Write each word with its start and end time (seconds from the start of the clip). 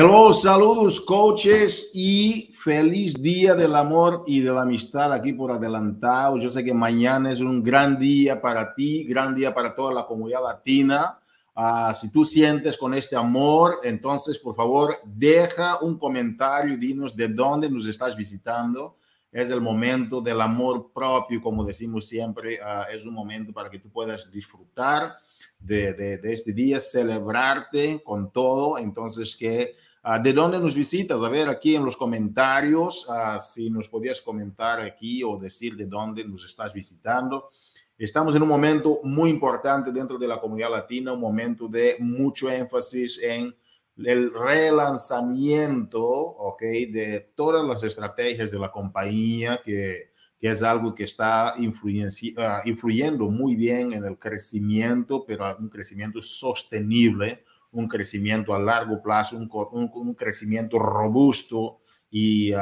Hello, 0.00 0.32
saludos 0.32 1.00
coaches 1.00 1.90
y 1.92 2.54
feliz 2.56 3.20
día 3.20 3.56
del 3.56 3.74
amor 3.74 4.22
y 4.28 4.38
de 4.38 4.52
la 4.52 4.62
amistad 4.62 5.12
aquí 5.12 5.32
por 5.32 5.50
adelantado. 5.50 6.38
Yo 6.38 6.52
sé 6.52 6.62
que 6.62 6.72
mañana 6.72 7.32
es 7.32 7.40
un 7.40 7.64
gran 7.64 7.98
día 7.98 8.40
para 8.40 8.72
ti, 8.76 9.02
gran 9.02 9.34
día 9.34 9.52
para 9.52 9.74
toda 9.74 9.92
la 9.92 10.06
comunidad 10.06 10.44
latina. 10.44 11.18
Uh, 11.52 11.92
si 11.92 12.12
tú 12.12 12.24
sientes 12.24 12.76
con 12.76 12.94
este 12.94 13.16
amor, 13.16 13.80
entonces 13.82 14.38
por 14.38 14.54
favor 14.54 14.94
deja 15.04 15.80
un 15.80 15.98
comentario 15.98 16.74
y 16.74 16.76
dinos 16.76 17.16
de 17.16 17.26
dónde 17.26 17.68
nos 17.68 17.84
estás 17.84 18.14
visitando. 18.14 18.98
Es 19.32 19.50
el 19.50 19.60
momento 19.60 20.20
del 20.20 20.40
amor 20.40 20.92
propio, 20.94 21.42
como 21.42 21.64
decimos 21.64 22.06
siempre, 22.06 22.60
uh, 22.62 22.88
es 22.94 23.04
un 23.04 23.14
momento 23.14 23.52
para 23.52 23.68
que 23.68 23.80
tú 23.80 23.90
puedas 23.90 24.30
disfrutar 24.30 25.16
de, 25.58 25.92
de, 25.92 26.18
de 26.18 26.32
este 26.32 26.52
día, 26.52 26.78
celebrarte 26.78 28.00
con 28.04 28.30
todo. 28.30 28.78
Entonces, 28.78 29.34
que 29.34 29.74
uh, 30.04 30.22
¿de 30.22 30.32
dónde 30.32 30.58
nos 30.58 30.74
visitas? 30.74 31.22
A 31.22 31.28
ver, 31.28 31.48
aquí 31.48 31.76
en 31.76 31.84
los 31.84 31.96
comentarios, 31.96 33.06
uh, 33.08 33.38
si 33.40 33.70
nos 33.70 33.88
podías 33.88 34.20
comentar 34.20 34.80
aquí 34.80 35.22
o 35.22 35.38
decir 35.38 35.76
de 35.76 35.86
dónde 35.86 36.24
nos 36.24 36.44
estás 36.44 36.72
visitando. 36.72 37.50
Estamos 37.96 38.36
en 38.36 38.42
un 38.42 38.48
momento 38.48 39.00
muy 39.02 39.30
importante 39.30 39.90
dentro 39.90 40.18
de 40.18 40.28
la 40.28 40.40
comunidad 40.40 40.70
latina, 40.70 41.12
un 41.12 41.20
momento 41.20 41.66
de 41.66 41.96
mucho 41.98 42.48
énfasis 42.48 43.20
en 43.22 43.54
el 43.96 44.32
relanzamiento, 44.32 46.04
¿ok? 46.06 46.62
De 46.62 47.32
todas 47.34 47.66
las 47.66 47.82
estrategias 47.82 48.52
de 48.52 48.58
la 48.58 48.70
compañía 48.70 49.60
que 49.64 50.08
que 50.40 50.50
es 50.50 50.62
algo 50.62 50.94
que 50.94 51.04
está 51.04 51.54
uh, 51.56 52.68
influyendo 52.68 53.24
muy 53.28 53.56
bien 53.56 53.92
en 53.92 54.04
el 54.04 54.18
crecimiento, 54.18 55.24
pero 55.26 55.56
un 55.58 55.68
crecimiento 55.68 56.22
sostenible, 56.22 57.44
un 57.78 57.86
crecimiento 57.86 58.54
a 58.54 58.58
largo 58.58 59.00
plazo, 59.00 59.36
un, 59.36 59.48
un, 59.72 60.14
crecimiento 60.14 60.80
robusto 60.80 61.78
y 62.10 62.52
uh, 62.52 62.58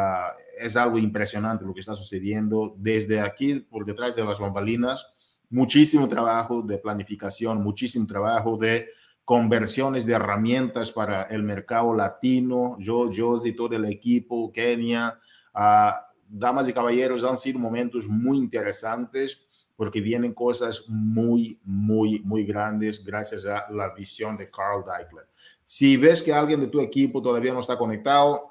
es 0.60 0.76
algo 0.76 0.98
impresionante 0.98 1.64
lo 1.64 1.72
que 1.72 1.80
está 1.80 1.94
sucediendo. 1.94 2.74
Desde 2.76 3.20
aquí, 3.20 3.60
por 3.60 3.86
detrás 3.86 4.14
de 4.14 4.24
las 4.24 4.38
bambalinas, 4.38 5.06
muchísimo 5.48 6.06
trabajo 6.06 6.60
de 6.60 6.76
planificación, 6.76 7.62
muchísimo 7.62 8.06
trabajo 8.06 8.58
de 8.58 8.88
conversiones 9.24 10.04
de 10.04 10.12
herramientas 10.12 10.92
para 10.92 11.22
el 11.24 11.42
mercado 11.42 11.94
latino, 11.94 12.76
yo, 12.78 13.08
Josie, 13.14 13.54
todo 13.54 13.74
el 13.74 13.86
equipo, 13.86 14.52
Kenia, 14.52 15.18
uh, 15.54 15.92
damas 16.28 16.68
y 16.68 16.74
caballeros, 16.74 17.24
han 17.24 17.38
sido 17.38 17.58
momentos 17.58 18.06
muy 18.06 18.36
interesantes 18.36 19.45
porque 19.76 20.00
vienen 20.00 20.32
cosas 20.32 20.84
muy, 20.88 21.60
muy, 21.62 22.20
muy 22.24 22.44
grandes 22.44 23.04
gracias 23.04 23.44
a 23.44 23.66
la 23.70 23.94
visión 23.94 24.36
de 24.36 24.50
Carl 24.50 24.82
Deichler. 24.84 25.26
Si 25.64 25.96
ves 25.96 26.22
que 26.22 26.32
alguien 26.32 26.60
de 26.60 26.68
tu 26.68 26.80
equipo 26.80 27.20
todavía 27.20 27.52
no 27.52 27.60
está 27.60 27.76
conectado, 27.76 28.48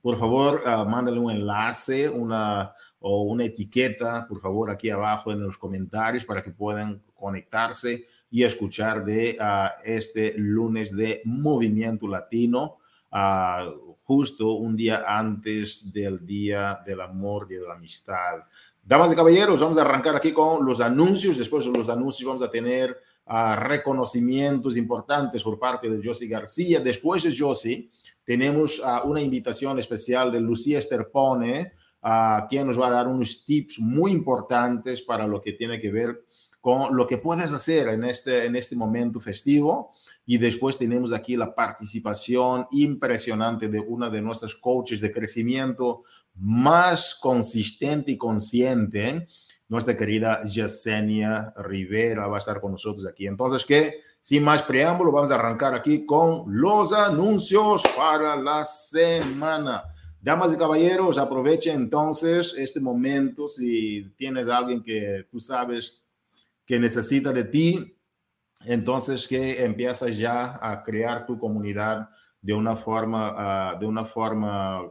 por 0.00 0.18
favor, 0.18 0.62
uh, 0.66 0.88
mándale 0.88 1.18
un 1.18 1.30
enlace 1.30 2.08
una, 2.08 2.74
o 2.98 3.22
una 3.22 3.44
etiqueta, 3.44 4.26
por 4.28 4.40
favor, 4.40 4.70
aquí 4.70 4.90
abajo 4.90 5.32
en 5.32 5.42
los 5.42 5.56
comentarios 5.56 6.24
para 6.24 6.42
que 6.42 6.50
puedan 6.50 7.02
conectarse 7.14 8.06
y 8.30 8.42
escuchar 8.42 9.04
de 9.04 9.36
uh, 9.40 9.70
este 9.84 10.34
lunes 10.36 10.94
de 10.94 11.22
Movimiento 11.24 12.08
Latino. 12.08 12.78
Uh, 13.12 13.92
justo 14.02 14.54
un 14.54 14.74
día 14.76 15.04
antes 15.06 15.92
del 15.92 16.26
Día 16.26 16.80
del 16.84 17.00
Amor 17.00 17.46
y 17.50 17.54
de 17.54 17.66
la 17.66 17.74
Amistad. 17.74 18.40
Damas 18.84 19.12
y 19.12 19.14
caballeros, 19.14 19.60
vamos 19.60 19.78
a 19.78 19.82
arrancar 19.82 20.16
aquí 20.16 20.32
con 20.32 20.66
los 20.66 20.80
anuncios. 20.80 21.38
Después 21.38 21.64
de 21.64 21.70
los 21.70 21.88
anuncios 21.88 22.26
vamos 22.26 22.42
a 22.42 22.50
tener 22.50 22.98
uh, 23.26 23.54
reconocimientos 23.54 24.76
importantes 24.76 25.44
por 25.44 25.56
parte 25.56 25.88
de 25.88 26.04
Josie 26.04 26.26
García. 26.26 26.80
Después 26.80 27.22
de 27.22 27.36
Josie, 27.36 27.90
tenemos 28.24 28.80
uh, 28.80 29.08
una 29.08 29.20
invitación 29.20 29.78
especial 29.78 30.32
de 30.32 30.40
Lucía 30.40 30.80
Esterpone, 30.80 31.74
uh, 32.02 32.48
quien 32.48 32.66
nos 32.66 32.78
va 32.78 32.88
a 32.88 32.90
dar 32.90 33.06
unos 33.06 33.44
tips 33.44 33.78
muy 33.78 34.10
importantes 34.10 35.02
para 35.02 35.28
lo 35.28 35.40
que 35.40 35.52
tiene 35.52 35.78
que 35.78 35.92
ver 35.92 36.24
con 36.60 36.96
lo 36.96 37.06
que 37.06 37.18
puedes 37.18 37.52
hacer 37.52 37.88
en 37.88 38.02
este, 38.02 38.46
en 38.46 38.56
este 38.56 38.74
momento 38.74 39.20
festivo. 39.20 39.92
Y 40.26 40.38
después 40.38 40.76
tenemos 40.76 41.12
aquí 41.12 41.36
la 41.36 41.54
participación 41.54 42.66
impresionante 42.72 43.68
de 43.68 43.78
una 43.78 44.10
de 44.10 44.22
nuestras 44.22 44.56
coaches 44.56 45.00
de 45.00 45.12
crecimiento 45.12 46.02
más 46.34 47.14
consistente 47.14 48.12
y 48.12 48.18
consciente, 48.18 49.26
nuestra 49.68 49.96
querida 49.96 50.42
Yesenia 50.44 51.52
Rivera 51.56 52.26
va 52.26 52.36
a 52.36 52.38
estar 52.38 52.60
con 52.60 52.72
nosotros 52.72 53.06
aquí. 53.06 53.26
Entonces, 53.26 53.64
que 53.64 54.02
sin 54.20 54.44
más 54.44 54.62
preámbulo, 54.62 55.10
vamos 55.10 55.32
a 55.32 55.34
arrancar 55.34 55.74
aquí 55.74 56.06
con 56.06 56.44
los 56.46 56.92
anuncios 56.92 57.82
para 57.96 58.36
la 58.36 58.62
semana. 58.64 59.82
Damas 60.20 60.54
y 60.54 60.56
caballeros, 60.56 61.18
aprovechen 61.18 61.74
entonces 61.74 62.54
este 62.56 62.78
momento 62.78 63.48
si 63.48 64.14
tienes 64.16 64.48
alguien 64.48 64.80
que 64.80 65.26
tú 65.28 65.40
sabes 65.40 66.04
que 66.64 66.78
necesita 66.78 67.32
de 67.32 67.42
ti, 67.42 67.98
entonces 68.64 69.26
que 69.26 69.64
empiezas 69.64 70.16
ya 70.16 70.56
a 70.62 70.84
crear 70.84 71.26
tu 71.26 71.36
comunidad 71.36 72.08
de 72.40 72.54
una 72.54 72.76
forma, 72.76 73.74
uh, 73.74 73.78
de 73.80 73.86
una 73.86 74.04
forma 74.04 74.82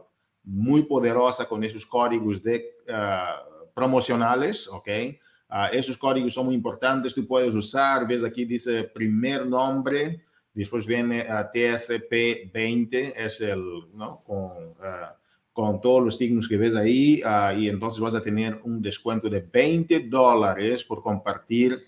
muy 0.44 0.82
poderosa 0.82 1.48
con 1.48 1.62
esos 1.64 1.86
códigos 1.86 2.42
de, 2.42 2.76
uh, 2.88 3.68
promocionales, 3.74 4.68
¿ok? 4.68 4.88
Uh, 5.48 5.74
esos 5.74 5.96
códigos 5.96 6.32
son 6.32 6.46
muy 6.46 6.54
importantes, 6.54 7.14
tú 7.14 7.26
puedes 7.26 7.54
usar, 7.54 8.06
ves 8.06 8.24
aquí 8.24 8.44
dice 8.44 8.84
primer 8.84 9.46
nombre, 9.46 10.24
después 10.52 10.86
viene 10.86 11.26
TSP20, 11.26 13.14
es 13.16 13.40
el, 13.40 13.62
¿no? 13.94 14.22
Con, 14.24 14.74
con 15.52 15.80
todos 15.80 16.02
los 16.02 16.16
signos 16.16 16.48
que 16.48 16.56
ves 16.56 16.74
ahí 16.74 17.22
uh, 17.22 17.56
y 17.58 17.68
entonces 17.68 18.00
vas 18.00 18.14
a 18.14 18.22
tener 18.22 18.60
un 18.64 18.80
descuento 18.80 19.28
de 19.28 19.40
20 19.40 20.00
dólares 20.08 20.82
por 20.84 21.02
compartir 21.02 21.86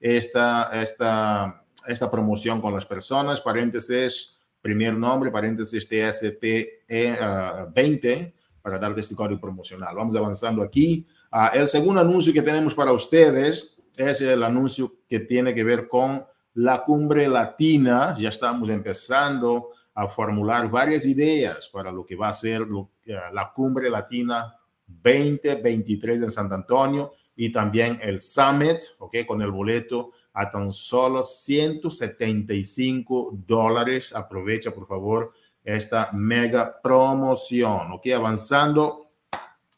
esta, 0.00 0.70
esta, 0.82 1.64
esta 1.86 2.10
promoción 2.10 2.60
con 2.60 2.74
las 2.74 2.84
personas. 2.84 3.40
Paréntesis, 3.40 4.33
primer 4.64 4.96
nombre, 4.96 5.30
paréntesis 5.30 5.86
TSP 5.86 6.86
20 6.88 8.12
e, 8.12 8.34
para 8.62 8.78
darte 8.78 9.02
este 9.02 9.14
código 9.14 9.38
promocional. 9.38 9.94
Vamos 9.94 10.16
avanzando 10.16 10.62
aquí. 10.62 11.06
Uh, 11.30 11.58
el 11.58 11.68
segundo 11.68 12.00
anuncio 12.00 12.32
que 12.32 12.40
tenemos 12.40 12.74
para 12.74 12.90
ustedes 12.90 13.76
es 13.94 14.22
el 14.22 14.42
anuncio 14.42 15.00
que 15.06 15.20
tiene 15.20 15.54
que 15.54 15.62
ver 15.62 15.86
con 15.86 16.24
la 16.54 16.82
cumbre 16.82 17.28
latina. 17.28 18.16
Ya 18.18 18.30
estamos 18.30 18.70
empezando 18.70 19.72
a 19.92 20.08
formular 20.08 20.70
varias 20.70 21.04
ideas 21.04 21.68
para 21.68 21.92
lo 21.92 22.06
que 22.06 22.16
va 22.16 22.28
a 22.28 22.32
ser 22.32 22.62
lo, 22.62 22.78
uh, 22.78 22.90
la 23.34 23.52
cumbre 23.54 23.90
latina 23.90 24.56
2023 24.86 26.22
en 26.22 26.30
San 26.30 26.50
Antonio 26.50 27.12
y 27.36 27.52
también 27.52 27.98
el 28.00 28.18
Summit, 28.18 28.78
¿ok? 28.98 29.26
Con 29.26 29.42
el 29.42 29.50
boleto 29.50 30.12
a 30.34 30.50
tan 30.50 30.72
solo 30.72 31.22
175 31.22 33.38
dólares. 33.46 34.12
Aprovecha, 34.14 34.72
por 34.72 34.86
favor, 34.86 35.32
esta 35.62 36.10
mega 36.12 36.80
promoción, 36.82 37.92
¿ok? 37.92 38.08
Avanzando 38.14 39.08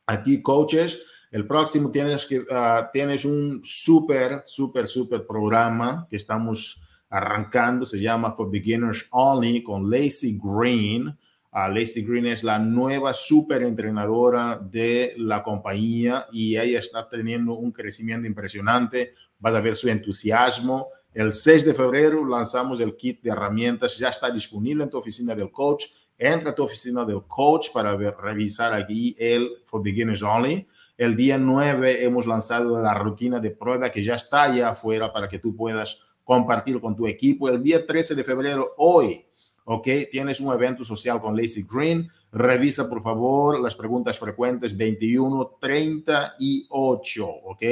aquí, 0.06 0.42
coaches. 0.42 1.02
El 1.30 1.46
próximo 1.46 1.90
tienes, 1.90 2.24
que, 2.24 2.40
uh, 2.40 2.86
tienes 2.92 3.24
un 3.24 3.60
súper, 3.62 4.42
súper, 4.44 4.88
súper 4.88 5.26
programa 5.26 6.06
que 6.08 6.16
estamos 6.16 6.80
arrancando, 7.10 7.84
se 7.84 8.00
llama 8.00 8.32
For 8.32 8.50
Beginners 8.50 9.06
Only 9.10 9.62
con 9.62 9.90
Lacey 9.90 10.38
Green. 10.42 11.08
Uh, 11.52 11.72
Lacey 11.72 12.04
Green 12.04 12.26
es 12.26 12.42
la 12.42 12.58
nueva 12.58 13.12
super 13.12 13.62
entrenadora 13.62 14.58
de 14.58 15.14
la 15.18 15.42
compañía 15.42 16.26
y 16.32 16.56
ella 16.56 16.78
está 16.78 17.08
teniendo 17.08 17.54
un 17.54 17.72
crecimiento 17.72 18.26
impresionante. 18.26 19.14
Vas 19.38 19.54
a 19.54 19.60
ver 19.60 19.76
su 19.76 19.88
entusiasmo. 19.88 20.88
El 21.12 21.32
6 21.32 21.64
de 21.64 21.74
febrero 21.74 22.26
lanzamos 22.26 22.80
el 22.80 22.96
kit 22.96 23.22
de 23.22 23.30
herramientas, 23.30 23.98
ya 23.98 24.08
está 24.08 24.30
disponible 24.30 24.84
en 24.84 24.90
tu 24.90 24.98
oficina 24.98 25.34
del 25.34 25.50
coach. 25.50 25.86
Entra 26.18 26.50
a 26.50 26.54
tu 26.54 26.62
oficina 26.62 27.04
del 27.04 27.22
coach 27.26 27.68
para 27.72 27.94
ver, 27.96 28.14
revisar 28.16 28.72
aquí 28.74 29.14
el 29.18 29.62
For 29.64 29.82
Beginners 29.82 30.22
Only. 30.22 30.66
El 30.96 31.14
día 31.14 31.36
9 31.36 32.04
hemos 32.04 32.26
lanzado 32.26 32.80
la 32.80 32.94
rutina 32.94 33.38
de 33.38 33.50
prueba 33.50 33.90
que 33.90 34.02
ya 34.02 34.14
está 34.14 34.44
allá 34.44 34.70
afuera 34.70 35.12
para 35.12 35.28
que 35.28 35.38
tú 35.38 35.54
puedas 35.54 36.00
compartir 36.24 36.80
con 36.80 36.96
tu 36.96 37.06
equipo. 37.06 37.48
El 37.48 37.62
día 37.62 37.86
13 37.86 38.14
de 38.14 38.24
febrero, 38.24 38.74
hoy, 38.78 39.26
¿ok? 39.64 39.88
Tienes 40.10 40.40
un 40.40 40.52
evento 40.54 40.84
social 40.84 41.20
con 41.20 41.36
Lacey 41.36 41.64
Green. 41.70 42.10
Revisa, 42.36 42.86
por 42.86 43.02
favor, 43.02 43.58
las 43.60 43.74
preguntas 43.74 44.18
frecuentes 44.18 44.76
21, 44.76 45.56
38, 45.58 47.26
¿ok? 47.26 47.62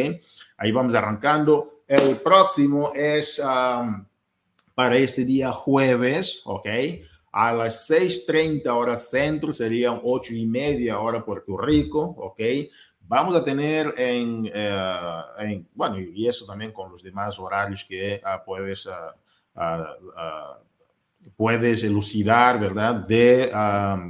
Ahí 0.57 0.73
vamos 0.73 0.95
arrancando. 0.95 1.83
El 1.87 2.17
próximo 2.17 2.91
es 2.95 3.43
para 4.75 4.97
este 4.97 5.27
día 5.27 5.53
jueves, 5.53 6.41
¿ok? 6.47 6.67
A 7.33 7.53
las 7.53 7.91
6.30 7.91 8.67
horas 8.69 9.11
centro, 9.11 9.53
serían 9.53 10.01
8 10.03 10.33
y 10.33 10.47
media 10.47 10.99
hora 10.99 11.23
Puerto 11.23 11.59
Rico, 11.59 12.01
¿ok? 12.01 12.41
Vamos 13.01 13.37
a 13.37 13.45
tener 13.45 13.93
en, 13.99 14.51
en, 15.39 15.69
bueno, 15.75 15.99
y 15.99 16.27
eso 16.27 16.47
también 16.47 16.73
con 16.73 16.91
los 16.91 17.03
demás 17.03 17.39
horarios 17.39 17.85
que 17.85 18.23
uh, 18.25 18.43
puedes 18.47 18.87
uh, 18.87 18.91
puedes 21.37 21.83
elucidar, 21.85 22.61
¿verdad? 22.61 22.95
De, 22.95 23.51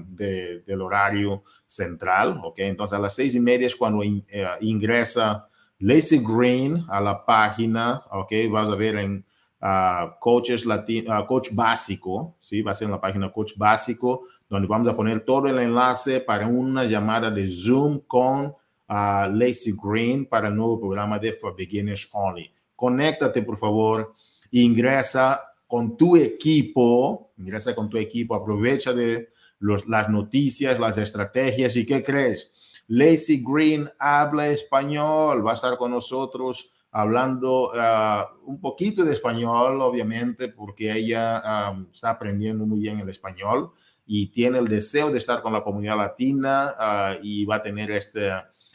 de, 0.08 0.60
del 0.66 0.80
horario 0.80 1.42
central, 1.66 2.40
¿ok? 2.42 2.58
Entonces 2.60 2.98
a 2.98 3.02
las 3.02 3.14
seis 3.14 3.34
y 3.34 3.40
media 3.40 3.66
es 3.66 3.76
cuando 3.76 4.02
eh, 4.02 4.46
ingresa 4.60 5.48
Lacy 5.78 6.20
Green 6.24 6.84
a 6.88 7.00
la 7.00 7.24
página, 7.24 8.02
¿ok? 8.10 8.32
Vas 8.50 8.70
a 8.70 8.74
ver 8.74 8.96
en 8.96 9.26
uh, 9.60 10.18
Coaches 10.20 10.64
Latino, 10.64 11.26
Coach 11.26 11.50
Básico, 11.52 12.36
¿sí? 12.38 12.62
Va 12.62 12.70
a 12.70 12.74
ser 12.74 12.86
en 12.86 12.92
la 12.92 13.00
página 13.00 13.32
Coach 13.32 13.52
Básico, 13.56 14.22
donde 14.48 14.68
vamos 14.68 14.88
a 14.88 14.96
poner 14.96 15.20
todo 15.20 15.48
el 15.48 15.58
enlace 15.58 16.20
para 16.20 16.46
una 16.46 16.84
llamada 16.84 17.30
de 17.30 17.46
Zoom 17.46 18.00
con 18.06 18.46
uh, 18.46 19.28
Lacey 19.32 19.74
Green 19.82 20.26
para 20.26 20.48
el 20.48 20.56
nuevo 20.56 20.78
programa 20.78 21.18
de 21.18 21.32
For 21.32 21.56
Beginners 21.56 22.08
Only. 22.12 22.52
Conéctate, 22.76 23.42
por 23.42 23.56
favor, 23.56 24.14
ingresa 24.50 25.40
con 25.74 25.96
tu 25.96 26.16
equipo, 26.16 27.32
ingresa 27.36 27.74
con 27.74 27.90
tu 27.90 27.98
equipo, 27.98 28.36
aprovecha 28.36 28.92
de 28.92 29.30
los, 29.58 29.88
las 29.88 30.08
noticias, 30.08 30.78
las 30.78 30.98
estrategias 30.98 31.74
y 31.74 31.84
¿qué 31.84 32.04
crees? 32.04 32.84
Lacey 32.86 33.42
Green 33.44 33.90
habla 33.98 34.46
español, 34.50 35.44
va 35.44 35.50
a 35.50 35.54
estar 35.54 35.76
con 35.76 35.90
nosotros 35.90 36.70
hablando 36.92 37.72
uh, 37.72 38.48
un 38.48 38.60
poquito 38.60 39.02
de 39.02 39.14
español, 39.14 39.82
obviamente, 39.82 40.46
porque 40.46 40.92
ella 40.92 41.72
um, 41.72 41.88
está 41.92 42.10
aprendiendo 42.10 42.64
muy 42.66 42.78
bien 42.78 43.00
el 43.00 43.08
español 43.08 43.72
y 44.06 44.28
tiene 44.28 44.58
el 44.58 44.68
deseo 44.68 45.10
de 45.10 45.18
estar 45.18 45.42
con 45.42 45.52
la 45.52 45.64
comunidad 45.64 45.96
latina 45.96 46.76
uh, 46.78 47.18
y 47.20 47.44
va 47.46 47.56
a 47.56 47.62
tener 47.62 47.90
este, 47.90 48.30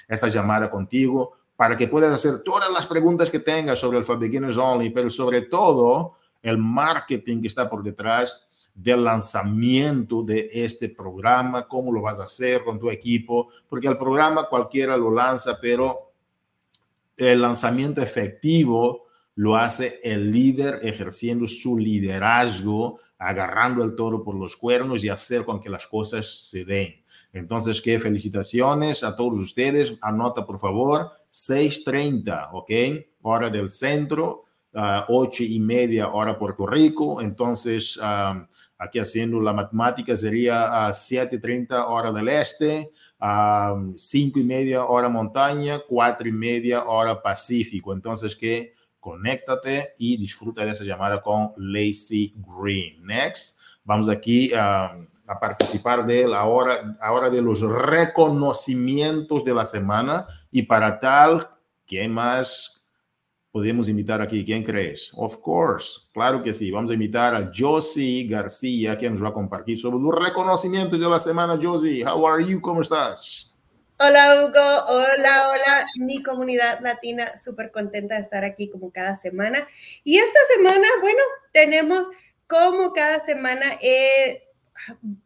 esta 0.05 0.27
llamada 0.27 0.69
contigo 0.69 1.31
para 1.55 1.77
que 1.77 1.87
puedas 1.87 2.11
hacer 2.11 2.43
todas 2.43 2.69
las 2.69 2.85
preguntas 2.85 3.29
que 3.29 3.39
tengas 3.39 3.79
sobre 3.79 3.99
el 3.99 4.03
For 4.03 4.19
Beginners 4.19 4.57
Only, 4.57 4.89
pero 4.89 5.09
sobre 5.09 5.43
todo 5.43 6.18
el 6.41 6.57
marketing 6.57 7.41
que 7.41 7.47
está 7.47 7.69
por 7.69 7.83
detrás 7.83 8.47
del 8.73 9.03
lanzamiento 9.03 10.23
de 10.23 10.49
este 10.53 10.89
programa, 10.89 11.67
cómo 11.67 11.91
lo 11.91 12.01
vas 12.01 12.19
a 12.19 12.23
hacer 12.23 12.63
con 12.63 12.79
tu 12.79 12.89
equipo, 12.89 13.49
porque 13.67 13.87
el 13.87 13.97
programa 13.97 14.47
cualquiera 14.47 14.95
lo 14.95 15.11
lanza, 15.11 15.59
pero 15.61 16.13
el 17.17 17.41
lanzamiento 17.41 18.01
efectivo 18.01 19.07
lo 19.35 19.55
hace 19.55 19.99
el 20.03 20.31
líder 20.31 20.79
ejerciendo 20.81 21.47
su 21.47 21.77
liderazgo, 21.77 22.99
agarrando 23.17 23.83
el 23.83 23.95
toro 23.95 24.23
por 24.23 24.35
los 24.35 24.55
cuernos 24.55 25.03
y 25.03 25.09
hacer 25.09 25.43
con 25.43 25.59
que 25.59 25.69
las 25.69 25.85
cosas 25.87 26.49
se 26.49 26.63
den. 26.63 27.03
Entonces, 27.33 27.81
qué 27.81 27.99
felicitaciones 27.99 29.03
a 29.03 29.15
todos 29.15 29.37
ustedes. 29.39 29.93
Anota, 30.01 30.45
por 30.45 30.59
favor, 30.59 31.11
6.30, 31.31 32.49
¿ok? 32.53 32.71
Hora 33.21 33.49
del 33.49 33.69
centro, 33.69 34.45
uh, 34.73 35.03
8 35.07 35.43
y 35.43 35.59
media 35.59 36.09
hora 36.09 36.37
Puerto 36.37 36.65
Rico. 36.65 37.21
Entonces, 37.21 37.97
um, 37.97 38.47
aquí 38.77 38.99
haciendo 38.99 39.39
la 39.39 39.53
matemática 39.53 40.15
sería 40.15 40.87
a 40.87 40.89
7.30 40.89 41.85
hora 41.87 42.11
del 42.11 42.29
este, 42.29 42.91
a 43.19 43.75
5 43.95 44.39
y 44.39 44.43
media 44.43 44.85
hora 44.85 45.09
montaña, 45.09 45.81
4 45.87 46.27
y 46.27 46.31
media 46.31 46.83
hora 46.85 47.21
Pacífico. 47.21 47.93
Entonces, 47.93 48.35
que 48.35 48.73
conéctate 48.99 49.93
y 49.97 50.17
disfruta 50.17 50.65
de 50.65 50.71
esa 50.71 50.83
llamada 50.83 51.21
con 51.21 51.51
Lacey 51.57 52.35
Green. 52.37 53.05
Next, 53.05 53.57
vamos 53.83 54.09
aquí. 54.09 54.51
Um, 54.53 55.07
a 55.29 55.39
participar 55.39 56.07
de 56.07 56.27
la 56.27 56.43
hora, 56.45 56.95
ahora 56.99 57.29
de 57.29 57.39
los 57.39 57.61
reconocimientos 57.61 59.45
de 59.45 59.53
la 59.53 59.63
semana 59.63 60.25
y 60.49 60.63
para 60.63 60.99
tal, 60.99 61.47
¿quién 61.85 62.11
más 62.11 62.78
podemos 63.51 63.89
invitar 63.89 64.21
aquí? 64.21 64.45
¿Quién 64.45 64.63
crees? 64.63 65.11
Of 65.15 65.37
course, 65.37 66.01
claro 66.13 66.41
que 66.43 66.53
sí. 66.53 66.71
Vamos 66.71 66.91
a 66.91 66.93
invitar 66.93 67.33
a 67.33 67.51
Josie 67.55 68.27
García, 68.27 68.97
quien 68.97 69.13
nos 69.13 69.23
va 69.23 69.29
a 69.29 69.33
compartir 69.33 69.77
sobre 69.77 69.99
los 69.99 70.15
reconocimientos 70.15 70.99
de 70.99 71.07
la 71.07 71.19
semana. 71.19 71.59
Josie, 71.61 72.03
how 72.03 72.27
are 72.27 72.43
you? 72.43 72.61
¿Cómo 72.61 72.81
estás? 72.81 73.55
Hola 74.01 74.35
Hugo, 74.35 74.85
hola, 74.87 75.49
hola, 75.49 75.85
mi 75.97 76.23
comunidad 76.23 76.79
latina, 76.79 77.35
súper 77.35 77.69
contenta 77.69 78.15
de 78.15 78.21
estar 78.21 78.45
aquí 78.45 78.69
como 78.69 78.91
cada 78.91 79.13
semana. 79.17 79.67
Y 80.05 80.17
esta 80.17 80.39
semana, 80.55 80.87
bueno, 81.01 81.19
tenemos 81.51 82.07
como 82.47 82.93
cada 82.93 83.19
semana 83.19 83.65
eh, 83.81 84.43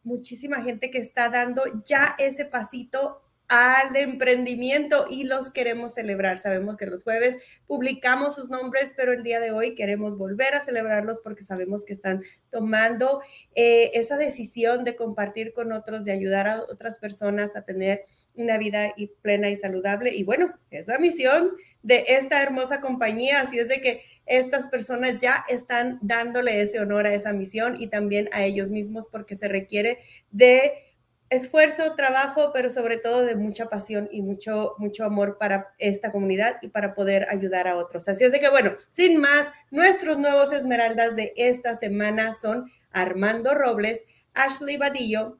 muchísima 0.04 0.64
gente 0.64 0.90
que 0.90 0.98
está 0.98 1.30
dando 1.30 1.62
ya 1.86 2.16
ese 2.18 2.46
pasito 2.46 3.23
al 3.54 3.96
emprendimiento 3.96 5.06
y 5.12 5.26
los 5.26 5.52
queremos 5.52 5.94
celebrar. 5.94 6.40
Sabemos 6.40 6.76
que 6.76 6.88
los 6.88 7.04
jueves 7.04 7.38
publicamos 7.68 8.34
sus 8.34 8.50
nombres, 8.50 8.94
pero 8.98 9.14
el 9.14 9.22
día 9.22 9.40
de 9.40 9.52
hoy 9.52 9.76
queremos 9.76 10.18
volver 10.18 10.56
a 10.56 10.66
celebrarlos 10.66 11.20
porque 11.24 11.44
sabemos 11.44 11.86
que 11.86 11.94
están 11.94 12.24
tomando 12.50 13.22
eh, 13.54 13.92
esa 13.94 14.18
decisión 14.18 14.84
de 14.84 14.96
compartir 14.96 15.54
con 15.54 15.72
otros, 15.72 16.04
de 16.04 16.12
ayudar 16.12 16.48
a 16.48 16.62
otras 16.64 16.98
personas 16.98 17.56
a 17.56 17.62
tener 17.62 18.06
una 18.34 18.58
vida 18.58 18.92
plena 19.22 19.52
y 19.52 19.58
saludable. 19.58 20.16
Y 20.16 20.24
bueno, 20.24 20.52
es 20.72 20.88
la 20.88 20.98
misión 20.98 21.52
de 21.84 22.06
esta 22.08 22.42
hermosa 22.42 22.82
compañía, 22.82 23.42
así 23.42 23.60
es 23.60 23.68
de 23.68 23.82
que 23.82 24.02
estas 24.26 24.66
personas 24.66 25.22
ya 25.22 25.44
están 25.48 26.00
dándole 26.02 26.60
ese 26.60 26.80
honor 26.80 27.06
a 27.06 27.14
esa 27.14 27.34
misión 27.34 27.80
y 27.80 27.86
también 27.86 28.30
a 28.32 28.46
ellos 28.46 28.72
mismos 28.72 29.08
porque 29.08 29.36
se 29.36 29.48
requiere 29.48 30.00
de 30.32 30.93
esfuerzo, 31.34 31.96
trabajo, 31.96 32.52
pero 32.54 32.70
sobre 32.70 32.98
todo 32.98 33.24
de 33.24 33.36
mucha 33.36 33.70
pasión 33.70 34.08
y 34.12 34.22
mucho, 34.22 34.76
mucho 34.78 35.04
amor 35.04 35.38
para 35.38 35.74
esta 35.78 36.12
comunidad 36.12 36.58
y 36.62 36.70
para 36.70 36.96
poder 36.96 37.28
ayudar 37.30 37.68
a 37.68 37.78
otros. 37.78 38.08
Así 38.08 38.24
es 38.24 38.32
de 38.32 38.40
que, 38.40 38.50
bueno, 38.50 38.74
sin 38.92 39.18
más, 39.20 39.48
nuestros 39.72 40.18
nuevos 40.18 40.52
esmeraldas 40.54 41.16
de 41.16 41.34
esta 41.36 41.78
semana 41.78 42.34
son 42.34 42.72
Armando 42.92 43.54
Robles, 43.54 44.02
Ashley 44.34 44.78
Badillo, 44.78 45.40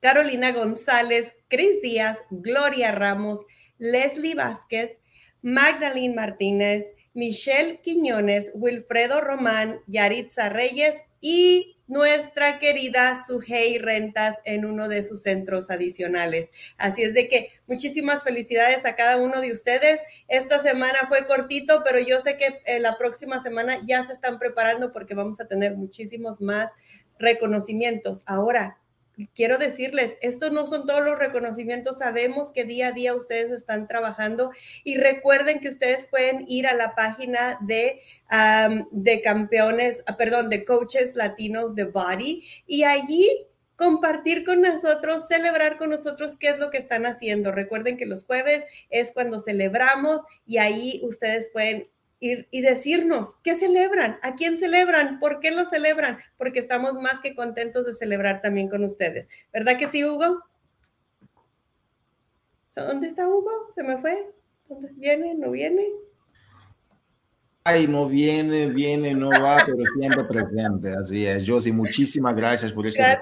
Carolina 0.00 0.52
González, 0.52 1.34
Cris 1.48 1.80
Díaz, 1.82 2.18
Gloria 2.30 2.92
Ramos, 2.92 3.44
Leslie 3.78 4.34
Vázquez, 4.34 4.98
Magdalene 5.42 6.14
Martínez, 6.14 6.86
Michelle 7.14 7.80
Quiñones, 7.80 8.50
Wilfredo 8.54 9.20
Román, 9.20 9.80
Yaritza 9.86 10.48
Reyes 10.48 10.96
y 11.20 11.75
nuestra 11.86 12.58
querida 12.58 13.22
Sujei 13.26 13.78
Rentas 13.78 14.36
en 14.44 14.64
uno 14.64 14.88
de 14.88 15.02
sus 15.02 15.22
centros 15.22 15.70
adicionales. 15.70 16.50
Así 16.78 17.02
es 17.02 17.14
de 17.14 17.28
que 17.28 17.50
muchísimas 17.66 18.24
felicidades 18.24 18.84
a 18.84 18.96
cada 18.96 19.16
uno 19.16 19.40
de 19.40 19.52
ustedes. 19.52 20.00
Esta 20.28 20.60
semana 20.60 21.00
fue 21.08 21.26
cortito, 21.26 21.82
pero 21.84 21.98
yo 21.98 22.20
sé 22.20 22.36
que 22.36 22.62
eh, 22.66 22.80
la 22.80 22.98
próxima 22.98 23.42
semana 23.42 23.80
ya 23.86 24.04
se 24.04 24.12
están 24.12 24.38
preparando 24.38 24.92
porque 24.92 25.14
vamos 25.14 25.40
a 25.40 25.46
tener 25.46 25.76
muchísimos 25.76 26.40
más 26.40 26.70
reconocimientos. 27.18 28.22
Ahora, 28.26 28.78
quiero 29.34 29.58
decirles, 29.58 30.16
estos 30.20 30.52
no 30.52 30.66
son 30.66 30.86
todos 30.86 31.02
los 31.02 31.18
reconocimientos, 31.18 31.98
sabemos 31.98 32.52
que 32.52 32.64
día 32.64 32.88
a 32.88 32.92
día 32.92 33.14
ustedes 33.14 33.50
están 33.50 33.88
trabajando 33.88 34.50
y 34.84 34.96
recuerden 34.96 35.60
que 35.60 35.68
ustedes 35.68 36.06
pueden 36.06 36.44
ir 36.48 36.66
a 36.66 36.74
la 36.74 36.94
página 36.94 37.58
de, 37.62 38.00
de 38.90 39.22
campeones, 39.22 40.02
ah, 40.06 40.16
perdón, 40.16 40.50
de 40.50 40.64
coaches 40.64 41.14
latinos 41.14 41.74
de 41.74 41.84
Body 41.84 42.44
y 42.66 42.84
allí 42.84 43.46
compartir 43.76 44.44
con 44.44 44.62
nosotros, 44.62 45.28
celebrar 45.28 45.78
con 45.78 45.90
nosotros 45.90 46.36
qué 46.38 46.48
es 46.48 46.58
lo 46.58 46.70
que 46.70 46.78
están 46.78 47.06
haciendo. 47.06 47.52
Recuerden 47.52 47.96
que 47.96 48.06
los 48.06 48.24
jueves 48.24 48.64
es 48.90 49.12
cuando 49.12 49.38
celebramos 49.38 50.22
y 50.46 50.58
ahí 50.58 51.00
ustedes 51.04 51.50
pueden 51.52 51.88
y, 52.18 52.60
decirnos 52.62 53.36
qué 53.42 53.54
celebran, 53.54 54.18
a 54.22 54.34
quién 54.34 54.58
celebran, 54.58 55.18
por 55.20 55.40
qué 55.40 55.50
lo 55.50 55.64
celebran, 55.64 56.18
porque 56.38 56.58
estamos 56.58 56.94
más 56.94 57.20
que 57.20 57.34
contentos 57.34 57.86
de 57.86 57.94
celebrar 57.94 58.40
también 58.40 58.68
con 58.68 58.84
ustedes. 58.84 59.28
¿Verdad 59.52 59.78
que 59.78 59.88
sí, 59.88 60.04
Hugo? 60.04 60.42
¿Dónde 62.74 63.08
está 63.08 63.26
Hugo? 63.26 63.70
¿Se 63.74 63.82
me 63.82 63.98
fue? 63.98 64.30
¿Dónde 64.68 64.90
viene? 64.96 65.34
¿No 65.34 65.50
viene? 65.50 65.86
Ay, 67.64 67.88
no 67.88 68.06
viene, 68.06 68.68
viene, 68.68 69.12
no 69.12 69.28
va, 69.28 69.56
pero 69.66 69.78
siempre 69.98 70.24
presente. 70.24 70.90
Así 70.90 71.26
es, 71.26 71.44
Josie, 71.48 71.72
muchísimas 71.72 72.36
gracias 72.36 72.70
por. 72.70 72.84
Gracias. 72.84 73.20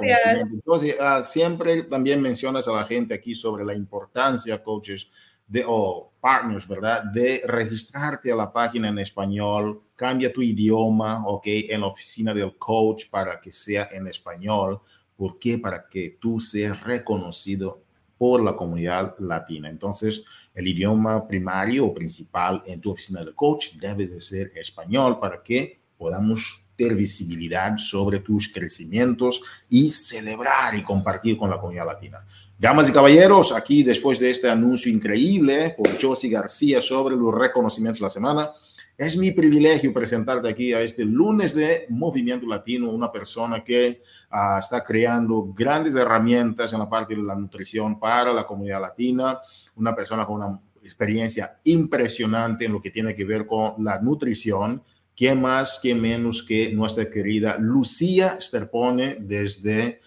Josie, 0.67 0.95
uh, 1.01 1.23
siempre 1.23 1.85
también 1.85 2.21
mencionas 2.21 2.69
a 2.69 2.73
la 2.73 2.85
gente 2.85 3.15
aquí 3.15 3.35
sobre 3.35 3.65
la 3.65 3.75
importancia, 3.75 4.63
coaches, 4.63 5.09
de, 5.47 5.65
o 5.67 6.13
partners, 6.21 6.67
¿verdad? 6.67 7.05
De 7.05 7.43
registrarte 7.47 8.33
a 8.33 8.37
la 8.37 8.53
página 8.53 8.89
en 8.89 8.99
español, 8.99 9.83
cambia 9.95 10.33
tu 10.33 10.43
idioma, 10.43 11.27
¿ok? 11.27 11.47
En 11.47 11.83
la 11.83 11.89
oficina 11.89 12.33
del 12.33 12.57
coach 12.57 13.11
para 13.11 13.41
que 13.41 13.53
sea 13.53 13.89
en 13.93 14.07
español. 14.07 14.81
¿Por 15.17 15.39
qué? 15.39 15.59
Para 15.59 15.87
que 15.89 16.17
tú 16.21 16.41
seas 16.41 16.83
reconocido 16.83 17.83
por 18.17 18.43
la 18.43 18.57
comunidad 18.57 19.15
latina. 19.19 19.69
Entonces, 19.69 20.25
el 20.55 20.67
idioma 20.69 21.27
primario 21.27 21.87
o 21.87 21.95
principal 21.95 22.63
en 22.65 22.81
tu 22.81 22.93
oficina 22.93 23.21
del 23.21 23.35
coach 23.35 23.73
debe 23.75 24.07
de 24.07 24.21
ser 24.21 24.51
español 24.57 25.19
para 25.21 25.43
que 25.43 25.81
podamos 25.99 26.65
ter 26.77 26.95
visibilidad 26.95 27.77
sobre 27.77 28.21
tus 28.21 28.49
crecimientos 28.49 29.41
y 29.69 29.91
celebrar 29.91 30.75
y 30.75 30.83
compartir 30.83 31.37
con 31.37 31.51
la 31.51 31.59
comunidad 31.59 31.87
latina. 31.87 32.27
Damas 32.57 32.89
y 32.89 32.93
caballeros, 32.93 33.53
aquí 33.53 33.83
después 33.83 34.21
de 34.21 34.31
este 34.31 34.49
anuncio 34.49 34.91
increíble 34.91 35.75
por 35.77 36.01
Josie 36.01 36.31
García 36.31 36.81
sobre 36.81 37.17
los 37.17 37.35
reconocimientos 37.35 37.99
de 37.99 38.05
la 38.05 38.11
semana, 38.11 38.53
Es 38.97 39.17
mi 39.17 39.33
privilegio 39.33 39.93
presentarte 39.93 40.49
aquí 40.49 40.73
a 40.73 40.81
este 40.81 41.05
lunes 41.05 41.53
de 41.53 41.85
Movimiento 41.89 42.47
Latino, 42.47 42.93
una 42.93 43.11
persona 43.11 43.65
que 43.65 44.01
uh, 44.31 44.59
está 44.61 44.85
creando 44.85 45.53
grandes 45.53 45.97
herramientas 45.97 46.73
en 46.73 46.79
la 46.79 46.89
parte 46.89 47.17
de 47.17 47.23
la 47.23 47.35
nutrición 47.35 47.99
para 47.99 48.33
la 48.33 48.47
comunidad 48.47 48.81
latina, 48.81 49.41
una 49.75 49.97
persona 49.97 50.25
con 50.25 50.37
una 50.37 50.61
experiencia 50.85 51.59
impresionante 51.65 52.67
en 52.67 52.73
lo 52.73 52.81
que 52.81 52.93
tiene 52.93 53.17
que 53.17 53.25
ver 53.25 53.47
con 53.47 53.83
la 53.85 54.01
nutrición. 54.01 54.81
¿Quién 55.17 55.41
más, 55.41 55.81
quién 55.83 56.01
menos 56.01 56.45
que 56.45 56.73
nuestra 56.73 57.11
querida 57.11 57.57
Lucía 57.59 58.39
Sterpone 58.41 59.17
desde 59.19 60.03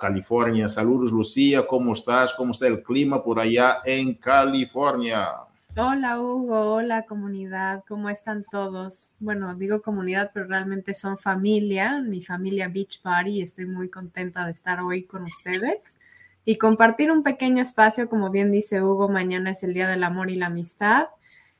California? 0.00 0.68
Saludos, 0.68 1.12
Lucía, 1.12 1.66
¿cómo 1.66 1.92
estás? 1.92 2.34
¿Cómo 2.34 2.52
está 2.52 2.66
el 2.66 2.82
clima 2.82 3.22
por 3.22 3.38
allá 3.38 3.78
en 3.84 4.14
California? 4.14 5.28
Hola 5.76 6.18
Hugo, 6.20 6.74
hola 6.74 7.04
comunidad, 7.04 7.84
¿cómo 7.86 8.08
están 8.08 8.46
todos? 8.50 9.12
Bueno, 9.20 9.54
digo 9.54 9.82
comunidad, 9.82 10.30
pero 10.32 10.46
realmente 10.46 10.94
son 10.94 11.18
familia, 11.18 12.00
mi 12.00 12.22
familia 12.22 12.68
Beach 12.68 13.02
Party, 13.02 13.42
estoy 13.42 13.66
muy 13.66 13.90
contenta 13.90 14.46
de 14.46 14.52
estar 14.52 14.80
hoy 14.80 15.02
con 15.02 15.24
ustedes 15.24 15.98
y 16.46 16.56
compartir 16.56 17.10
un 17.10 17.22
pequeño 17.22 17.60
espacio, 17.60 18.08
como 18.08 18.30
bien 18.30 18.50
dice 18.52 18.80
Hugo, 18.80 19.10
mañana 19.10 19.50
es 19.50 19.62
el 19.64 19.74
Día 19.74 19.88
del 19.88 20.04
Amor 20.04 20.30
y 20.30 20.36
la 20.36 20.46
Amistad. 20.46 21.08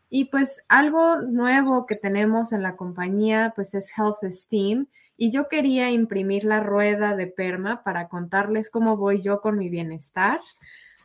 Y 0.09 0.27
pues 0.27 0.63
algo 0.69 1.17
nuevo 1.17 1.85
que 1.85 1.97
tenemos 1.97 2.53
en 2.53 2.63
la 2.63 2.77
compañía, 2.77 3.53
pues 3.55 3.75
es 3.75 3.93
Health 3.99 4.23
Esteem. 4.23 4.87
Y 5.17 5.31
yo 5.31 5.49
quería 5.49 5.91
imprimir 5.91 6.45
la 6.45 6.61
rueda 6.61 7.17
de 7.17 7.27
Perma 7.27 7.83
para 7.83 8.09
contarles 8.09 8.71
cómo 8.71 8.97
voy 8.97 9.23
yo 9.23 9.41
con 9.41 9.59
mi 9.59 9.69
bienestar. 9.69 10.41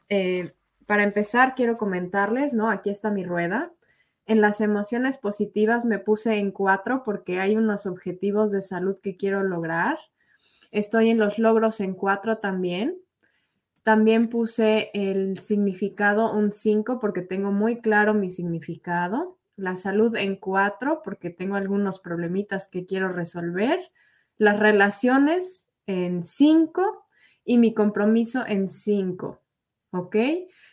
Eh, 0.10 0.52
para 0.86 1.04
empezar, 1.04 1.56
quiero 1.56 1.78
comentarles, 1.78 2.54
¿no? 2.54 2.70
Aquí 2.70 2.90
está 2.90 3.12
mi 3.12 3.24
rueda. 3.24 3.72
En 4.26 4.42
las 4.42 4.62
emociones 4.62 5.18
positivas 5.18 5.86
me 5.86 6.00
puse 6.00 6.36
en 6.38 6.52
cuatro 6.52 7.04
porque 7.04 7.40
hay 7.40 7.56
unos 7.56 7.86
objetivos 7.86 8.52
de 8.52 8.62
salud 8.62 8.98
que 9.02 9.16
quiero 9.16 9.44
lograr. 9.44 9.98
Estoy 10.72 11.10
en 11.10 11.18
los 11.18 11.40
logros 11.40 11.80
en 11.80 11.94
cuatro 11.94 12.38
también. 12.38 12.98
También 13.84 14.28
puse 14.28 14.92
el 14.94 15.40
significado 15.40 16.34
un 16.34 16.52
cinco 16.52 17.00
porque 17.00 17.22
tengo 17.22 17.52
muy 17.52 17.82
claro 17.82 18.14
mi 18.14 18.30
significado. 18.30 19.38
La 19.56 19.76
salud 19.76 20.16
en 20.16 20.36
cuatro 20.36 21.02
porque 21.04 21.30
tengo 21.30 21.56
algunos 21.56 22.00
problemitas 22.00 22.68
que 22.68 22.86
quiero 22.86 23.10
resolver. 23.10 23.80
Las 24.42 24.60
relaciones 24.60 25.70
en 25.86 26.24
cinco 26.24 27.06
y 27.46 27.60
mi 27.60 27.76
compromiso 27.76 28.44
en 28.48 28.70
cinco. 28.70 29.44
¿Ok? 29.92 30.16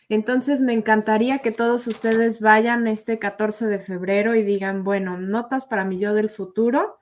Entonces 0.09 0.63
me 0.63 0.73
encantaría 0.73 1.41
que 1.41 1.53
todos 1.53 1.87
ustedes 1.87 2.41
vayan 2.41 2.87
este 2.87 3.19
14 3.19 3.67
de 3.67 3.79
febrero 3.79 4.35
y 4.35 4.43
digan, 4.43 4.85
bueno, 4.85 5.19
notas 5.19 5.67
para 5.67 5.85
mi 5.85 5.99
yo 5.99 6.15
del 6.15 6.31
futuro, 6.31 6.99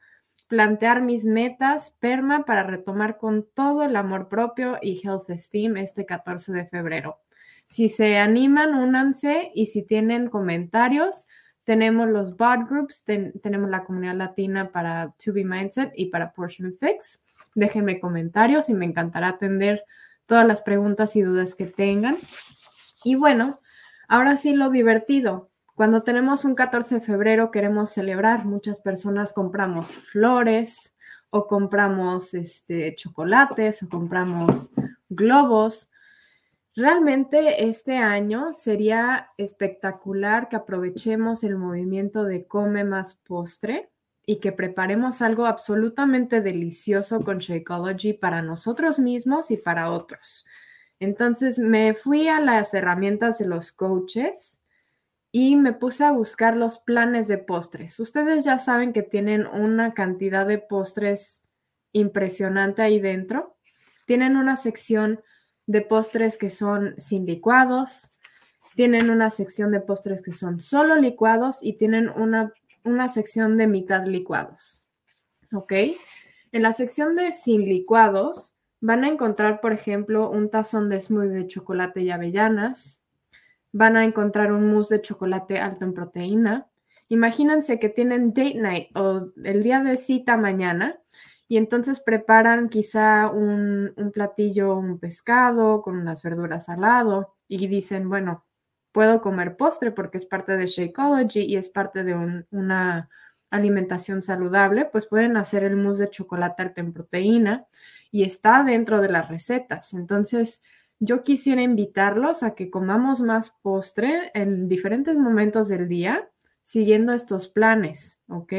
plantear 0.49 1.03
mis 1.03 1.25
metas, 1.25 1.93
PERMA, 2.01 2.45
para 2.45 2.65
retomar 2.65 3.17
con 3.17 3.47
todo 3.55 3.85
el 3.85 3.95
amor 3.95 4.29
propio 4.29 4.77
y 4.83 5.01
Health 5.07 5.31
Esteem 5.31 5.77
este 5.77 6.05
14 6.05 6.53
de 6.53 6.67
febrero. 6.67 7.21
Si 7.67 7.89
se 7.89 8.19
animan, 8.19 8.75
únanse 8.75 9.53
y 9.55 9.67
si 9.67 9.85
tienen 9.85 10.31
comentarios, 10.31 11.29
tenemos 11.67 12.09
los 12.09 12.37
bot 12.37 12.69
groups, 12.71 13.05
tenemos 13.05 13.69
la 13.69 13.85
comunidad 13.85 14.15
latina 14.15 14.71
para 14.71 15.13
To 15.23 15.33
Be 15.33 15.45
Mindset 15.45 15.93
y 15.97 16.07
para 16.07 16.33
Portion 16.33 16.77
Fix. 16.79 17.25
Déjenme 17.57 17.99
comentarios 17.99 18.69
y 18.69 18.75
me 18.75 18.85
encantará 18.85 19.31
atender 19.31 19.83
todas 20.27 20.47
las 20.47 20.63
preguntas 20.63 21.17
y 21.17 21.23
dudas 21.23 21.57
que 21.57 21.67
tengan. 21.67 22.17
Y 23.03 23.17
bueno, 23.17 23.61
ahora 24.07 24.37
sí 24.37 24.55
lo 24.55 24.71
divertido. 24.71 25.51
Cuando 25.75 26.05
tenemos 26.05 26.45
un 26.45 26.55
14 26.55 26.97
de 26.97 27.01
febrero 27.01 27.51
queremos 27.51 27.91
celebrar, 27.91 28.45
muchas 28.45 28.79
personas 28.81 29.33
compramos 29.33 29.89
flores 29.89 30.95
o 31.31 31.49
compramos 31.49 32.33
este, 32.35 32.95
chocolates 32.95 33.83
o 33.83 33.89
compramos 33.89 34.71
globos. 35.09 35.91
Realmente 36.77 37.67
este 37.67 37.97
año 37.97 38.53
sería 38.53 39.31
espectacular 39.39 40.51
que 40.51 40.57
aprovechemos 40.57 41.43
el 41.43 41.57
movimiento 41.57 42.25
de 42.25 42.47
come 42.47 42.85
más 42.85 43.17
postre 43.17 43.91
y 44.27 44.41
que 44.41 44.53
preparemos 44.53 45.23
algo 45.23 45.47
absolutamente 45.47 46.43
delicioso 46.43 47.23
con 47.23 47.39
Shakeology 47.39 48.13
para 48.13 48.43
nosotros 48.43 48.99
mismos 48.99 49.51
y 49.51 49.57
para 49.57 49.91
otros. 49.91 50.45
Entonces 51.01 51.59
me 51.59 51.95
fui 51.95 52.29
a 52.29 52.41
las 52.41 52.75
herramientas 52.75 53.39
de 53.39 53.47
los 53.47 53.73
coaches 53.73 54.61
y 55.33 55.57
me 55.57 55.73
puse 55.73 56.05
a 56.05 56.13
buscar 56.13 56.59
los 56.59 56.79
planes 56.79 57.27
de 57.27 57.39
postres. 57.39 57.99
Ustedes 58.01 58.45
ya 58.45 58.59
saben 58.59 58.93
que 58.93 59.03
tienen 59.03 59.47
una 59.47 59.95
cantidad 59.95 60.47
de 60.47 60.59
postres 60.59 61.43
impresionante 61.93 62.83
ahí 62.83 63.01
dentro. 63.01 63.57
Tienen 64.05 64.37
una 64.37 64.57
sección 64.57 65.23
de 65.67 65.81
postres 65.81 66.37
que 66.37 66.51
son 66.51 66.95
sin 66.99 67.27
licuados, 67.27 68.13
tienen 68.75 69.11
una 69.11 69.31
sección 69.31 69.73
de 69.73 69.81
postres 69.81 70.23
que 70.23 70.33
son 70.33 70.61
solo 70.61 70.97
licuados 70.97 71.59
y 71.63 71.75
tienen 71.75 72.11
una, 72.11 72.53
una 72.85 73.09
sección 73.09 73.57
de 73.57 73.67
mitad 73.67 74.05
licuados. 74.05 74.87
¿Ok? 75.53 75.73
En 76.53 76.63
la 76.63 76.73
sección 76.73 77.17
de 77.17 77.33
sin 77.33 77.65
licuados 77.65 78.57
Van 78.81 79.05
a 79.05 79.09
encontrar, 79.09 79.61
por 79.61 79.73
ejemplo, 79.73 80.31
un 80.31 80.51
tazón 80.51 80.89
de 80.89 81.01
smoothie 81.01 81.31
de 81.31 81.47
chocolate 81.47 82.03
y 82.03 82.11
avellanas. 82.11 83.03
Van 83.73 83.97
a 83.97 84.05
encontrar 84.05 84.53
un 84.53 84.71
mousse 84.71 84.91
de 84.91 85.01
chocolate 85.01 85.59
alto 85.59 85.85
en 85.85 85.95
proteína. 85.95 86.69
Imagínense 87.09 87.79
que 87.79 87.89
tienen 87.89 88.33
date 88.33 88.55
night 88.55 88.97
o 88.97 89.33
el 89.43 89.63
día 89.63 89.81
de 89.81 89.97
cita 89.97 90.37
mañana 90.37 90.99
y 91.49 91.57
entonces 91.57 92.01
preparan 92.01 92.69
quizá 92.69 93.29
un, 93.31 93.95
platillo, 94.13 94.77
un 94.77 94.99
pescado 94.99 95.83
con 95.83 95.97
unas 95.97 96.23
verduras 96.23 96.69
al 96.69 96.81
lado 96.81 97.35
y 97.49 97.67
dicen, 97.69 98.09
bueno, 98.09 98.45
puedo 98.93 99.21
comer 99.21 99.57
postre 99.57 99.93
porque 99.93 100.19
es 100.19 100.27
parte 100.27 100.57
de 100.57 100.67
Shakeology 100.67 101.41
y 101.43 101.57
es 101.57 101.69
parte 101.69 102.03
de 102.03 102.45
una 102.51 103.09
alimentación 103.51 104.23
saludable, 104.23 104.87
pues 104.87 105.07
pueden 105.07 105.37
hacer 105.37 105.63
el 105.63 105.77
mousse 105.77 106.01
de 106.01 106.11
chocolate 106.11 106.63
alto 106.63 106.81
en 106.81 106.93
proteína 106.93 107.67
y 108.11 108.25
está 108.25 108.65
dentro 108.65 109.01
de 109.01 109.09
las 109.09 109.29
recetas. 109.29 109.95
Entonces, 109.95 110.63
yo 110.99 111.23
quisiera 111.23 111.63
invitarlos 111.63 112.43
a 112.43 112.55
que 112.55 112.71
comamos 112.71 113.21
más 113.21 113.51
postre 113.63 114.31
en 114.35 114.69
diferentes 114.69 115.17
momentos 115.17 115.69
del 115.69 115.89
día 115.89 116.29
siguiendo 116.63 117.13
estos 117.13 117.49
planes, 117.49 118.21
¿ok? 118.29 118.53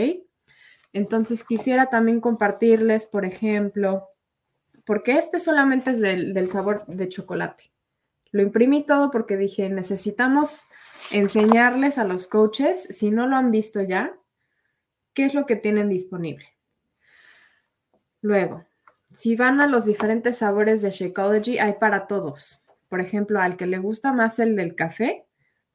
Entonces, 0.98 1.44
quisiera 1.44 1.92
también 1.92 2.20
compartirles, 2.20 3.06
por 3.06 3.24
ejemplo, 3.24 4.10
porque 4.84 5.20
este 5.20 5.40
solamente 5.40 5.92
es 5.92 6.02
del, 6.02 6.50
sabor 6.50 6.88
de 6.88 7.08
chocolate. 7.08 7.66
Lo 8.32 8.42
imprimí 8.42 8.84
todo 8.84 9.12
porque 9.12 9.38
dije, 9.38 9.70
necesitamos 9.70 10.68
enseñarles 11.12 12.00
a 12.00 12.04
los 12.04 12.28
coaches, 12.28 12.84
si 12.84 13.12
no 13.12 13.28
lo 13.28 13.36
han 13.36 13.52
visto 13.52 13.80
ya, 13.82 14.18
qué 15.14 15.26
es 15.26 15.36
lo 15.36 15.46
que 15.46 15.56
tienen 15.56 15.88
disponible. 15.88 16.48
Luego, 18.22 18.66
si 19.14 19.36
van 19.36 19.62
a 19.62 19.68
los 19.68 19.86
diferentes 19.86 20.38
sabores 20.38 20.82
de 20.82 20.90
Shakeology, 20.90 21.60
hay 21.60 21.74
para 21.74 22.08
todos. 22.08 22.64
Por 22.90 23.02
ejemplo, 23.02 23.40
al 23.40 23.56
que 23.56 23.68
le 23.68 23.78
gusta 23.78 24.14
más 24.14 24.40
el 24.40 24.56
del 24.56 24.74
café, 24.74 25.28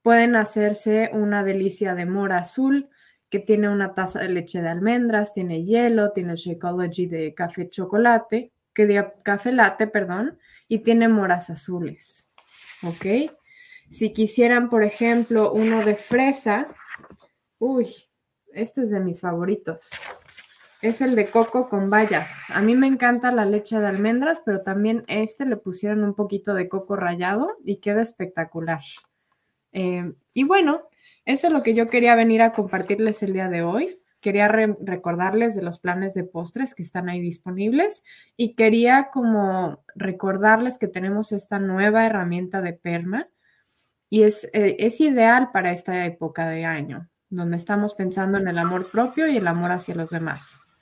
pueden 0.02 0.34
hacerse 0.34 1.10
una 1.12 1.44
delicia 1.44 1.94
de 1.94 2.06
mora 2.06 2.38
azul 2.38 2.90
que 3.32 3.38
tiene 3.38 3.70
una 3.70 3.94
taza 3.94 4.20
de 4.20 4.28
leche 4.28 4.60
de 4.60 4.68
almendras, 4.68 5.32
tiene 5.32 5.64
hielo, 5.64 6.12
tiene 6.12 6.36
Shakeology 6.36 7.06
de 7.06 7.32
café 7.32 7.70
chocolate, 7.70 8.52
que 8.74 8.86
de 8.86 9.10
café 9.22 9.52
latte, 9.52 9.86
perdón, 9.86 10.38
y 10.68 10.80
tiene 10.80 11.08
moras 11.08 11.48
azules. 11.48 12.28
¿Ok? 12.82 13.32
Si 13.88 14.12
quisieran, 14.12 14.68
por 14.68 14.84
ejemplo, 14.84 15.50
uno 15.50 15.82
de 15.82 15.96
fresa, 15.96 16.68
uy, 17.58 17.94
este 18.52 18.82
es 18.82 18.90
de 18.90 19.00
mis 19.00 19.22
favoritos 19.22 19.90
es 20.82 21.00
el 21.00 21.14
de 21.14 21.30
coco 21.30 21.68
con 21.68 21.90
bayas. 21.90 22.42
A 22.50 22.60
mí 22.60 22.74
me 22.74 22.88
encanta 22.88 23.30
la 23.30 23.44
leche 23.44 23.78
de 23.78 23.86
almendras, 23.86 24.42
pero 24.44 24.62
también 24.62 25.04
este 25.06 25.46
le 25.46 25.56
pusieron 25.56 26.02
un 26.02 26.14
poquito 26.14 26.54
de 26.54 26.68
coco 26.68 26.96
rallado 26.96 27.56
y 27.64 27.76
queda 27.76 28.02
espectacular. 28.02 28.80
Eh, 29.70 30.12
y 30.34 30.42
bueno, 30.42 30.82
eso 31.24 31.46
es 31.46 31.52
lo 31.52 31.62
que 31.62 31.74
yo 31.74 31.88
quería 31.88 32.14
venir 32.14 32.42
a 32.42 32.52
compartirles 32.52 33.22
el 33.22 33.32
día 33.32 33.48
de 33.48 33.62
hoy. 33.62 33.98
Quería 34.20 34.48
recordarles 34.48 35.54
de 35.54 35.62
los 35.62 35.80
planes 35.80 36.14
de 36.14 36.22
postres 36.22 36.74
que 36.74 36.82
están 36.82 37.08
ahí 37.08 37.20
disponibles 37.20 38.04
y 38.36 38.54
quería 38.54 39.10
como 39.12 39.84
recordarles 39.96 40.78
que 40.78 40.86
tenemos 40.86 41.32
esta 41.32 41.58
nueva 41.58 42.06
herramienta 42.06 42.62
de 42.62 42.72
Perma 42.72 43.28
y 44.08 44.22
es, 44.22 44.44
eh, 44.52 44.76
es 44.78 45.00
ideal 45.00 45.50
para 45.52 45.72
esta 45.72 46.04
época 46.04 46.48
de 46.48 46.64
año, 46.64 47.08
donde 47.30 47.56
estamos 47.56 47.94
pensando 47.94 48.38
en 48.38 48.46
el 48.46 48.58
amor 48.58 48.90
propio 48.90 49.26
y 49.26 49.38
el 49.38 49.46
amor 49.48 49.72
hacia 49.72 49.94
los 49.94 50.10
demás. 50.10 50.78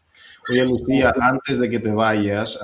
Oye, 0.51 0.65
Lucía, 0.65 1.13
antes 1.21 1.61
de 1.61 1.71
que 1.71 1.79
te 1.79 1.93
vayas, 1.93 2.59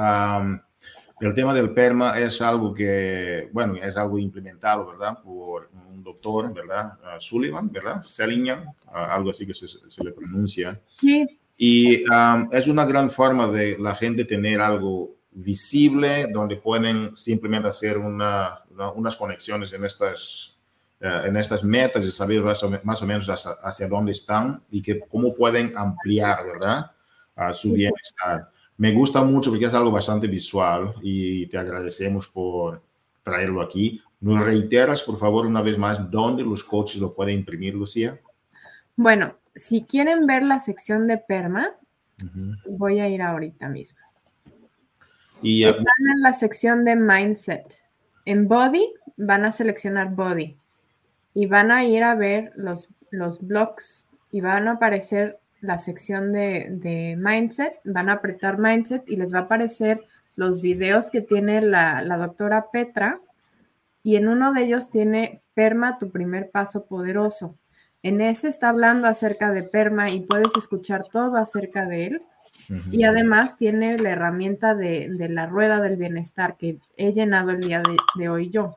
el 1.21 1.35
tema 1.35 1.55
del 1.55 1.71
PERMA 1.71 2.19
es 2.19 2.43
algo 2.43 2.75
que, 2.75 3.49
bueno, 3.53 3.77
es 3.77 3.97
algo 3.97 4.19
implementado, 4.19 4.87
¿verdad? 4.87 5.19
Por 5.23 5.71
un 5.89 6.03
doctor, 6.03 6.53
¿verdad? 6.53 6.99
Uh, 7.03 7.21
Sullivan, 7.21 7.71
¿verdad? 7.73 8.03
Seligman, 8.03 8.67
uh, 8.89 8.97
algo 8.97 9.31
así 9.31 9.47
que 9.47 9.55
se, 9.55 9.67
se 9.67 10.05
le 10.05 10.13
pronuncia. 10.13 10.79
Sí. 10.97 11.27
Y 11.57 12.05
um, 12.11 12.49
es 12.53 12.69
una 12.69 12.85
gran 12.85 13.11
forma 13.11 13.49
de 13.49 13.79
la 13.79 13.95
gente 13.95 14.27
tener 14.27 14.61
algo 14.61 15.17
visible 15.31 16.27
donde 16.31 16.57
pueden 16.57 17.17
simplemente 17.17 17.69
hacer 17.69 17.97
una, 17.97 18.63
una, 18.71 18.91
unas 18.93 19.17
conexiones 19.17 19.73
en 19.73 19.87
estas, 19.87 20.55
uh, 21.01 21.27
en 21.27 21.37
estas 21.39 21.65
metas 21.65 22.05
y 22.05 22.11
saber 22.11 22.43
más 22.43 22.63
o, 22.63 22.79
más 22.83 23.03
o 23.03 23.07
menos 23.07 23.27
hacia, 23.31 23.53
hacia, 23.63 23.89
dónde 23.89 24.13
están 24.13 24.63
y 24.71 24.83
que 24.83 25.01
cómo 25.01 25.35
pueden 25.35 25.77
ampliar, 25.77 26.45
¿verdad? 26.45 26.91
su 27.53 27.75
bienestar. 27.75 28.51
Me 28.79 28.93
gusta 28.93 29.23
mucho 29.23 29.51
porque 29.51 29.67
es 29.67 29.75
algo 29.75 29.91
bastante 29.91 30.27
visual 30.27 30.95
y 31.03 31.47
te 31.47 31.57
agradecemos 31.57 32.29
por 32.29 32.83
traerlo 33.23 33.63
aquí. 33.63 34.01
¿Nos 34.21 34.45
reiteras, 34.45 35.03
por 35.03 35.19
favor, 35.19 35.47
una 35.47 35.63
vez 35.63 35.79
más, 35.79 36.11
dónde 36.11 36.43
los 36.43 36.63
coaches 36.63 37.01
lo 37.01 37.15
pueden 37.15 37.39
imprimir, 37.39 37.75
Lucía? 37.75 38.21
Bueno, 38.97 39.37
si 39.55 39.83
quieren 39.83 40.27
ver 40.27 40.43
la 40.43 40.59
sección 40.59 41.07
de 41.07 41.19
PERMA, 41.19 41.71
uh 42.23 42.25
-huh. 42.25 42.57
voy 42.67 43.01
a 43.01 43.09
ir 43.09 43.23
ahorita 43.23 43.69
mismo. 43.69 43.99
Y 45.43 45.65
Están 45.65 45.85
en 46.15 46.23
la 46.23 46.33
sección 46.33 46.85
de 46.85 46.97
Mindset. 46.97 47.85
En 48.25 48.49
Body 48.49 48.93
van 49.17 49.45
a 49.45 49.53
seleccionar 49.53 50.15
Body 50.15 50.57
y 51.35 51.47
van 51.47 51.71
a 51.71 51.85
ir 51.85 52.03
a 52.03 52.15
ver 52.15 52.53
los, 52.57 52.89
los 53.11 53.47
blogs 53.47 54.09
y 54.31 54.41
van 54.41 54.69
a 54.69 54.73
aparecer 54.73 55.39
la 55.61 55.79
sección 55.79 56.33
de, 56.33 56.69
de, 56.71 57.17
Mindset, 57.17 57.73
van 57.85 58.09
a 58.09 58.15
apretar 58.15 58.59
Mindset 58.59 59.09
y 59.09 59.17
les 59.17 59.33
va 59.33 59.41
a 59.41 59.43
aparecer 59.43 60.05
los 60.37 60.61
videos 60.61 61.11
que 61.11 61.21
tiene 61.21 61.61
la, 61.63 62.03
la, 62.03 62.17
doctora 62.17 62.67
Petra 62.71 63.21
y 64.03 64.17
en 64.17 64.29
uno 64.29 64.53
de 64.53 64.65
ellos 64.65 64.91
tiene 64.91 65.41
Perma, 65.55 65.99
tu 65.99 66.11
primer 66.11 66.51
paso 66.51 66.85
poderoso. 66.85 67.57
En 68.03 68.21
ese 68.21 68.49
está 68.49 68.69
hablando 68.69 69.09
acerca 69.09 69.51
de 69.51 69.63
Perma 69.63 70.11
y 70.11 70.21
puedes 70.21 70.55
escuchar 70.57 71.09
todo 71.11 71.37
acerca 71.39 71.87
de 71.87 72.07
él. 72.07 72.23
Uh 72.69 72.75
-huh. 72.75 72.93
Y 72.93 73.05
además 73.05 73.57
tiene 73.57 73.99
la 73.99 74.11
herramienta 74.11 74.75
de, 74.75 75.09
de, 75.11 75.29
la 75.29 75.47
rueda 75.47 75.81
del 75.81 75.97
bienestar 75.97 76.57
que 76.57 76.79
he 76.97 77.13
llenado 77.13 77.51
el 77.51 77.61
día 77.61 77.81
de, 77.81 77.97
de 78.17 78.29
hoy 78.29 78.51
yo. 78.51 78.77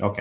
Ok. 0.00 0.18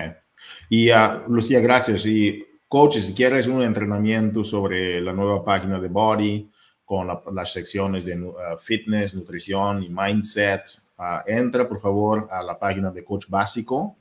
Y 0.70 0.92
uh, 0.92 1.28
Lucía, 1.28 1.60
gracias. 1.60 2.06
Y 2.06 2.46
coaches, 2.72 3.06
si 3.06 3.14
quieres 3.14 3.48
un 3.48 3.62
entrenamiento 3.64 4.46
sobre 4.46 5.02
la 5.02 5.12
nueva 5.12 5.44
página 5.44 5.78
de 5.78 5.90
Body, 5.90 6.50
con 6.86 7.06
la, 7.06 7.22
las 7.34 7.52
secciones 7.52 8.06
de 8.06 8.18
uh, 8.18 8.34
fitness, 8.58 9.14
nutrición 9.14 9.84
y 9.84 9.90
mindset, 9.90 10.62
uh, 10.98 11.30
entra 11.30 11.68
por 11.68 11.82
favor 11.82 12.30
a 12.32 12.42
la 12.42 12.58
página 12.58 12.90
de 12.90 13.04
Coach 13.04 13.26
Básico 13.28 13.98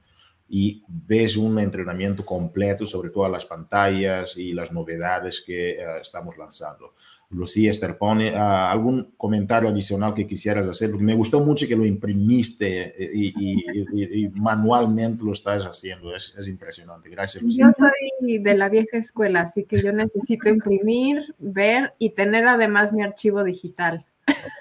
y 0.52 0.82
ves 0.88 1.36
un 1.36 1.60
entrenamiento 1.60 2.26
completo 2.26 2.84
sobre 2.84 3.10
todas 3.10 3.30
las 3.30 3.46
pantallas 3.46 4.36
y 4.36 4.52
las 4.52 4.72
novedades 4.72 5.42
que 5.46 5.78
uh, 5.78 6.00
estamos 6.00 6.36
lanzando. 6.36 6.94
Lucía 7.30 7.70
Esterpone, 7.70 8.32
uh, 8.32 8.36
¿algún 8.36 9.14
comentario 9.16 9.68
adicional 9.68 10.12
que 10.12 10.26
quisieras 10.26 10.66
hacer? 10.66 10.90
Porque 10.90 11.04
me 11.04 11.14
gustó 11.14 11.38
mucho 11.38 11.68
que 11.68 11.76
lo 11.76 11.86
imprimiste 11.86 12.92
y, 13.14 13.28
y, 13.28 13.64
y, 13.94 14.24
y 14.24 14.28
manualmente 14.30 15.22
lo 15.22 15.32
estás 15.32 15.62
haciendo, 15.62 16.16
es, 16.16 16.34
es, 16.36 16.48
impresionante. 16.48 17.08
Gracias, 17.08 17.44
Lucía. 17.44 17.66
Yo 17.66 17.86
soy 17.86 18.38
de 18.38 18.56
la 18.56 18.68
vieja 18.68 18.98
escuela, 18.98 19.42
así 19.42 19.62
que 19.62 19.80
yo 19.80 19.92
necesito 19.92 20.48
imprimir, 20.48 21.32
ver 21.38 21.94
y 22.00 22.10
tener 22.10 22.48
además 22.48 22.92
mi 22.92 23.04
archivo 23.04 23.44
digital. 23.44 24.04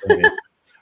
Okay. 0.06 0.21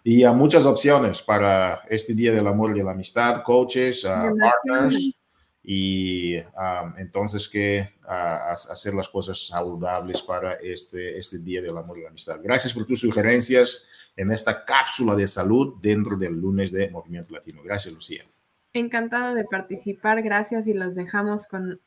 Y 0.10 0.24
a 0.24 0.32
muchas 0.32 0.65
opciones 0.65 1.22
para 1.22 1.82
este 1.89 2.13
Día 2.13 2.32
del 2.32 2.48
Amor 2.48 2.72
y 2.72 2.80
de 2.80 2.86
la 2.86 2.91
Amistad, 2.91 3.43
coaches, 3.43 4.06
uh, 4.06 4.38
partners 4.39 5.13
y 5.62 6.38
um, 6.38 6.98
entonces 6.98 7.46
que 7.50 7.96
uh, 8.06 8.72
hacer 8.72 8.93
las 8.93 9.10
cosas 9.10 9.48
saludables 9.48 10.22
para 10.22 10.54
este, 10.54 11.20
este 11.20 11.39
Día 11.39 11.62
del 11.62 11.78
Amor 11.78 11.98
y 11.98 12.04
la 12.04 12.08
Amistad. 12.08 12.39
Gracias 12.41 12.74
por 12.74 12.86
tus 12.86 13.02
sugerencias 13.02 13.86
en 14.15 14.32
esta 14.32 14.63
cápsula 14.63 15.13
de 15.13 15.28
salud 15.28 15.76
dentro 15.82 16.15
del 16.15 16.39
lunes 16.39 16.72
de 16.72 16.89
Movimiento 16.89 17.34
Latino. 17.34 17.62
Gracias, 17.62 17.93
Lucía. 17.93 18.24
Encantada 18.72 19.34
de 19.34 19.43
participar, 19.43 20.22
gracias 20.22 20.67
y 20.67 20.74
los 20.74 20.96
dejamos 20.96 21.48
con 21.48 21.82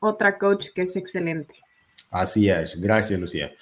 otra 0.00 0.36
coach 0.36 0.70
que 0.74 0.82
es 0.82 0.96
excelente. 0.96 1.54
Así 2.10 2.48
es, 2.48 2.74
gracias, 2.80 3.20
Lucía. 3.20 3.52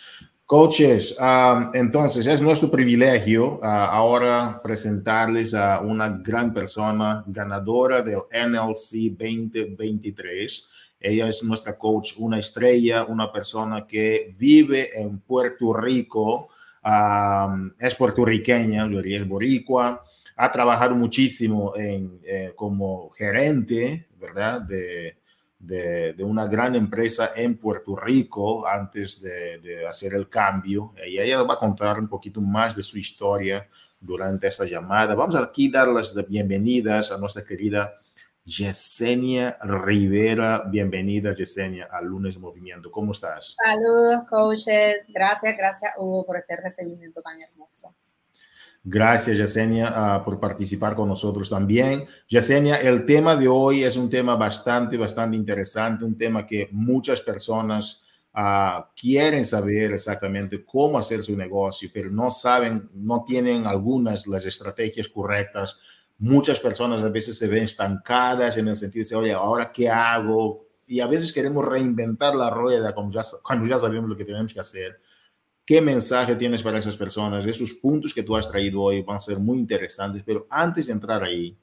Coaches, 0.51 1.17
um, 1.21 1.71
entonces 1.75 2.27
es 2.27 2.43
nuestro 2.43 2.69
privilegio 2.69 3.61
uh, 3.61 3.65
ahora 3.65 4.61
presentarles 4.61 5.55
a 5.55 5.79
una 5.79 6.09
gran 6.09 6.53
persona 6.53 7.23
ganadora 7.25 8.03
del 8.03 8.19
NLC 8.33 9.17
2023. 9.17 10.69
Ella 10.99 11.29
es 11.29 11.45
nuestra 11.45 11.79
coach, 11.79 12.15
una 12.17 12.41
estrella, 12.41 13.05
una 13.05 13.31
persona 13.31 13.87
que 13.87 14.35
vive 14.37 14.89
en 15.01 15.21
Puerto 15.21 15.73
Rico, 15.73 16.49
um, 16.85 17.71
es 17.79 17.95
puertorriqueña, 17.95 18.91
es 19.05 19.29
boricua, 19.29 20.03
ha 20.35 20.51
trabajado 20.51 20.97
muchísimo 20.97 21.77
en, 21.77 22.19
eh, 22.25 22.55
como 22.57 23.11
gerente, 23.11 24.09
¿verdad? 24.19 24.63
De, 24.63 25.20
de, 25.61 26.15
de, 26.15 26.25
una 26.25 26.47
gran 26.47 26.75
empresa 26.75 27.31
en 27.37 27.59
Puerto 27.59 27.95
Rico 27.95 28.67
antes 28.67 29.21
de, 29.21 29.59
de, 29.59 29.87
hacer 29.87 30.15
el 30.15 30.29
cambio. 30.29 30.95
Y 31.07 31.19
ella 31.19 31.43
va 31.43 31.55
a 31.55 31.59
contar 31.59 31.99
un 32.01 32.09
poquito 32.09 32.41
más 32.41 32.75
de 32.75 32.83
su 32.83 32.99
historia 32.99 33.69
durante 34.01 34.49
esta 34.49 34.65
llamada. 34.65 35.15
Vamos 35.15 35.37
aquí 35.37 35.69
a 35.69 35.81
dar 35.81 35.89
las 35.89 36.15
bienvenidas 36.27 37.13
a 37.13 37.19
nuestra 37.19 37.45
querida 37.45 37.95
Yesenia 38.45 39.59
Rivera. 39.63 40.65
Bienvenida, 40.67 41.35
Yesenia, 41.35 41.89
al 41.91 42.07
Lunes 42.07 42.39
Movimiento. 42.39 42.91
¿Cómo 42.91 43.13
estás? 43.13 43.55
Saludos, 43.63 44.27
coaches. 44.29 45.07
Gracias, 45.09 45.57
gracias, 45.57 45.93
Hugo, 45.99 46.25
por 46.25 46.39
este 46.39 46.57
recibimiento 46.57 47.21
tan 47.21 47.41
hermoso. 47.41 47.95
Gracias, 48.83 49.37
Yesenia, 49.37 49.91
uh, 49.91 50.25
por 50.25 50.41
participar 50.41 50.95
con 50.95 51.07
nosotros 51.07 51.51
también. 51.51 52.07
Yesenia, 52.29 52.77
el 52.77 53.05
tema 53.05 53.37
de 53.37 53.47
hoy 53.47 53.85
es 53.85 53.97
un 53.97 54.09
tema 54.09 54.37
bastante, 54.37 54.97
bastante 54.97 55.37
interesante, 55.37 56.03
un 56.03 56.17
tema 56.17 56.47
que 56.47 56.67
muchas 56.71 57.21
personas 57.21 58.03
uh, 58.35 58.83
quieren 58.99 59.45
saber 59.45 59.93
exactamente 59.93 60.65
cómo 60.65 60.99
hacer 60.99 61.23
su 61.23 61.37
negocio, 61.37 61.91
pero 61.93 62.11
no 62.11 62.31
saben, 62.31 62.89
no 62.95 63.23
tienen 63.27 63.67
algunas 63.67 64.27
las 64.27 64.47
estrategias 64.47 65.09
correctas. 65.09 65.77
Muchas 66.17 66.59
personas 66.59 67.03
a 67.03 67.11
veces 67.11 67.37
se 67.37 67.49
ven 67.49 67.65
estancadas 67.65 68.57
en 68.57 68.69
el 68.69 68.77
sentido 68.77 69.05
de, 69.11 69.17
oye, 69.17 69.33
¿ahora 69.35 69.71
qué 69.71 69.91
hago? 69.91 70.65
Y 70.87 71.01
a 71.01 71.07
veces 71.07 71.35
queremos 71.35 71.67
reinventar 71.67 72.35
la 72.35 72.49
rueda 72.49 72.89
ya, 72.89 72.95
cuando 73.43 73.67
ya 73.67 73.79
sabemos 73.79 74.09
lo 74.09 74.17
que 74.17 74.25
tenemos 74.25 74.55
que 74.55 74.61
hacer. 74.61 75.01
¿Qué 75.65 75.81
mensaje 75.81 76.35
tienes 76.35 76.63
para 76.63 76.79
esas 76.79 76.97
personas? 76.97 77.47
Esos 77.47 77.75
puntos 77.75 78.13
que 78.13 78.23
tú 78.23 78.35
has 78.37 78.51
traído 78.51 78.83
hoy 78.83 79.03
van 79.03 79.19
a 79.19 79.21
ser 79.21 79.39
muy 79.39 79.59
interesantes, 79.59 80.23
pero 80.25 80.47
antes 80.51 80.87
de 80.87 80.93
entrar 80.93 81.23
ahí, 81.23 81.57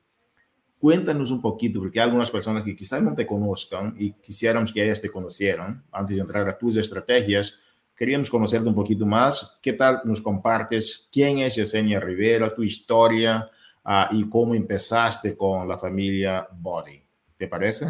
cuéntanos 0.79 1.31
un 1.31 1.41
poquito, 1.41 1.79
porque 1.79 1.99
hay 1.99 2.05
algunas 2.05 2.31
personas 2.31 2.63
que 2.63 2.75
quizás 2.75 3.01
no 3.01 3.15
te 3.15 3.27
conozcan 3.27 3.95
y 3.97 4.13
quisiéramos 4.13 4.71
que 4.71 4.83
ellas 4.83 5.01
te 5.01 5.10
conocieran. 5.10 5.83
Antes 5.91 6.15
de 6.15 6.21
entrar 6.21 6.47
a 6.47 6.57
tus 6.57 6.77
estrategias, 6.77 7.60
queríamos 7.95 8.29
conocerte 8.29 8.69
un 8.69 8.75
poquito 8.75 9.05
más. 9.05 9.60
¿Qué 9.62 9.73
tal 9.73 10.01
nos 10.05 10.21
compartes 10.21 11.10
quién 11.12 11.39
es 11.39 11.55
Yesenia 11.55 11.99
Rivera, 11.99 12.53
tu 12.53 12.63
historia 12.63 13.49
uh, 13.83 14.15
y 14.15 14.29
cómo 14.29 14.53
empezaste 14.53 15.36
con 15.36 15.67
la 15.67 15.77
familia 15.77 16.47
Body? 16.51 17.03
¿Te 17.36 17.47
parece? 17.47 17.88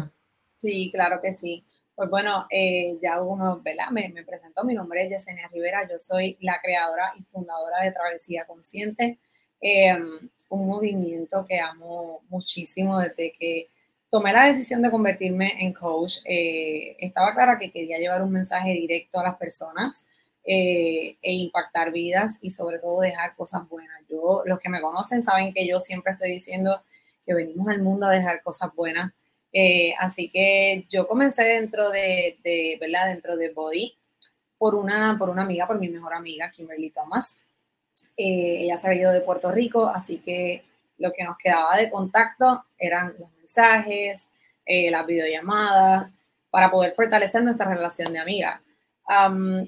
Sí, 0.58 0.90
claro 0.92 1.20
que 1.22 1.32
sí. 1.32 1.64
Pues 1.98 2.10
bueno, 2.10 2.46
eh, 2.48 2.96
ya 3.02 3.20
uno, 3.20 3.60
¿verdad? 3.60 3.90
Me, 3.90 4.12
presentó, 4.24 4.62
mi 4.62 4.72
nombre 4.72 5.02
es 5.02 5.10
Yesenia 5.10 5.48
Rivera, 5.48 5.84
yo 5.90 5.98
soy 5.98 6.36
la 6.40 6.60
creadora 6.62 7.12
y 7.18 7.24
fundadora 7.24 7.82
de 7.82 7.90
Travesía 7.90 8.44
Consciente, 8.46 9.18
eh, 9.60 9.96
un 10.48 10.68
movimiento 10.68 11.44
que 11.44 11.58
amo 11.58 12.20
muchísimo 12.28 13.00
desde 13.00 13.32
que 13.32 13.66
tomé 14.10 14.32
la 14.32 14.44
decisión 14.44 14.80
de 14.80 14.92
convertirme 14.92 15.54
en 15.58 15.72
coach. 15.72 16.18
Eh, 16.24 16.94
estaba 17.00 17.34
clara 17.34 17.58
que 17.58 17.72
quería 17.72 17.98
llevar 17.98 18.22
un 18.22 18.30
mensaje 18.30 18.74
directo 18.74 19.18
a 19.18 19.24
las 19.24 19.36
personas 19.36 20.06
eh, 20.44 21.16
e 21.20 21.32
impactar 21.32 21.90
vidas 21.90 22.38
y 22.40 22.50
sobre 22.50 22.78
todo 22.78 23.00
dejar 23.00 23.34
cosas 23.34 23.68
buenas. 23.68 24.04
Yo, 24.08 24.42
los 24.46 24.60
que 24.60 24.68
me 24.68 24.80
conocen 24.80 25.20
saben 25.20 25.52
que 25.52 25.66
yo 25.66 25.80
siempre 25.80 26.12
estoy 26.12 26.30
diciendo 26.30 26.80
que 27.26 27.34
venimos 27.34 27.66
al 27.66 27.82
mundo 27.82 28.06
a 28.06 28.12
dejar 28.12 28.40
cosas 28.44 28.72
buenas 28.76 29.12
eh, 29.52 29.94
así 29.98 30.28
que 30.30 30.86
yo 30.88 31.06
comencé 31.06 31.44
dentro 31.44 31.90
de, 31.90 32.38
de, 32.42 32.78
¿verdad? 32.80 33.08
Dentro 33.08 33.36
de 33.36 33.50
Body 33.50 33.94
por 34.58 34.74
una, 34.74 35.16
por 35.18 35.30
una 35.30 35.42
amiga, 35.42 35.66
por 35.66 35.78
mi 35.78 35.88
mejor 35.88 36.14
amiga, 36.14 36.50
Kimberly 36.50 36.90
Thomas. 36.90 37.38
Eh, 38.16 38.62
ella 38.62 38.76
se 38.76 38.88
había 38.88 39.10
de 39.10 39.20
Puerto 39.20 39.50
Rico, 39.50 39.86
así 39.86 40.18
que 40.18 40.64
lo 40.98 41.12
que 41.12 41.24
nos 41.24 41.38
quedaba 41.38 41.76
de 41.76 41.90
contacto 41.90 42.64
eran 42.78 43.14
los 43.18 43.30
mensajes, 43.32 44.28
eh, 44.66 44.90
las 44.90 45.06
videollamadas, 45.06 46.10
para 46.50 46.70
poder 46.70 46.92
fortalecer 46.94 47.42
nuestra 47.42 47.72
relación 47.72 48.12
de 48.12 48.18
amiga. 48.18 48.62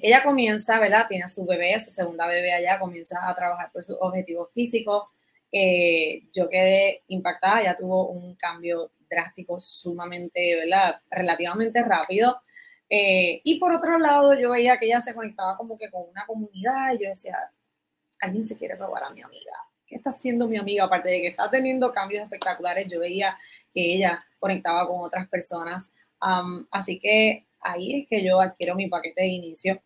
Ella 0.02 0.22
comienza, 0.22 0.78
¿verdad? 0.78 1.06
Tiene 1.08 1.26
su 1.28 1.46
bebé, 1.46 1.80
su 1.80 1.90
segunda 1.90 2.26
bebé 2.26 2.52
allá, 2.52 2.78
comienza 2.78 3.26
a 3.26 3.34
trabajar 3.34 3.70
por 3.72 3.82
sus 3.82 3.96
objetivos 4.00 4.50
físicos 4.52 5.04
eh, 5.52 6.22
yo 6.32 6.48
quedé 6.48 7.02
impactada, 7.08 7.62
ya 7.62 7.76
tuvo 7.76 8.08
un 8.08 8.34
cambio 8.36 8.90
drástico 9.10 9.60
sumamente, 9.60 10.56
¿verdad? 10.56 11.00
Relativamente 11.10 11.82
rápido. 11.82 12.40
Eh, 12.88 13.40
y 13.44 13.58
por 13.58 13.72
otro 13.74 13.98
lado, 13.98 14.34
yo 14.34 14.50
veía 14.50 14.78
que 14.78 14.86
ella 14.86 15.00
se 15.00 15.14
conectaba 15.14 15.56
como 15.56 15.78
que 15.78 15.90
con 15.90 16.08
una 16.08 16.26
comunidad 16.26 16.94
y 16.94 17.02
yo 17.02 17.08
decía, 17.08 17.36
alguien 18.20 18.46
se 18.46 18.56
quiere 18.56 18.76
robar 18.76 19.04
a 19.04 19.10
mi 19.10 19.22
amiga. 19.22 19.52
¿Qué 19.86 19.96
está 19.96 20.10
haciendo 20.10 20.46
mi 20.46 20.56
amiga? 20.56 20.84
Aparte 20.84 21.08
de 21.08 21.20
que 21.20 21.28
está 21.28 21.50
teniendo 21.50 21.92
cambios 21.92 22.22
espectaculares, 22.24 22.88
yo 22.90 23.00
veía 23.00 23.36
que 23.74 23.94
ella 23.94 24.24
conectaba 24.38 24.86
con 24.86 25.00
otras 25.04 25.28
personas. 25.28 25.92
así 26.70 27.00
que 27.00 27.46
ahí 27.60 28.00
es 28.00 28.08
que 28.08 28.24
yo 28.24 28.40
adquiero 28.40 28.74
mi 28.74 28.88
paquete 28.88 29.22
de 29.22 29.28
inicio 29.28 29.80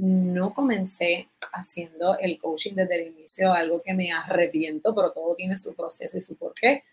no 0.00 0.54
comencé 0.54 1.28
haciendo 1.52 2.18
el 2.18 2.38
coaching 2.38 2.74
desde 2.74 3.02
el 3.02 3.08
inicio, 3.08 3.52
algo 3.52 3.82
que 3.82 3.92
me 3.92 4.10
arrepiento, 4.12 4.94
pero 4.94 5.12
todo 5.12 5.34
tiene 5.34 5.56
su 5.56 5.74
proceso 5.74 6.16
y 6.16 6.20
su 6.20 6.36
porqué. 6.38 6.84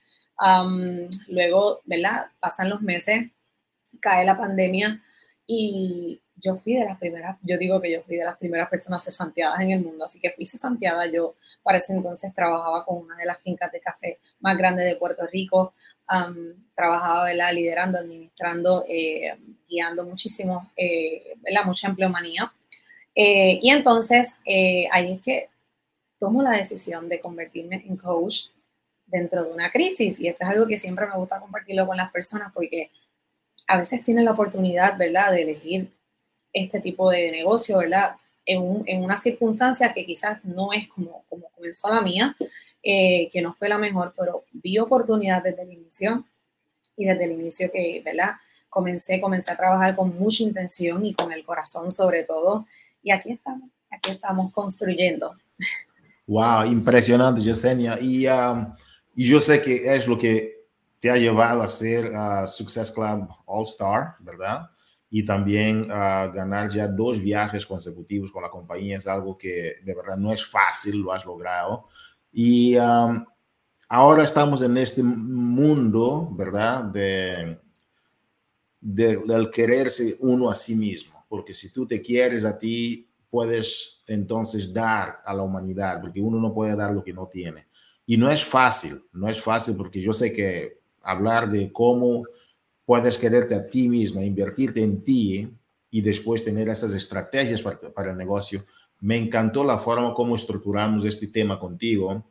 Luego, 1.28 1.82
¿verdad? 1.86 2.28
Pasan 2.40 2.70
los 2.70 2.82
meses, 2.82 3.32
cae 4.00 4.26
la 4.26 4.38
pandemia 4.38 5.02
y 5.46 6.22
yo 6.36 6.56
fui 6.56 6.76
de 6.76 6.86
las 6.86 7.00
primeras, 7.00 7.38
yo 7.42 7.58
digo 7.58 7.82
que 7.82 7.92
yo 7.92 8.04
fui 8.04 8.18
de 8.18 8.26
las 8.26 8.38
primeras 8.38 8.70
personas 8.70 9.04
cesanteadas 9.04 9.60
en 9.62 9.72
el 9.72 9.84
mundo, 9.84 10.06
así 10.06 10.20
que 10.20 10.32
fui 10.32 10.46
cesanteada. 10.46 11.08
Yo 11.12 11.36
para 11.64 11.80
ese 11.80 11.94
entonces 11.94 12.34
trabajaba 12.34 12.86
con 12.86 12.98
una 12.98 13.18
de 13.18 13.26
las 13.26 13.42
fincas 13.42 13.72
de 13.72 13.80
café 13.80 14.20
más 14.40 14.58
grandes 14.58 14.86
de 14.86 14.96
Puerto 14.96 15.26
Rico. 15.28 15.74
trabajaba, 16.76 17.26
¿verdad? 17.26 17.54
Liderando, 17.54 17.98
administrando, 18.00 18.86
eh, 18.88 19.36
guiando 19.68 20.06
muchísimo, 20.06 20.72
eh, 20.78 21.34
¿verdad? 21.42 21.66
Mucha 21.66 21.88
empleomanía. 21.88 22.52
Eh, 23.20 23.60
y 23.64 23.72
entonces 23.72 24.38
eh, 24.46 24.88
ahí 24.92 25.14
es 25.14 25.22
que 25.22 25.50
tomo 26.20 26.44
la 26.44 26.52
decisión 26.52 27.10
de 27.10 27.20
convertirme 27.20 27.84
en 27.88 27.98
coach 27.98 28.46
dentro 29.08 29.44
de 29.44 29.52
una 29.52 29.72
crisis. 29.72 30.20
Y 30.20 30.28
esto 30.28 30.44
es 30.44 30.50
algo 30.50 30.68
que 30.68 30.78
siempre 30.78 31.08
me 31.08 31.18
gusta 31.18 31.40
compartirlo 31.40 31.88
con 31.88 31.98
las 31.98 32.12
personas 32.12 32.52
porque 32.54 32.92
a 33.68 33.78
veces 33.78 34.04
tienen 34.04 34.26
la 34.26 34.32
oportunidad, 34.32 34.98
¿verdad?, 34.98 35.32
de 35.32 35.42
elegir 35.42 35.92
este 36.54 36.80
tipo 36.80 37.10
de 37.10 37.32
negocio, 37.32 37.78
¿verdad? 37.78 38.16
En, 38.46 38.84
en 38.86 39.04
una 39.04 39.18
circunstancia 39.18 39.94
que 39.94 40.06
quizás 40.06 40.44
no 40.46 40.72
es 40.72 40.88
como, 40.88 41.26
como 41.30 41.50
comenzó 41.50 41.90
la 41.90 42.02
mía, 42.02 42.36
eh, 42.84 43.30
que 43.32 43.42
no 43.42 43.54
fue 43.54 43.68
la 43.68 43.78
mejor, 43.78 44.14
pero 44.18 44.46
vi 44.54 44.78
oportunidad 44.78 45.44
desde 45.44 45.64
el 45.64 45.74
inicio 45.74 46.26
y 46.96 47.06
desde 47.06 47.26
el 47.26 47.34
inicio 47.34 47.70
que, 47.72 48.02
¿verdad? 48.04 48.36
Comencé, 48.70 49.20
comencé 49.20 49.52
a 49.52 49.58
trabajar 49.58 49.96
con 49.96 50.18
mucha 50.18 50.44
intención 50.44 51.06
y 51.06 51.14
con 51.14 51.32
el 51.32 51.44
corazón 51.44 51.92
sobre 51.92 52.24
todo 52.24 52.66
y 53.04 53.12
aquí 53.12 53.32
estamos, 53.32 53.70
aquí 53.90 54.12
estamos 54.12 54.54
construyendo. 54.54 55.34
Wow, 56.28 56.66
impresionante, 56.66 57.42
Yesenia. 57.42 57.98
Y, 58.02 58.28
um, 58.28 58.74
y 59.18 59.28
yo 59.28 59.42
sé 59.42 59.62
que 59.62 59.94
es 59.94 60.08
lo 60.08 60.18
que 60.18 60.68
te 61.00 61.10
ha 61.10 61.18
llevado 61.18 61.62
a 61.62 61.68
ser 61.68 62.12
uh, 62.16 62.48
Success 62.48 62.92
Club 62.92 63.28
All 63.46 63.64
Star, 63.64 64.16
¿verdad? 64.20 64.70
Y 65.10 65.26
también 65.26 65.92
uh, 65.92 66.32
ganar 66.32 66.70
ya 66.70 66.88
dos 66.88 67.20
viajes 67.20 67.66
consecutivos 67.66 68.32
con 68.32 68.44
la 68.44 68.50
compañía 68.50 68.98
es 68.98 69.08
algo 69.08 69.38
que 69.38 69.76
de 69.84 69.94
verdad 69.94 70.18
no 70.18 70.32
es 70.32 70.46
fácil, 70.46 71.02
lo 71.02 71.12
has 71.12 71.26
logrado. 71.26 71.88
Y 72.32 72.78
um, 72.78 73.26
ahora 73.90 74.24
estamos 74.24 74.62
en 74.62 74.78
este 74.78 75.04
mundo, 75.04 76.30
¿verdad? 76.32 76.86
De, 76.86 77.60
de, 78.80 79.18
del 79.18 79.50
quererse 79.50 80.16
uno 80.20 80.50
a 80.50 80.54
sí 80.54 80.76
mismo 80.76 81.18
porque 81.28 81.54
si 81.54 81.72
tú 81.72 81.86
te 81.86 82.02
quieres 82.02 82.46
a 82.46 82.58
ti, 82.58 83.10
puedes 83.30 84.04
entonces 84.08 84.74
dar 84.74 85.20
a 85.26 85.34
la 85.34 85.44
humanidad, 85.44 86.00
porque 86.02 86.22
uno 86.22 86.40
no 86.40 86.54
puede 86.54 86.76
dar 86.76 86.94
lo 86.94 87.04
que 87.04 87.14
no 87.14 87.28
tiene. 87.28 87.67
Y 88.08 88.18
no 88.18 88.32
es 88.32 88.44
fácil, 88.44 88.96
no 89.14 89.30
es 89.30 89.40
fácil 89.40 89.76
porque 89.78 90.02
yo 90.02 90.14
sé 90.14 90.34
que 90.34 90.80
hablar 91.04 91.52
de 91.52 91.72
cómo 91.72 92.24
puedes 92.84 93.20
quererte 93.20 93.54
a 93.54 93.68
ti 93.68 93.88
misma, 93.88 94.24
invertirte 94.24 94.82
en 94.82 95.04
ti 95.04 95.48
y 95.92 96.02
después 96.02 96.44
tener 96.44 96.68
esas 96.70 96.94
estrategias 96.94 97.62
para, 97.62 97.78
para 97.94 98.10
el 98.10 98.18
negocio. 98.18 98.66
Me 99.02 99.16
encantó 99.16 99.64
la 99.64 99.78
forma 99.78 100.16
como 100.16 100.36
estructuramos 100.36 101.06
este 101.06 101.28
tema 101.28 101.60
contigo, 101.60 102.26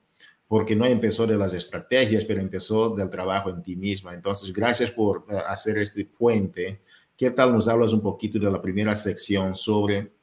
porque 0.48 0.74
no 0.74 0.84
empezó 0.84 1.24
de 1.28 1.36
las 1.36 1.54
estrategias, 1.54 2.24
pero 2.24 2.40
empezó 2.40 2.90
del 2.96 3.08
trabajo 3.08 3.50
en 3.50 3.62
ti 3.62 3.76
misma. 3.76 4.14
Entonces, 4.14 4.52
gracias 4.52 4.90
por 4.90 5.24
eh, 5.30 5.36
hacer 5.46 5.78
este 5.78 6.04
puente 6.04 6.80
¿Qué 7.16 7.30
tal 7.30 7.54
nos 7.54 7.66
hablas 7.66 7.94
un 7.94 8.02
poquito 8.02 8.38
de 8.38 8.50
la 8.50 8.60
primera 8.60 8.94
sección 8.94 9.54
sobre 9.54 10.15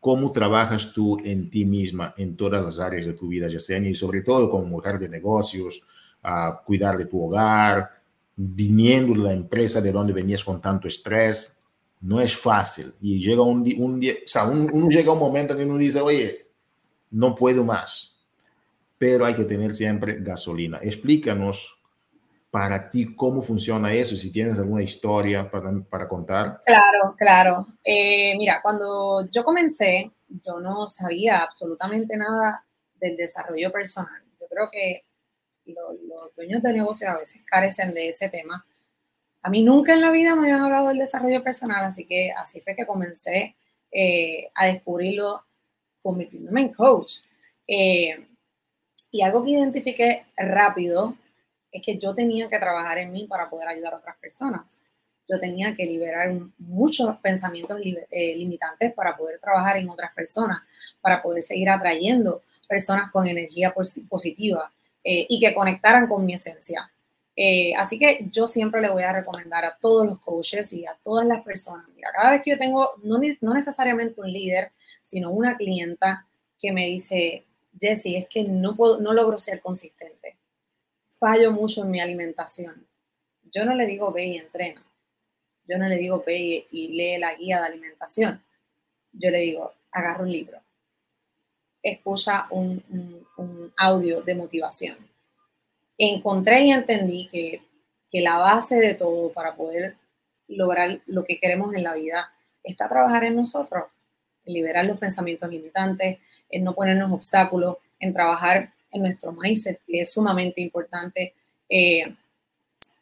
cómo 0.00 0.30
trabajas 0.32 0.92
tú 0.92 1.18
en 1.24 1.50
ti 1.50 1.64
misma 1.64 2.14
en 2.16 2.36
todas 2.36 2.64
las 2.64 2.78
áreas 2.78 3.06
de 3.06 3.14
tu 3.14 3.28
vida, 3.28 3.48
Yesenia, 3.48 3.90
y 3.90 3.94
sobre 3.94 4.22
todo 4.22 4.48
como 4.48 4.64
mujer 4.66 4.98
de 4.98 5.08
negocios, 5.08 5.82
a 6.22 6.62
cuidar 6.64 6.96
de 6.96 7.06
tu 7.06 7.24
hogar, 7.24 7.90
viniendo 8.36 9.14
de 9.14 9.28
la 9.28 9.34
empresa 9.34 9.80
de 9.80 9.92
donde 9.92 10.12
venías 10.12 10.44
con 10.44 10.60
tanto 10.60 10.86
estrés? 10.88 11.62
No 12.00 12.20
es 12.20 12.36
fácil. 12.36 12.92
Y 13.00 13.18
llega 13.18 13.42
un, 13.42 13.68
un 13.78 13.98
día, 13.98 14.14
o 14.24 14.28
sea, 14.28 14.44
uno 14.44 14.88
llega 14.88 15.12
un 15.12 15.18
momento 15.18 15.52
en 15.52 15.58
que 15.58 15.64
uno 15.64 15.78
dice, 15.78 16.00
oye, 16.00 16.46
no 17.10 17.34
puedo 17.34 17.64
más. 17.64 18.20
Pero 18.96 19.24
hay 19.24 19.34
que 19.34 19.44
tener 19.44 19.74
siempre 19.74 20.18
gasolina. 20.20 20.78
Explícanos 20.80 21.77
para 22.50 22.88
ti 22.88 23.14
cómo 23.14 23.42
funciona 23.42 23.92
eso, 23.92 24.16
si 24.16 24.32
tienes 24.32 24.58
alguna 24.58 24.82
historia 24.82 25.50
para, 25.50 25.70
para 25.82 26.08
contar. 26.08 26.62
Claro, 26.64 27.14
claro. 27.16 27.66
Eh, 27.84 28.34
mira, 28.38 28.60
cuando 28.62 29.28
yo 29.30 29.44
comencé, 29.44 30.10
yo 30.28 30.58
no 30.60 30.86
sabía 30.86 31.38
absolutamente 31.38 32.16
nada 32.16 32.64
del 32.94 33.16
desarrollo 33.16 33.70
personal. 33.70 34.22
Yo 34.40 34.46
creo 34.48 34.70
que 34.70 35.04
los, 35.66 36.34
dueños 36.36 36.62
de 36.62 36.72
negocio 36.72 37.10
a 37.10 37.18
veces 37.18 37.42
carecen 37.44 37.92
de 37.94 38.08
ese 38.08 38.28
tema. 38.28 38.64
A 39.42 39.50
mí 39.50 39.62
nunca 39.62 39.92
en 39.92 40.00
la 40.00 40.10
vida 40.10 40.34
me 40.34 40.42
habían 40.42 40.62
hablado 40.62 40.88
del 40.88 40.98
desarrollo 40.98 41.42
personal, 41.42 41.84
así 41.84 42.06
que 42.06 42.32
así 42.32 42.60
fue 42.60 42.74
que 42.74 42.86
comencé 42.86 43.56
eh, 43.92 44.50
a 44.54 44.66
descubrirlo 44.66 45.44
convirtiéndome 46.02 46.62
en 46.62 46.72
coach. 46.72 47.16
Eh, 47.66 48.26
y 49.10 49.22
algo 49.22 49.44
que 49.44 49.50
identifiqué 49.50 50.26
rápido 50.36 51.14
es 51.70 51.82
que 51.84 51.98
yo 51.98 52.14
tenía 52.14 52.48
que 52.48 52.58
trabajar 52.58 52.98
en 52.98 53.12
mí 53.12 53.26
para 53.26 53.48
poder 53.48 53.68
ayudar 53.68 53.94
a 53.94 53.98
otras 53.98 54.16
personas. 54.16 54.68
Yo 55.28 55.38
tenía 55.38 55.74
que 55.74 55.84
liberar 55.84 56.32
muchos 56.58 57.16
pensamientos 57.18 57.78
eh, 57.84 58.36
limitantes 58.36 58.94
para 58.94 59.16
poder 59.16 59.38
trabajar 59.38 59.76
en 59.76 59.88
otras 59.90 60.12
personas, 60.14 60.62
para 61.00 61.22
poder 61.22 61.42
seguir 61.42 61.68
atrayendo 61.68 62.42
personas 62.66 63.10
con 63.10 63.26
energía 63.26 63.74
positiva 64.08 64.72
eh, 65.04 65.26
y 65.28 65.38
que 65.38 65.54
conectaran 65.54 66.06
con 66.06 66.24
mi 66.24 66.34
esencia. 66.34 66.90
Eh, 67.36 67.72
así 67.76 67.98
que 67.98 68.26
yo 68.32 68.46
siempre 68.46 68.80
le 68.80 68.90
voy 68.90 69.04
a 69.04 69.12
recomendar 69.12 69.64
a 69.64 69.76
todos 69.80 70.06
los 70.06 70.18
coaches 70.18 70.72
y 70.72 70.86
a 70.86 70.98
todas 71.04 71.26
las 71.26 71.44
personas, 71.44 71.86
mira, 71.94 72.10
cada 72.12 72.32
vez 72.32 72.42
que 72.42 72.50
yo 72.50 72.58
tengo, 72.58 72.90
no, 73.04 73.18
necesariamente 73.54 74.20
un 74.20 74.32
líder, 74.32 74.72
sino 75.02 75.30
una 75.30 75.56
clienta 75.56 76.26
que 76.58 76.72
me 76.72 76.86
dice, 76.86 77.46
Jessie, 77.78 78.18
es 78.18 78.28
que 78.28 78.42
no, 78.42 78.74
puedo, 78.74 78.98
no 79.00 79.12
logro 79.12 79.38
ser 79.38 79.60
consistente 79.60 80.37
fallo 81.18 81.52
mucho 81.52 81.82
en 81.82 81.90
mi 81.90 82.00
alimentación. 82.00 82.86
Yo 83.52 83.64
no 83.64 83.74
le 83.74 83.86
digo 83.86 84.12
ve 84.12 84.26
y 84.26 84.38
entrena. 84.38 84.82
Yo 85.66 85.78
no 85.78 85.88
le 85.88 85.96
digo 85.96 86.22
ve 86.26 86.66
y, 86.70 86.88
lee 86.88 87.18
la 87.18 87.34
guía 87.34 87.60
de 87.60 87.66
alimentación. 87.66 88.42
Yo 89.12 89.30
le 89.30 89.38
digo, 89.38 89.72
agarra 89.90 90.22
un 90.22 90.30
libro. 90.30 90.58
Escucha 91.82 92.46
un, 92.50 92.82
audio 93.76 94.22
de 94.22 94.34
motivación. 94.34 94.96
Encontré 95.96 96.62
y 96.62 96.72
entendí 96.72 97.28
que, 97.28 97.62
que 98.10 98.20
la 98.20 98.38
base 98.38 98.76
de 98.76 98.94
todo 98.94 99.32
para 99.32 99.54
poder 99.54 99.96
lograr 100.48 101.00
lo 101.06 101.24
que 101.24 101.38
queremos 101.38 101.74
en 101.74 101.84
la 101.84 101.94
vida 101.94 102.32
está 102.62 102.88
trabajar 102.88 103.24
en 103.24 103.36
nosotros, 103.36 103.84
en 104.44 104.54
liberar 104.54 104.84
los 104.84 104.98
pensamientos 104.98 105.48
limitantes, 105.50 106.18
en 106.50 106.64
no 106.64 106.74
ponernos 106.74 107.12
obstáculos, 107.12 107.76
en 108.00 108.12
trabajar 108.12 108.72
en 108.90 109.02
nuestro 109.02 109.32
mindset, 109.32 109.80
que 109.86 110.00
es 110.00 110.12
sumamente 110.12 110.60
importante. 110.60 111.34
Eh, 111.68 112.14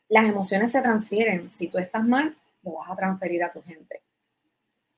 las 0.08 0.24
emociones 0.24 0.72
se 0.72 0.82
transfieren. 0.82 1.48
Si 1.48 1.68
tú 1.68 1.78
estás 1.78 2.04
mal, 2.04 2.36
lo 2.62 2.72
vas 2.72 2.90
a 2.90 2.96
transferir 2.96 3.42
a 3.44 3.52
tu 3.52 3.62
gente. 3.62 4.02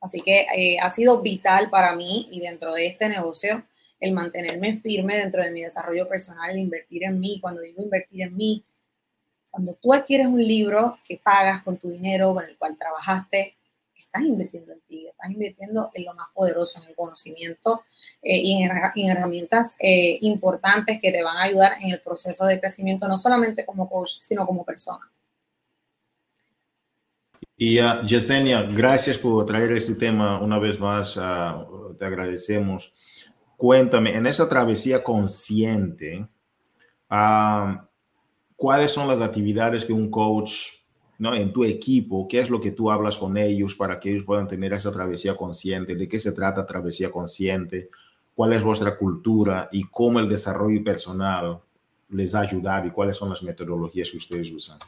Así 0.00 0.20
que 0.20 0.46
eh, 0.54 0.78
ha 0.80 0.90
sido 0.90 1.20
vital 1.22 1.70
para 1.70 1.94
mí 1.96 2.28
y 2.30 2.40
dentro 2.40 2.72
de 2.72 2.86
este 2.86 3.08
negocio 3.08 3.64
el 4.00 4.12
mantenerme 4.12 4.78
firme 4.78 5.16
dentro 5.16 5.42
de 5.42 5.50
mi 5.50 5.62
desarrollo 5.62 6.08
personal, 6.08 6.50
el 6.50 6.58
invertir 6.58 7.04
en 7.04 7.18
mí. 7.18 7.40
Cuando 7.40 7.62
digo 7.62 7.82
invertir 7.82 8.22
en 8.22 8.36
mí, 8.36 8.64
cuando 9.50 9.74
tú 9.74 9.92
adquieres 9.92 10.28
un 10.28 10.44
libro 10.44 10.98
que 11.06 11.16
pagas 11.16 11.62
con 11.64 11.78
tu 11.78 11.90
dinero, 11.90 12.32
con 12.32 12.44
el 12.44 12.56
cual 12.56 12.76
trabajaste, 12.78 13.56
estás 14.08 14.22
invirtiendo 14.22 14.72
en 14.72 14.80
ti, 14.88 15.06
estás 15.06 15.30
invirtiendo 15.30 15.90
en 15.92 16.04
lo 16.04 16.14
más 16.14 16.28
poderoso, 16.34 16.80
en 16.82 16.88
el 16.88 16.96
conocimiento 16.96 17.82
eh, 18.22 18.38
y 18.38 18.62
en, 18.62 18.70
herramientas 19.10 19.76
eh, 19.78 20.18
importantes 20.22 20.98
que 21.00 21.12
te 21.12 21.22
van 21.22 21.36
a 21.36 21.42
ayudar 21.42 21.72
en 21.80 21.92
el 21.92 22.00
proceso 22.00 22.46
de 22.46 22.58
crecimiento, 22.58 23.06
no 23.06 23.18
solamente 23.18 23.66
como 23.66 23.88
coach, 23.88 24.12
sino 24.18 24.46
como 24.46 24.64
persona. 24.64 25.10
Y 27.56 27.80
uh, 27.80 28.04
Yesenia, 28.06 28.62
gracias 28.62 29.18
por 29.18 29.44
traer 29.44 29.72
este 29.72 29.94
tema 29.96 30.40
una 30.40 30.58
vez 30.58 30.78
más. 30.78 31.16
Uh, 31.16 31.94
te 31.98 32.04
agradecemos. 32.04 32.92
Cuéntame, 33.56 34.14
en 34.14 34.26
esa 34.26 34.48
travesía 34.48 35.02
consciente, 35.02 36.28
¿cuáles 38.56 38.92
son 38.92 39.08
las 39.08 39.20
actividades 39.20 39.84
que 39.84 39.92
un 39.92 40.08
coach 40.08 40.77
¿no? 41.18 41.34
en 41.34 41.52
tu 41.52 41.64
equipo, 41.64 42.26
qué 42.28 42.40
es 42.40 42.48
lo 42.48 42.60
que 42.60 42.70
tú 42.70 42.90
hablas 42.90 43.18
con 43.18 43.36
ellos 43.36 43.74
para 43.74 43.98
que 43.98 44.10
ellos 44.10 44.24
puedan 44.24 44.48
tener 44.48 44.72
esa 44.72 44.92
travesía 44.92 45.36
consciente, 45.36 45.94
de 45.94 46.08
qué 46.08 46.18
se 46.18 46.32
trata 46.32 46.64
travesía 46.64 47.10
consciente, 47.10 47.90
cuál 48.34 48.52
es 48.52 48.62
vuestra 48.62 48.96
cultura 48.96 49.68
y 49.72 49.84
cómo 49.84 50.20
el 50.20 50.28
desarrollo 50.28 50.82
personal 50.82 51.60
les 52.10 52.34
ha 52.34 52.40
ayudado 52.40 52.86
y 52.86 52.90
cuáles 52.90 53.16
son 53.16 53.30
las 53.30 53.42
metodologías 53.42 54.10
que 54.10 54.16
ustedes 54.16 54.50
usan. 54.50 54.78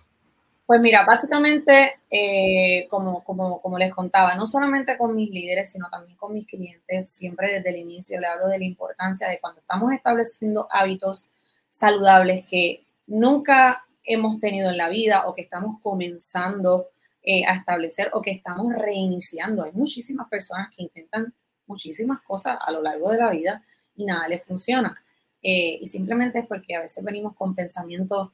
Pues 0.65 0.81
mira, 0.81 1.05
básicamente, 1.05 1.95
eh, 2.09 2.87
como, 2.89 3.25
como, 3.25 3.61
como 3.61 3.77
les 3.77 3.93
contaba, 3.93 4.37
no 4.37 4.47
solamente 4.47 4.97
con 4.97 5.17
mis 5.17 5.29
líderes, 5.29 5.73
sino 5.73 5.89
también 5.91 6.17
con 6.17 6.33
mis 6.33 6.47
clientes, 6.47 7.09
siempre 7.09 7.55
desde 7.55 7.71
el 7.71 7.79
inicio 7.79 8.21
le 8.21 8.29
hablo 8.29 8.47
de 8.47 8.61
la 8.61 8.65
importancia 8.65 9.29
de 9.29 9.41
cuando 9.41 9.59
estamos 9.59 9.93
estableciendo 9.93 10.69
hábitos 10.71 11.29
saludables 11.69 12.45
que 12.49 12.85
nunca 13.09 13.85
hemos 14.05 14.41
tenido 14.41 14.71
en 14.71 14.77
la 14.77 14.89
vida 14.89 15.27
o 15.27 15.35
que 15.35 15.43
estamos 15.43 15.77
comenzando 15.83 16.89
eh, 17.23 17.45
a 17.45 17.57
establecer 17.57 18.11
o 18.15 18.23
que 18.23 18.31
estamos 18.31 18.73
reiniciando. 18.73 19.65
Hay 19.65 19.73
muchísimas 19.73 20.29
personas 20.29 20.69
que 20.75 20.83
intentan 20.83 21.35
muchísimas 21.67 22.21
cosas 22.23 22.59
a 22.61 22.73
lo 22.73 22.83
largo 22.83 23.11
de 23.11 23.19
la 23.19 23.31
vida 23.31 23.63
y 23.95 24.05
nada 24.05 24.27
les 24.29 24.43
funciona. 24.45 24.97
Eh, 25.43 25.79
y 25.81 25.87
simplemente 25.87 26.41
es 26.41 26.47
porque 26.47 26.75
a 26.75 26.81
veces 26.81 27.03
venimos 27.05 27.35
con 27.35 27.55
pensamientos 27.55 28.31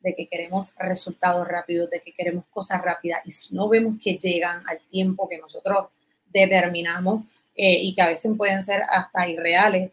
de 0.00 0.14
que 0.14 0.28
queremos 0.28 0.74
resultados 0.78 1.46
rápidos, 1.46 1.90
de 1.90 2.00
que 2.00 2.12
queremos 2.12 2.46
cosas 2.46 2.80
rápidas 2.82 3.20
y 3.24 3.30
si 3.30 3.54
no 3.54 3.68
vemos 3.68 3.96
que 4.02 4.16
llegan 4.16 4.62
al 4.68 4.80
tiempo 4.88 5.28
que 5.28 5.38
nosotros 5.38 5.88
determinamos 6.26 7.24
eh, 7.54 7.80
y 7.82 7.94
que 7.94 8.02
a 8.02 8.08
veces 8.08 8.32
pueden 8.36 8.62
ser 8.62 8.82
hasta 8.88 9.28
irreales, 9.28 9.90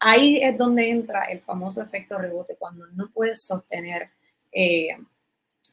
ahí 0.00 0.38
es 0.42 0.58
donde 0.58 0.90
entra 0.90 1.24
el 1.24 1.40
famoso 1.40 1.82
efecto 1.82 2.18
rebote, 2.18 2.56
cuando 2.56 2.86
no 2.88 3.10
puedes 3.12 3.42
sostener 3.42 4.10
eh, 4.58 4.96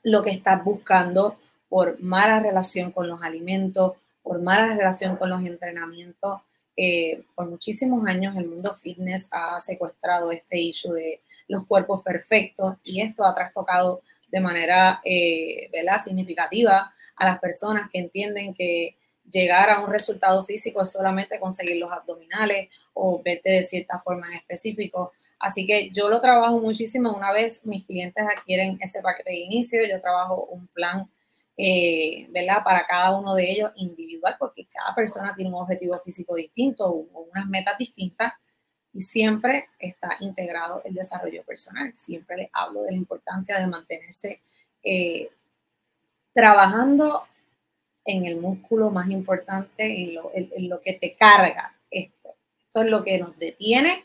lo 0.03 0.21
que 0.21 0.31
estás 0.31 0.61
buscando 0.61 1.39
por 1.69 2.01
mala 2.01 2.41
relación 2.41 2.91
con 2.91 3.07
los 3.07 3.23
alimentos, 3.23 3.93
por 4.21 4.41
mala 4.41 4.75
relación 4.75 5.15
con 5.15 5.29
los 5.29 5.41
entrenamientos. 5.45 6.41
Eh, 6.75 7.23
por 7.33 7.49
muchísimos 7.49 8.05
años 8.05 8.35
el 8.35 8.45
mundo 8.45 8.75
fitness 8.81 9.29
ha 9.31 9.57
secuestrado 9.61 10.31
este 10.31 10.59
issue 10.59 10.91
de 10.91 11.21
los 11.47 11.65
cuerpos 11.65 12.01
perfectos 12.03 12.75
y 12.83 12.99
esto 12.99 13.23
ha 13.23 13.33
trastocado 13.33 14.01
de 14.27 14.39
manera 14.41 14.99
eh, 15.05 15.69
significativa 16.03 16.93
a 17.15 17.25
las 17.25 17.39
personas 17.39 17.89
que 17.89 17.99
entienden 17.99 18.53
que 18.53 18.97
llegar 19.31 19.69
a 19.69 19.79
un 19.85 19.91
resultado 19.91 20.43
físico 20.43 20.81
es 20.81 20.91
solamente 20.91 21.39
conseguir 21.39 21.77
los 21.77 21.91
abdominales 21.91 22.69
o 22.93 23.21
verte 23.23 23.51
de 23.51 23.63
cierta 23.63 23.99
forma 23.99 24.27
en 24.27 24.39
específico. 24.39 25.13
Así 25.39 25.65
que 25.65 25.89
yo 25.91 26.09
lo 26.09 26.21
trabajo 26.21 26.59
muchísimo. 26.59 27.15
Una 27.15 27.31
vez 27.31 27.65
mis 27.65 27.85
clientes 27.85 28.23
adquieren 28.25 28.77
ese 28.81 29.01
paquete 29.01 29.31
de 29.31 29.39
inicio, 29.39 29.81
yo 29.87 30.01
trabajo 30.01 30.45
un 30.45 30.67
plan 30.67 31.09
eh, 31.55 32.27
¿verdad? 32.31 32.63
Para 32.63 32.85
cada 32.87 33.15
uno 33.17 33.35
de 33.35 33.51
ellos 33.51 33.71
individual, 33.75 34.35
porque 34.39 34.65
cada 34.65 34.95
persona 34.95 35.35
tiene 35.35 35.51
un 35.51 35.61
objetivo 35.61 35.99
físico 35.99 36.35
distinto 36.35 36.85
o 36.89 37.27
unas 37.31 37.47
metas 37.47 37.77
distintas 37.77 38.33
y 38.91 39.01
siempre 39.01 39.69
está 39.79 40.17
integrado 40.19 40.81
el 40.83 40.95
desarrollo 40.95 41.43
personal. 41.43 41.93
Siempre 41.93 42.37
les 42.37 42.49
hablo 42.53 42.81
de 42.83 42.91
la 42.91 42.97
importancia 42.97 43.59
de 43.59 43.67
mantenerse 43.67 44.41
eh, 44.83 45.29
trabajando 46.33 47.23
en 48.05 48.25
el 48.25 48.37
músculo 48.37 48.89
más 48.89 49.09
importante, 49.09 50.17
en 50.33 50.69
lo, 50.69 50.79
que 50.79 50.93
te 50.93 51.15
carga 51.15 51.75
esto. 51.89 52.35
Esto 52.65 52.81
es 52.81 52.89
lo 52.89 53.03
que 53.03 53.19
nos 53.19 53.37
detiene 53.37 54.03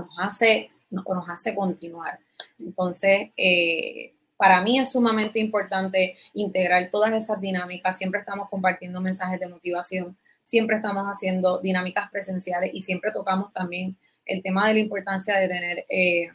nos 0.00 0.18
hace, 0.18 0.70
o 1.04 1.14
nos 1.14 1.28
hace 1.28 1.54
continuar. 1.54 2.18
Entonces, 2.58 3.30
eh, 3.36 4.14
para 4.36 4.60
mí 4.60 4.78
es 4.78 4.92
sumamente 4.92 5.38
importante 5.38 6.16
integrar 6.34 6.90
todas 6.90 7.12
esas 7.12 7.40
dinámicas. 7.40 7.96
Siempre 7.96 8.20
estamos 8.20 8.48
compartiendo 8.48 9.00
mensajes 9.00 9.40
de 9.40 9.48
motivación, 9.48 10.16
siempre 10.42 10.76
estamos 10.76 11.04
haciendo 11.06 11.58
dinámicas 11.58 12.10
presenciales 12.10 12.70
y 12.72 12.82
siempre 12.82 13.10
tocamos 13.12 13.52
también 13.52 13.96
el 14.26 14.42
tema 14.42 14.68
de 14.68 14.74
la 14.74 14.80
importancia 14.80 15.36
de 15.36 15.48
tener, 15.48 15.86
eh, 15.88 16.28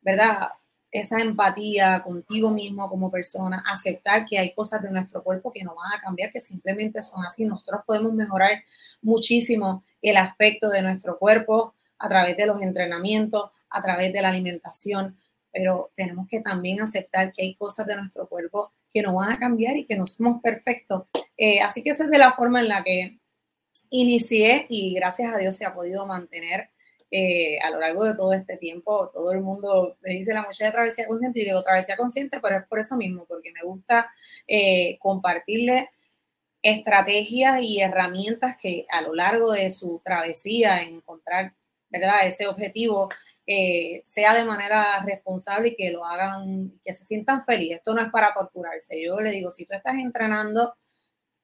¿verdad? 0.00 0.48
Esa 0.90 1.20
empatía 1.20 2.02
contigo 2.02 2.50
mismo 2.50 2.88
como 2.88 3.10
persona, 3.10 3.62
aceptar 3.70 4.26
que 4.26 4.38
hay 4.38 4.54
cosas 4.54 4.82
de 4.82 4.90
nuestro 4.90 5.22
cuerpo 5.22 5.52
que 5.52 5.62
no 5.62 5.74
van 5.74 5.92
a 5.92 6.00
cambiar, 6.00 6.32
que 6.32 6.40
simplemente 6.40 7.02
son 7.02 7.24
así. 7.24 7.44
Nosotros 7.44 7.82
podemos 7.86 8.14
mejorar 8.14 8.64
muchísimo 9.02 9.84
el 10.00 10.16
aspecto 10.16 10.70
de 10.70 10.82
nuestro 10.82 11.18
cuerpo 11.18 11.74
a 11.98 12.08
través 12.08 12.36
de 12.36 12.46
los 12.46 12.62
entrenamientos, 12.62 13.50
a 13.70 13.82
través 13.82 14.12
de 14.12 14.22
la 14.22 14.30
alimentación, 14.30 15.16
pero 15.52 15.90
tenemos 15.96 16.28
que 16.28 16.40
también 16.40 16.80
aceptar 16.80 17.32
que 17.32 17.42
hay 17.42 17.54
cosas 17.54 17.86
de 17.86 17.96
nuestro 17.96 18.28
cuerpo 18.28 18.72
que 18.92 19.02
no 19.02 19.14
van 19.14 19.32
a 19.32 19.38
cambiar 19.38 19.76
y 19.76 19.84
que 19.84 19.96
no 19.96 20.06
somos 20.06 20.40
perfectos. 20.42 21.04
Eh, 21.36 21.60
así 21.60 21.82
que 21.82 21.90
esa 21.90 22.04
es 22.04 22.10
de 22.10 22.18
la 22.18 22.32
forma 22.32 22.60
en 22.60 22.68
la 22.68 22.82
que 22.84 23.18
inicié 23.90 24.66
y 24.68 24.94
gracias 24.94 25.34
a 25.34 25.38
Dios 25.38 25.56
se 25.56 25.66
ha 25.66 25.74
podido 25.74 26.06
mantener 26.06 26.70
eh, 27.10 27.58
a 27.60 27.70
lo 27.70 27.80
largo 27.80 28.04
de 28.04 28.14
todo 28.14 28.32
este 28.32 28.56
tiempo. 28.56 29.10
Todo 29.10 29.32
el 29.32 29.40
mundo 29.40 29.96
me 30.02 30.10
dice 30.12 30.34
la 30.34 30.42
mochila 30.42 30.68
de 30.68 30.72
travesía 30.72 31.06
consciente 31.06 31.40
y 31.40 31.44
digo 31.44 31.62
travesía 31.62 31.96
consciente, 31.96 32.40
pero 32.40 32.58
es 32.58 32.66
por 32.66 32.78
eso 32.78 32.96
mismo, 32.96 33.24
porque 33.26 33.52
me 33.52 33.62
gusta 33.62 34.10
eh, 34.46 34.98
compartirle 35.00 35.90
estrategias 36.62 37.62
y 37.62 37.80
herramientas 37.80 38.56
que 38.60 38.84
a 38.90 39.02
lo 39.02 39.14
largo 39.14 39.52
de 39.52 39.70
su 39.70 40.02
travesía 40.04 40.82
en 40.82 40.96
encontrar 40.96 41.54
¿verdad? 41.90 42.26
ese 42.26 42.46
objetivo 42.46 43.08
eh, 43.46 44.02
sea 44.04 44.34
de 44.34 44.44
manera 44.44 45.02
responsable 45.04 45.68
y 45.68 45.76
que 45.76 45.90
lo 45.90 46.04
hagan, 46.04 46.78
que 46.84 46.92
se 46.92 47.04
sientan 47.04 47.44
felices. 47.44 47.78
Esto 47.78 47.94
no 47.94 48.02
es 48.02 48.10
para 48.10 48.32
torturarse. 48.34 49.02
Yo 49.02 49.20
le 49.20 49.30
digo, 49.30 49.50
si 49.50 49.66
tú 49.66 49.74
estás 49.74 49.94
entrenando 49.94 50.74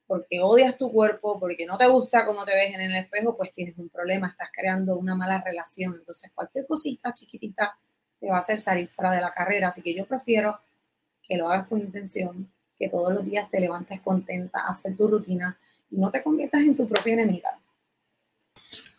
porque 0.07 0.39
odias 0.39 0.77
tu 0.77 0.91
cuerpo, 0.91 1.39
porque 1.39 1.65
no 1.65 1.77
te 1.77 1.87
gusta 1.87 2.25
cómo 2.25 2.45
te 2.45 2.53
ves 2.53 2.75
en 2.75 2.81
el 2.81 2.95
espejo, 2.95 3.35
pues 3.35 3.53
tienes 3.53 3.77
un 3.77 3.89
problema, 3.89 4.27
estás 4.27 4.49
creando 4.53 4.97
una 4.97 5.15
mala 5.15 5.41
relación. 5.41 5.95
Entonces, 5.95 6.31
cualquier 6.33 6.67
cosita 6.67 7.11
chiquitita 7.11 7.77
te 8.19 8.29
va 8.29 8.35
a 8.35 8.39
hacer 8.39 8.59
salir 8.59 8.87
fuera 8.87 9.11
de 9.11 9.21
la 9.21 9.31
carrera. 9.31 9.69
Así 9.69 9.81
que 9.81 9.95
yo 9.95 10.05
prefiero 10.05 10.59
que 11.27 11.37
lo 11.37 11.49
hagas 11.49 11.67
con 11.67 11.79
intención, 11.79 12.51
que 12.77 12.89
todos 12.89 13.13
los 13.13 13.25
días 13.25 13.49
te 13.49 13.59
levantes 13.59 14.01
contenta, 14.01 14.67
hacer 14.67 14.95
tu 14.95 15.07
rutina 15.07 15.57
y 15.89 15.97
no 15.97 16.11
te 16.11 16.21
conviertas 16.21 16.61
en 16.61 16.75
tu 16.75 16.87
propia 16.87 17.13
enemiga. 17.13 17.59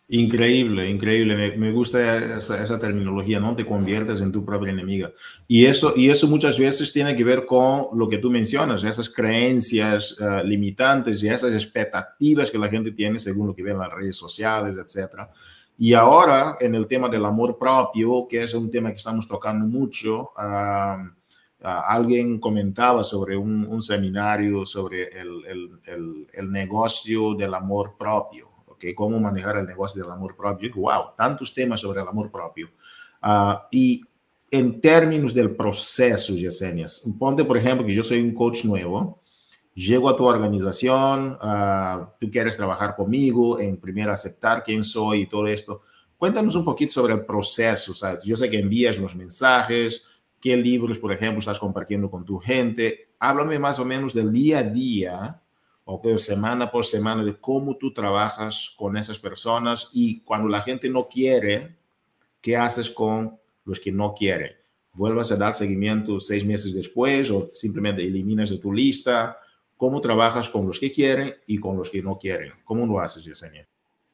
Increíble, 0.09 0.89
increíble. 0.89 1.57
Me, 1.57 1.73
gusta 1.73 2.37
esa, 2.37 2.79
terminología, 2.79 3.41
no 3.41 3.57
te 3.57 3.67
conviertes 3.67 4.21
en 4.21 4.31
tu 4.31 4.45
propia 4.45 4.71
enemiga. 4.71 5.11
Y 5.49 5.65
eso, 5.65 5.95
y 5.97 6.11
eso 6.11 6.29
muchas 6.29 6.61
veces 6.61 6.93
tiene 6.93 7.17
que 7.17 7.25
ver 7.25 7.45
con 7.45 7.89
lo 7.99 8.09
que 8.09 8.19
tú 8.19 8.31
mencionas, 8.31 8.85
esas 8.85 9.11
creencias 9.11 10.17
eh, 10.21 10.45
limitantes 10.45 11.25
y 11.25 11.29
esas 11.29 11.53
expectativas 11.55 12.53
que 12.53 12.59
la 12.59 12.69
gente 12.69 12.93
tiene 12.93 13.19
según 13.19 13.49
lo 13.49 13.55
que 13.55 13.65
ve 13.65 13.73
en 13.73 13.79
las 13.79 13.93
redes 13.93 14.17
sociales, 14.17 14.79
etc. 14.79 15.23
Y 15.77 15.93
ahora, 15.95 16.57
en 16.61 16.77
el 16.77 16.87
tema 16.87 17.09
del 17.09 17.25
amor 17.25 17.59
propio, 17.59 18.29
que 18.29 18.45
es 18.45 18.55
un 18.55 18.71
tema 18.71 18.91
que 18.91 18.97
estamos 18.97 19.27
tocando 19.27 19.67
mucho, 19.67 20.31
alguien 21.61 22.39
comentaba 22.39 23.03
sobre 23.03 23.37
un, 23.37 23.83
seminario 23.83 24.65
sobre 24.65 25.09
el 25.19 26.53
negocio 26.53 27.35
del 27.35 27.55
amor 27.55 27.97
propio 27.99 28.46
cómo 28.95 29.19
manejar 29.19 29.57
el 29.57 29.67
negocio 29.67 30.03
del 30.03 30.13
amor 30.13 30.37
propio. 30.37 30.71
wow, 30.75 31.15
tantos 31.17 31.53
temas 31.53 31.81
sobre 31.81 32.01
el 32.01 32.09
amor 32.09 32.31
propio. 32.31 32.69
Ah, 33.21 33.67
y 33.71 34.03
en 34.51 34.81
términos 34.81 35.35
del 35.35 35.55
proceso, 35.55 36.35
Yesenia, 36.35 36.87
ponte, 37.19 37.45
por 37.45 37.57
ejemplo, 37.57 37.87
que 37.87 37.95
yo 37.95 38.03
soy 38.03 38.21
un 38.21 38.33
coach 38.33 38.65
nuevo, 38.65 39.21
llego 39.75 40.09
a 40.09 40.17
tu 40.17 40.25
organización, 40.25 41.37
uh, 41.43 42.07
tú 42.19 42.31
quieres 42.31 42.57
trabajar 42.57 42.95
conmigo, 42.97 43.59
en 43.61 43.77
primero 43.77 44.13
aceptar 44.13 44.63
quién 44.63 44.83
soy 44.85 45.23
y 45.23 45.27
todo 45.27 45.47
esto. 45.47 45.83
Cuéntanos 46.17 46.57
un 46.57 46.65
poquito 46.65 46.95
sobre 46.95 47.15
el 47.15 47.27
proceso. 47.27 47.93
O 47.93 48.23
yo 48.25 48.37
sé 48.37 48.49
que 48.49 48.59
envías 48.59 48.97
los 48.97 49.15
mensajes, 49.15 50.05
qué 50.41 50.57
libros, 50.57 50.99
por 50.99 51.13
ejemplo, 51.13 51.41
estás 51.41 51.59
compartiendo 51.59 52.11
con 52.11 52.25
tu 52.25 52.39
gente. 52.39 53.11
Háblame 53.19 53.59
más 53.59 53.79
o 53.79 53.85
menos 53.85 54.15
del 54.15 54.33
día 54.33 54.61
a 54.61 54.63
día 54.63 55.43
o 55.89 56.19
semana 56.19 56.69
por 56.69 56.85
semana 56.85 57.23
de 57.25 57.37
cómo 57.37 57.77
tú 57.77 57.93
trabajas 57.93 58.75
con 58.77 58.97
esas 58.97 59.21
personas 59.21 59.89
y 59.93 60.21
cuando 60.23 60.49
la 60.49 60.61
gente 60.61 60.89
no 60.89 61.07
quiere, 61.07 61.77
¿qué 62.41 62.57
haces 62.57 62.91
con 62.91 63.39
los 63.65 63.79
que 63.79 63.93
no 63.93 64.13
quieren? 64.13 64.53
¿Vuelvas 64.93 65.31
a 65.31 65.37
dar 65.37 65.55
seguimiento 65.55 66.19
seis 66.19 66.45
meses 66.45 66.75
después 66.75 67.31
o 67.31 67.51
simplemente 67.53 68.03
eliminas 68.03 68.51
de 68.51 68.59
tu 68.59 68.73
lista? 68.73 69.39
¿Cómo 69.77 70.01
trabajas 70.01 70.49
con 70.49 70.67
los 70.67 70.81
que 70.81 70.91
quieren 70.91 71.33
y 71.47 71.59
con 71.61 71.77
los 71.77 71.89
que 71.89 72.03
no 72.03 72.19
quieren? 72.19 72.53
¿Cómo 72.65 72.85
lo 72.85 72.99
haces, 72.99 73.25
Yesenia? 73.25 73.69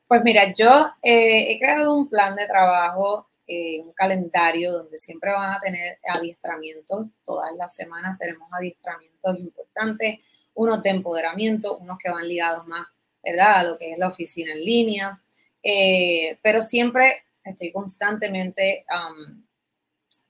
Pues 0.07 0.23
mira, 0.25 0.53
yo 0.53 0.91
eh, 1.01 1.53
he 1.53 1.59
creado 1.59 1.97
un 1.97 2.07
plan 2.07 2.37
de 2.37 2.47
trabajo, 2.47 3.31
eh, 3.47 3.81
un 3.81 3.95
calendario 3.95 4.73
donde 4.73 4.99
siempre 4.99 5.33
van 5.33 5.55
a 5.55 5.61
tener 5.61 5.97
adiestramientos. 6.07 7.07
Todas 7.25 7.53
las 7.57 7.75
semanas 7.75 8.19
tenemos 8.19 8.47
adiestramientos 8.53 9.39
importantes 9.39 10.21
unos 10.55 10.83
de 10.83 10.91
empoderamiento, 10.91 11.79
unos 11.79 11.99
que 11.99 12.11
van 12.11 12.29
ligados 12.29 12.67
más, 12.67 12.87
¿verdad? 13.23 13.61
A 13.61 13.65
lo 13.65 13.79
que 13.79 13.93
es 13.93 13.99
la 13.99 14.09
oficina 14.09 14.53
en 14.53 14.65
línea, 14.65 15.23
eh, 15.63 16.39
pero 16.43 16.63
siempre 16.63 17.25
estoy 17.45 17.73
constantemente 17.73 18.85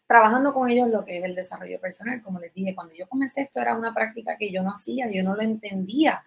trabajando 0.07 0.53
con 0.53 0.69
ellos 0.69 0.89
lo 0.89 1.05
que 1.05 1.19
es 1.19 1.25
el 1.25 1.35
desarrollo 1.35 1.81
personal. 1.81 2.23
Como 2.23 2.39
les 2.39 2.53
dije, 2.53 2.75
cuando 2.75 2.95
yo 2.95 3.09
comencé 3.09 3.43
esto 3.43 3.61
era 3.61 3.77
una 3.77 3.95
práctica 3.95 4.37
que 4.39 4.51
yo 4.51 4.63
no 4.63 4.71
hacía, 4.71 5.11
yo 5.11 5.23
no 5.23 5.35
lo 5.35 5.43
entendía. 5.43 6.23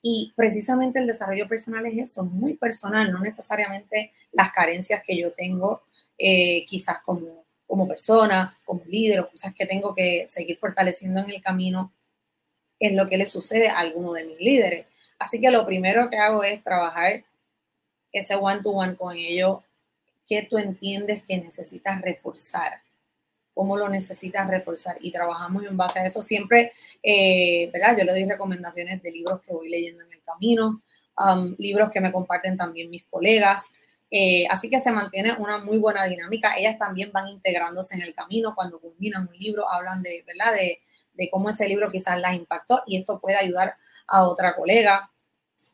Y 0.00 0.32
precisamente 0.36 1.00
el 1.00 1.06
desarrollo 1.06 1.48
personal 1.48 1.84
es 1.86 1.98
eso, 1.98 2.24
muy 2.24 2.56
personal, 2.56 3.10
no 3.12 3.18
necesariamente 3.20 4.12
las 4.32 4.52
carencias 4.52 5.02
que 5.04 5.18
yo 5.18 5.32
tengo 5.32 5.82
eh, 6.16 6.64
quizás 6.66 6.98
como, 7.04 7.44
como 7.66 7.88
persona, 7.88 8.58
como 8.64 8.82
líder 8.86 9.20
o 9.20 9.30
cosas 9.30 9.52
que 9.54 9.66
tengo 9.66 9.94
que 9.94 10.26
seguir 10.28 10.56
fortaleciendo 10.58 11.20
en 11.20 11.30
el 11.30 11.42
camino, 11.42 11.92
es 12.78 12.92
lo 12.92 13.08
que 13.08 13.18
le 13.18 13.26
sucede 13.26 13.68
a 13.68 13.78
alguno 13.78 14.12
de 14.12 14.24
mis 14.24 14.38
líderes. 14.38 14.86
Así 15.18 15.40
que 15.40 15.50
lo 15.50 15.66
primero 15.66 16.10
que 16.10 16.18
hago 16.18 16.44
es 16.44 16.62
trabajar 16.62 17.24
ese 18.12 18.34
one-to-one 18.36 18.92
-one 18.92 18.96
con 18.96 19.16
ellos, 19.16 19.60
que 20.28 20.42
tú 20.42 20.58
entiendes 20.58 21.22
que 21.22 21.38
necesitas 21.38 22.00
reforzar 22.02 22.80
cómo 23.56 23.78
lo 23.78 23.88
necesitas 23.88 24.46
reforzar 24.48 24.98
y 25.00 25.10
trabajamos 25.10 25.64
en 25.64 25.78
base 25.78 25.98
a 25.98 26.04
eso. 26.04 26.20
Siempre, 26.20 26.72
eh, 27.02 27.70
¿verdad? 27.72 27.96
Yo 27.96 28.04
le 28.04 28.12
doy 28.12 28.26
recomendaciones 28.26 29.02
de 29.02 29.10
libros 29.10 29.40
que 29.40 29.54
voy 29.54 29.70
leyendo 29.70 30.04
en 30.04 30.12
el 30.12 30.22
camino, 30.24 30.82
um, 31.16 31.56
libros 31.56 31.90
que 31.90 32.02
me 32.02 32.12
comparten 32.12 32.58
también 32.58 32.90
mis 32.90 33.04
colegas. 33.04 33.70
Eh, 34.10 34.46
así 34.50 34.68
que 34.68 34.78
se 34.78 34.92
mantiene 34.92 35.36
una 35.38 35.56
muy 35.64 35.78
buena 35.78 36.04
dinámica. 36.04 36.54
Ellas 36.54 36.78
también 36.78 37.10
van 37.12 37.28
integrándose 37.28 37.94
en 37.94 38.02
el 38.02 38.14
camino. 38.14 38.54
Cuando 38.54 38.78
culminan 38.78 39.26
un 39.26 39.38
libro, 39.38 39.66
hablan 39.66 40.02
de, 40.02 40.22
¿verdad? 40.26 40.52
De, 40.52 40.80
de 41.16 41.30
cómo 41.30 41.50
ese 41.50 41.68
libro 41.68 41.90
quizás 41.90 42.20
las 42.20 42.34
impactó 42.34 42.82
y 42.86 42.98
esto 42.98 43.20
puede 43.20 43.36
ayudar 43.36 43.74
a 44.06 44.26
otra 44.26 44.54
colega. 44.54 45.10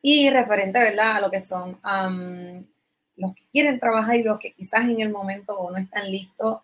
Y 0.01 0.31
referente, 0.31 0.79
¿verdad? 0.79 1.17
A 1.17 1.21
lo 1.21 1.31
que 1.31 1.41
son 1.41 1.79
um, 1.85 2.65
los 3.17 3.35
que 3.35 3.45
quieren 3.53 3.79
trabajar 3.79 4.17
y 4.17 4.23
los 4.23 4.39
que 4.39 4.53
quizás 4.53 4.85
en 4.85 5.01
el 5.01 5.11
momento 5.11 5.57
no 5.71 5.77
están 5.77 6.11
listos 6.11 6.61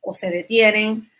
o 0.00 0.14
se 0.14 0.30
detienen. 0.30 1.10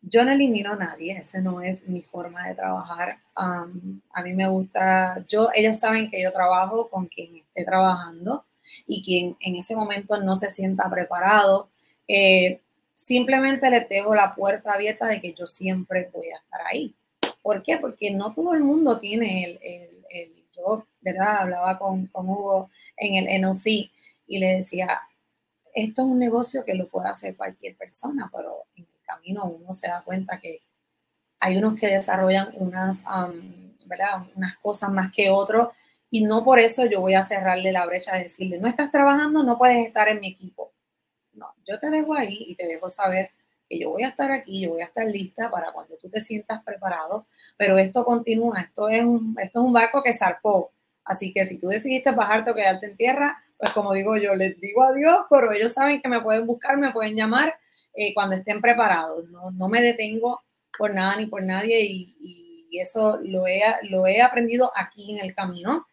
Yo 0.00 0.24
no 0.24 0.32
elimino 0.32 0.72
a 0.72 0.76
nadie, 0.76 1.18
esa 1.18 1.40
no 1.40 1.60
es 1.60 1.86
mi 1.88 2.02
forma 2.02 2.46
de 2.48 2.54
trabajar. 2.54 3.18
a 3.34 4.22
mí 4.22 4.32
me 4.32 4.48
gusta, 4.48 5.24
yo, 5.26 5.48
ellos 5.54 5.78
saben 5.78 6.10
que 6.10 6.22
yo 6.22 6.32
trabajo 6.32 6.88
con 6.88 7.06
quien 7.06 7.36
esté 7.36 7.64
trabajando 7.64 8.44
y 8.86 9.02
quien 9.02 9.36
en 9.40 9.56
ese 9.56 9.74
momento 9.74 10.16
no 10.18 10.36
se 10.36 10.48
sienta 10.50 10.88
preparado. 10.90 11.70
Eh, 12.06 12.62
simplemente 12.98 13.70
les 13.70 13.88
dejo 13.88 14.12
la 14.12 14.34
puerta 14.34 14.72
abierta 14.72 15.06
de 15.06 15.20
que 15.20 15.32
yo 15.32 15.46
siempre 15.46 16.10
voy 16.12 16.30
a 16.32 16.38
estar 16.38 16.60
ahí. 16.66 16.96
¿Por 17.42 17.62
qué? 17.62 17.78
Porque 17.78 18.10
no 18.10 18.34
todo 18.34 18.54
el 18.54 18.60
mundo 18.64 18.98
tiene 18.98 19.44
el, 19.44 19.58
el, 19.62 20.04
el 20.10 20.44
yo, 20.50 20.84
¿verdad? 21.00 21.42
Hablaba 21.42 21.78
con, 21.78 22.08
con 22.08 22.28
Hugo 22.28 22.70
en 22.96 23.14
el 23.14 23.40
NLC 23.40 23.88
y 24.26 24.38
le 24.40 24.56
decía, 24.56 25.00
esto 25.72 26.02
es 26.02 26.08
un 26.08 26.18
negocio 26.18 26.64
que 26.64 26.74
lo 26.74 26.88
puede 26.88 27.08
hacer 27.08 27.36
cualquier 27.36 27.76
persona, 27.76 28.28
pero 28.34 28.64
en 28.74 28.82
el 28.82 29.00
camino 29.06 29.44
uno 29.44 29.72
se 29.74 29.86
da 29.86 30.02
cuenta 30.02 30.40
que 30.40 30.62
hay 31.38 31.56
unos 31.56 31.78
que 31.78 31.86
desarrollan 31.86 32.50
unas, 32.56 33.04
¿verdad? 33.86 34.26
unas 34.34 34.56
cosas 34.56 34.90
más 34.90 35.12
que 35.12 35.30
otros 35.30 35.68
y 36.10 36.24
no 36.24 36.42
por 36.42 36.58
eso 36.58 36.84
yo 36.86 37.00
voy 37.00 37.14
a 37.14 37.22
cerrarle 37.22 37.70
la 37.70 37.86
brecha 37.86 38.16
de 38.16 38.24
decirle, 38.24 38.58
no 38.58 38.66
estás 38.66 38.90
trabajando, 38.90 39.44
no 39.44 39.56
puedes 39.56 39.86
estar 39.86 40.08
en 40.08 40.18
mi 40.18 40.26
equipo. 40.26 40.72
No, 41.38 41.46
yo 41.66 41.78
te 41.78 41.90
dejo 41.90 42.14
ahí 42.14 42.44
y 42.48 42.54
te 42.56 42.66
dejo 42.66 42.90
saber 42.90 43.30
que 43.68 43.78
yo 43.78 43.90
voy 43.90 44.02
a 44.02 44.08
estar 44.08 44.32
aquí, 44.32 44.62
yo 44.62 44.70
voy 44.70 44.82
a 44.82 44.86
estar 44.86 45.06
lista 45.06 45.50
para 45.50 45.72
cuando 45.72 45.96
tú 45.96 46.08
te 46.08 46.20
sientas 46.20 46.62
preparado, 46.64 47.26
pero 47.56 47.78
esto 47.78 48.04
continúa, 48.04 48.60
esto 48.60 48.88
es 48.88 49.04
un, 49.04 49.36
esto 49.40 49.60
es 49.60 49.64
un 49.64 49.72
barco 49.72 50.02
que 50.02 50.14
zarpó. 50.14 50.72
Así 51.04 51.32
que 51.32 51.44
si 51.44 51.58
tú 51.58 51.68
decidiste 51.68 52.10
bajarte 52.12 52.50
o 52.50 52.54
quedarte 52.54 52.86
en 52.86 52.96
tierra, 52.96 53.42
pues 53.56 53.72
como 53.72 53.92
digo 53.92 54.16
yo, 54.16 54.34
les 54.34 54.60
digo 54.60 54.82
adiós, 54.82 55.26
pero 55.30 55.52
ellos 55.52 55.72
saben 55.72 56.00
que 56.00 56.08
me 56.08 56.20
pueden 56.20 56.46
buscar, 56.46 56.76
me 56.78 56.92
pueden 56.92 57.14
llamar 57.14 57.54
eh, 57.94 58.14
cuando 58.14 58.36
estén 58.36 58.60
preparados. 58.60 59.28
No, 59.30 59.50
no, 59.50 59.68
me 59.68 59.82
detengo 59.82 60.42
por 60.76 60.94
nada 60.94 61.16
ni 61.16 61.26
por 61.26 61.42
nadie 61.42 61.84
y, 61.84 62.14
eso 62.70 63.18
lo 63.22 63.46
he, 63.46 63.62
lo 63.88 64.06
he 64.06 64.20
aprendido 64.20 64.70
aquí 64.76 65.16
en 65.16 65.24
el 65.24 65.34
camino 65.34 65.86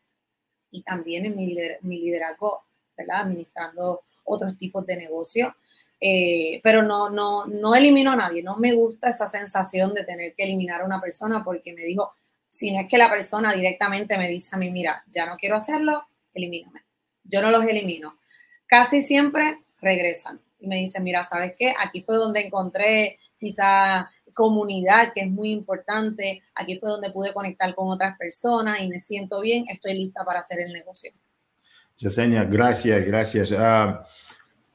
y 0.69 0.83
también 0.83 1.25
en 1.25 1.35
mi, 1.35 1.57
mi 1.81 1.99
liderazgo, 2.01 2.65
¿verdad? 2.97 3.21
Administrando 3.21 4.03
otros 4.25 4.57
tipos 4.57 4.85
de 4.85 4.97
negocios. 4.97 5.53
Eh, 6.01 6.59
pero 6.61 6.83
no, 6.83 7.09
no, 7.09 7.45
no 7.45 7.73
elimino 7.73 8.11
a 8.11 8.17
nadie, 8.17 8.43
no 8.43 8.57
me 8.57 8.73
gusta 8.73 9.09
esa 9.09 9.27
sensación 9.27 9.93
de 9.93 10.03
tener 10.03 10.35
que 10.35 10.43
eliminar 10.43 10.81
a 10.81 10.85
una 10.85 10.99
persona 10.99 11.41
porque 11.43 11.73
me 11.73 11.83
dijo, 11.83 12.13
si 12.49 12.71
no 12.71 12.81
es 12.81 12.89
que 12.89 12.97
la 12.97 13.09
persona 13.09 13.53
directamente 13.53 14.17
me 14.17 14.27
dice 14.27 14.49
a 14.51 14.57
mí, 14.57 14.69
mira, 14.71 15.03
ya 15.09 15.25
no 15.25 15.37
quiero 15.37 15.55
hacerlo, 15.55 16.05
elimíname 16.33 16.85
yo 17.25 17.41
no 17.41 17.51
los 17.51 17.63
elimino. 17.65 18.17
Casi 18.67 19.01
siempre 19.01 19.59
regresan 19.81 20.41
y 20.59 20.67
me 20.67 20.77
dicen, 20.77 21.03
mira, 21.03 21.23
¿sabes 21.23 21.53
qué? 21.57 21.73
Aquí 21.77 22.01
fue 22.01 22.15
donde 22.15 22.41
encontré 22.41 23.19
quizá 23.37 24.09
comunidad, 24.33 25.13
que 25.13 25.21
es 25.21 25.29
muy 25.29 25.51
importante. 25.51 26.43
Aquí 26.55 26.77
fue 26.77 26.89
donde 26.89 27.11
pude 27.11 27.33
conectar 27.33 27.73
con 27.75 27.89
otras 27.89 28.17
personas 28.17 28.81
y 28.81 28.87
me 28.87 28.99
siento 28.99 29.41
bien, 29.41 29.65
estoy 29.69 29.93
lista 29.93 30.23
para 30.25 30.39
hacer 30.39 30.59
el 30.59 30.73
negocio. 30.73 31.11
Yesenia, 31.97 32.43
gracias, 32.43 33.05
gracias. 33.05 33.51
Ah, 33.51 34.05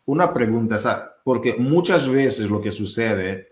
una 0.07 0.33
pregunta, 0.33 0.77
porque 1.25 1.55
muchas 1.59 2.09
veces 2.09 2.51
lo 2.51 2.61
que 2.61 2.73
sucede 2.73 3.49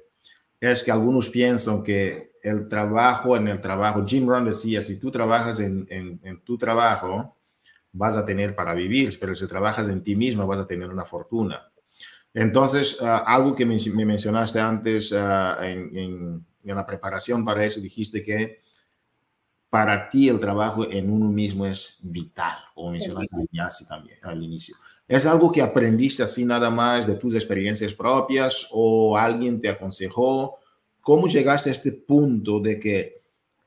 es 0.60 0.82
que 0.82 0.90
algunos 0.90 1.28
piensan 1.28 1.82
que 1.82 2.32
el 2.42 2.68
trabajo 2.68 3.36
en 3.36 3.48
el 3.48 3.60
trabajo, 3.60 4.04
Jim 4.06 4.28
Rohn 4.28 4.46
decía, 4.46 4.82
si 4.82 4.98
tú 4.98 5.10
trabajas 5.10 5.60
en, 5.60 5.86
en 5.88 6.40
tu 6.42 6.56
trabajo, 6.56 7.36
vas 7.92 8.16
a 8.16 8.24
tener 8.24 8.54
para 8.54 8.74
vivir, 8.74 9.16
pero 9.20 9.34
si 9.34 9.46
trabajas 9.46 9.88
en 9.88 10.02
ti 10.02 10.14
mismo 10.14 10.46
vas 10.46 10.60
a 10.60 10.66
tener 10.66 10.88
una 10.88 11.04
fortuna. 11.04 11.68
Entonces, 12.34 12.98
ah, 13.02 13.24
algo 13.26 13.54
que 13.54 13.66
me, 13.66 13.76
mencionaste 14.04 14.60
antes 14.60 15.12
ah, 15.12 15.58
en, 15.62 16.46
la 16.62 16.86
preparación 16.86 17.44
para 17.44 17.64
eso, 17.64 17.80
dijiste 17.80 18.22
que 18.22 18.60
para 19.70 20.08
ti 20.08 20.28
el 20.28 20.40
trabajo 20.40 20.90
en 20.90 21.10
uno 21.10 21.30
mismo 21.30 21.66
es 21.66 21.98
vital, 22.00 22.56
como 22.74 22.92
mencionaste 22.92 23.84
también 23.86 24.18
al 24.22 24.42
inicio. 24.42 24.76
¿Es 25.06 25.24
algo 25.26 25.50
que 25.50 25.62
aprendiste 25.62 26.22
así 26.22 26.44
nada 26.44 26.70
más 26.70 27.06
de 27.06 27.14
tus 27.14 27.34
experiencias 27.34 27.94
propias 27.94 28.68
o 28.70 29.16
alguien 29.16 29.60
te 29.60 29.68
aconsejó? 29.68 30.58
¿Cómo 31.00 31.26
llegaste 31.26 31.70
a 31.70 31.72
este 31.72 31.92
punto 31.92 32.60
de 32.60 32.78
que, 32.78 33.22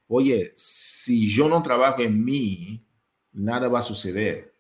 oye, 0.08 0.52
si 0.56 1.28
yo 1.28 1.48
no 1.48 1.64
trabajo 1.64 2.02
en 2.02 2.24
mí, 2.24 2.86
nada 3.34 3.68
va 3.68 3.80
a 3.80 3.84
suceder. 3.84 4.54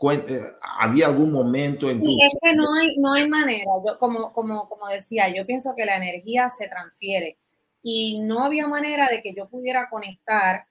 Eh, 0.00 0.42
¿Había 0.78 1.06
algún 1.06 1.32
momento 1.32 1.90
en 1.90 2.00
tu... 2.00 2.06
es 2.06 2.30
que 2.40 2.54
no 2.54 2.72
hay, 2.74 2.96
no 2.98 3.14
hay 3.14 3.28
manera, 3.28 3.64
yo, 3.84 3.98
como, 3.98 4.32
como, 4.32 4.68
como 4.68 4.86
decía, 4.88 5.34
yo 5.34 5.44
pienso 5.44 5.74
que 5.76 5.84
la 5.84 5.96
energía 5.96 6.48
se 6.48 6.68
transfiere 6.68 7.38
y 7.82 8.20
no 8.20 8.44
había 8.44 8.66
manera 8.66 9.08
de 9.08 9.22
que 9.22 9.34
yo 9.34 9.48
pudiera 9.48 9.88
conectar 9.88 10.66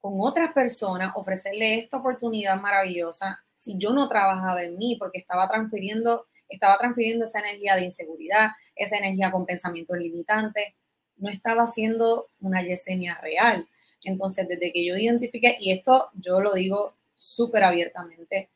con 0.00 0.14
otras 0.20 0.52
personas, 0.52 1.12
ofrecerle 1.16 1.78
esta 1.78 1.96
oportunidad 1.96 2.60
maravillosa 2.60 3.42
si 3.54 3.78
yo 3.78 3.94
no 3.94 4.08
trabajaba 4.08 4.62
en 4.62 4.76
mí, 4.76 4.96
porque 4.98 5.18
estaba 5.18 5.48
transfiriendo, 5.48 6.26
estaba 6.48 6.76
transfiriendo 6.76 7.24
esa 7.24 7.38
energía 7.38 7.76
de 7.76 7.86
inseguridad, 7.86 8.50
esa 8.74 8.98
energía 8.98 9.30
con 9.30 9.46
pensamientos 9.46 9.96
limitantes, 9.96 10.74
no 11.16 11.30
estaba 11.30 11.62
haciendo 11.62 12.28
una 12.40 12.62
Yesenia 12.62 13.18
real. 13.22 13.66
Entonces, 14.02 14.46
desde 14.46 14.72
que 14.72 14.84
yo 14.84 14.96
identifiqué, 14.96 15.56
y 15.58 15.72
esto 15.72 16.10
yo 16.12 16.40
lo 16.40 16.52
digo 16.52 16.96
súper 17.14 17.64
abiertamente, 17.64 18.50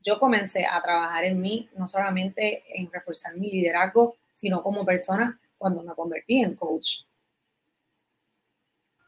yo 0.00 0.18
comencé 0.18 0.64
a 0.66 0.80
trabajar 0.82 1.24
en 1.24 1.40
mí, 1.40 1.68
no 1.76 1.88
solamente 1.88 2.62
en 2.68 2.90
reforzar 2.92 3.36
mi 3.36 3.50
liderazgo, 3.50 4.16
sino 4.32 4.62
como 4.62 4.84
persona 4.84 5.40
cuando 5.58 5.82
me 5.82 5.94
convertí 5.94 6.40
en 6.40 6.54
coach. 6.54 7.00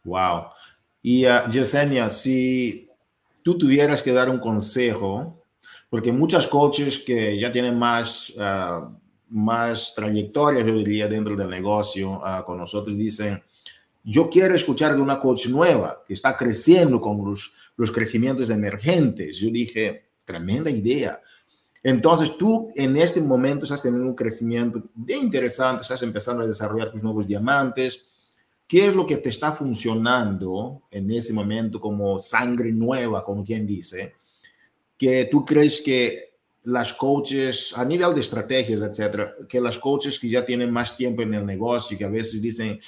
Wow. 0.05 0.45
Y 1.03 1.27
uh, 1.27 1.51
Yesenia, 1.51 2.09
si 2.09 2.89
tú 3.43 3.59
tuvieras 3.59 4.03
que 4.03 4.13
dar 4.13 4.29
un 4.31 4.39
consejo, 4.39 5.43
porque 5.91 6.13
muchas 6.13 6.47
coaches 6.47 6.99
que 6.99 7.39
ya 7.39 7.51
tienen 7.51 7.79
más, 7.79 8.31
uh, 8.31 8.91
más 9.29 9.95
trayectoria, 9.95 10.65
yo 10.65 10.77
diría, 10.79 11.09
dentro 11.09 11.35
del 11.37 11.49
negocio, 11.49 12.23
uh, 12.23 12.45
con 12.45 12.59
nosotros 12.59 12.97
dicen, 12.97 13.43
yo 14.03 14.29
quiero 14.29 14.55
escuchar 14.55 14.95
de 14.95 15.01
una 15.01 15.19
coach 15.19 15.47
nueva 15.49 16.03
que 16.07 16.15
está 16.15 16.37
creciendo 16.37 17.01
con 17.01 17.25
los, 17.25 17.53
los 17.77 17.91
crecimientos 17.91 18.51
emergentes. 18.51 19.39
Yo 19.39 19.51
dije, 19.51 20.11
tremenda 20.25 20.71
idea. 20.71 21.21
Entonces 21.83 22.37
tú 22.37 22.73
en 22.75 22.97
este 22.97 23.21
momento 23.21 23.65
estás 23.65 23.83
teniendo 23.83 24.09
un 24.09 24.15
crecimiento 24.15 24.83
bien 24.95 25.21
interesante, 25.21 25.83
estás 25.83 26.03
empezando 26.03 26.43
a 26.43 26.47
desarrollar 26.47 26.91
tus 26.91 27.03
nuevos 27.03 27.27
diamantes. 27.27 28.07
¿Qué 28.67 28.87
es 28.87 28.95
lo 28.95 29.07
que 29.07 29.19
te 29.19 29.29
está 29.29 29.53
funcionando 29.53 30.83
en 30.91 31.11
ese 31.11 31.33
momento 31.33 31.81
como 31.81 32.19
sangre 32.19 32.73
nueva, 32.73 33.25
como 33.25 33.45
quien 33.45 33.67
dice? 33.67 34.15
Que 34.97 35.27
tú 35.27 35.45
crees 35.45 35.81
que 35.81 36.35
las 36.65 36.95
coaches, 36.95 37.73
a 37.77 37.85
nivel 37.85 38.15
de 38.15 38.21
estrategias, 38.21 38.81
etcétera, 38.81 39.35
que 39.49 39.61
las 39.61 39.77
coaches 39.77 40.19
que 40.19 40.29
ya 40.29 40.45
tienen 40.45 40.71
más 40.71 40.97
tiempo 40.97 41.23
en 41.23 41.35
el 41.35 41.45
negocio, 41.45 41.99
que 41.99 42.05
a 42.05 42.09
veces 42.09 42.41
dicen, 42.41 42.79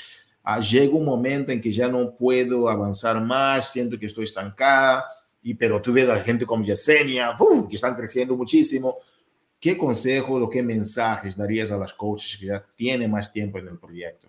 ah, 0.44 0.60
llega 0.60 0.96
un 0.96 1.04
momento 1.04 1.52
en 1.52 1.60
que 1.60 1.70
ya 1.70 1.86
no 1.86 2.16
puedo 2.16 2.70
avanzar 2.70 3.20
más, 3.20 3.70
siento 3.72 3.98
que 3.98 4.06
estoy 4.06 4.24
estancada, 4.24 5.04
y, 5.42 5.54
pero 5.54 5.82
tú 5.82 5.92
ves 5.92 6.08
a 6.08 6.22
gente 6.22 6.46
como 6.46 6.64
Yesenia, 6.64 7.36
que 7.68 7.76
están 7.76 7.94
creciendo 7.94 8.34
muchísimo. 8.34 8.96
¿qué 9.60 9.76
consejos 9.76 10.42
o 10.42 10.48
qué 10.48 10.62
mensajes 10.62 11.36
darías 11.36 11.72
a 11.72 11.76
las 11.76 11.92
coaches 11.94 12.38
que 12.38 12.46
ya 12.46 12.64
tienen 12.74 13.10
más 13.10 13.32
tiempo 13.32 13.58
en 13.58 13.68
el 13.68 13.78
proyecto? 13.78 14.28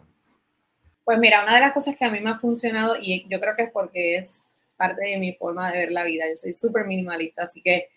Pues 1.07 1.19
mira, 1.19 1.41
una 1.41 1.55
de 1.55 1.61
las 1.61 1.71
cosas 1.71 1.95
que 1.95 2.03
a 2.03 2.11
mí 2.11 2.19
me 2.19 2.31
ha 2.31 2.37
funcionado, 2.37 2.97
y 2.99 3.25
yo 3.29 3.39
creo 3.39 3.55
que 3.55 3.63
es 3.63 3.71
porque 3.71 4.17
es 4.17 4.27
parte 4.75 5.05
de 5.05 5.17
mi 5.17 5.31
forma 5.31 5.71
de 5.71 5.77
ver 5.77 5.91
la 5.91 6.03
vida, 6.03 6.25
yo 6.29 6.35
soy 6.35 6.51
súper 6.51 6.85
minimalista, 6.85 7.43
así 7.43 7.61
que 7.61 7.87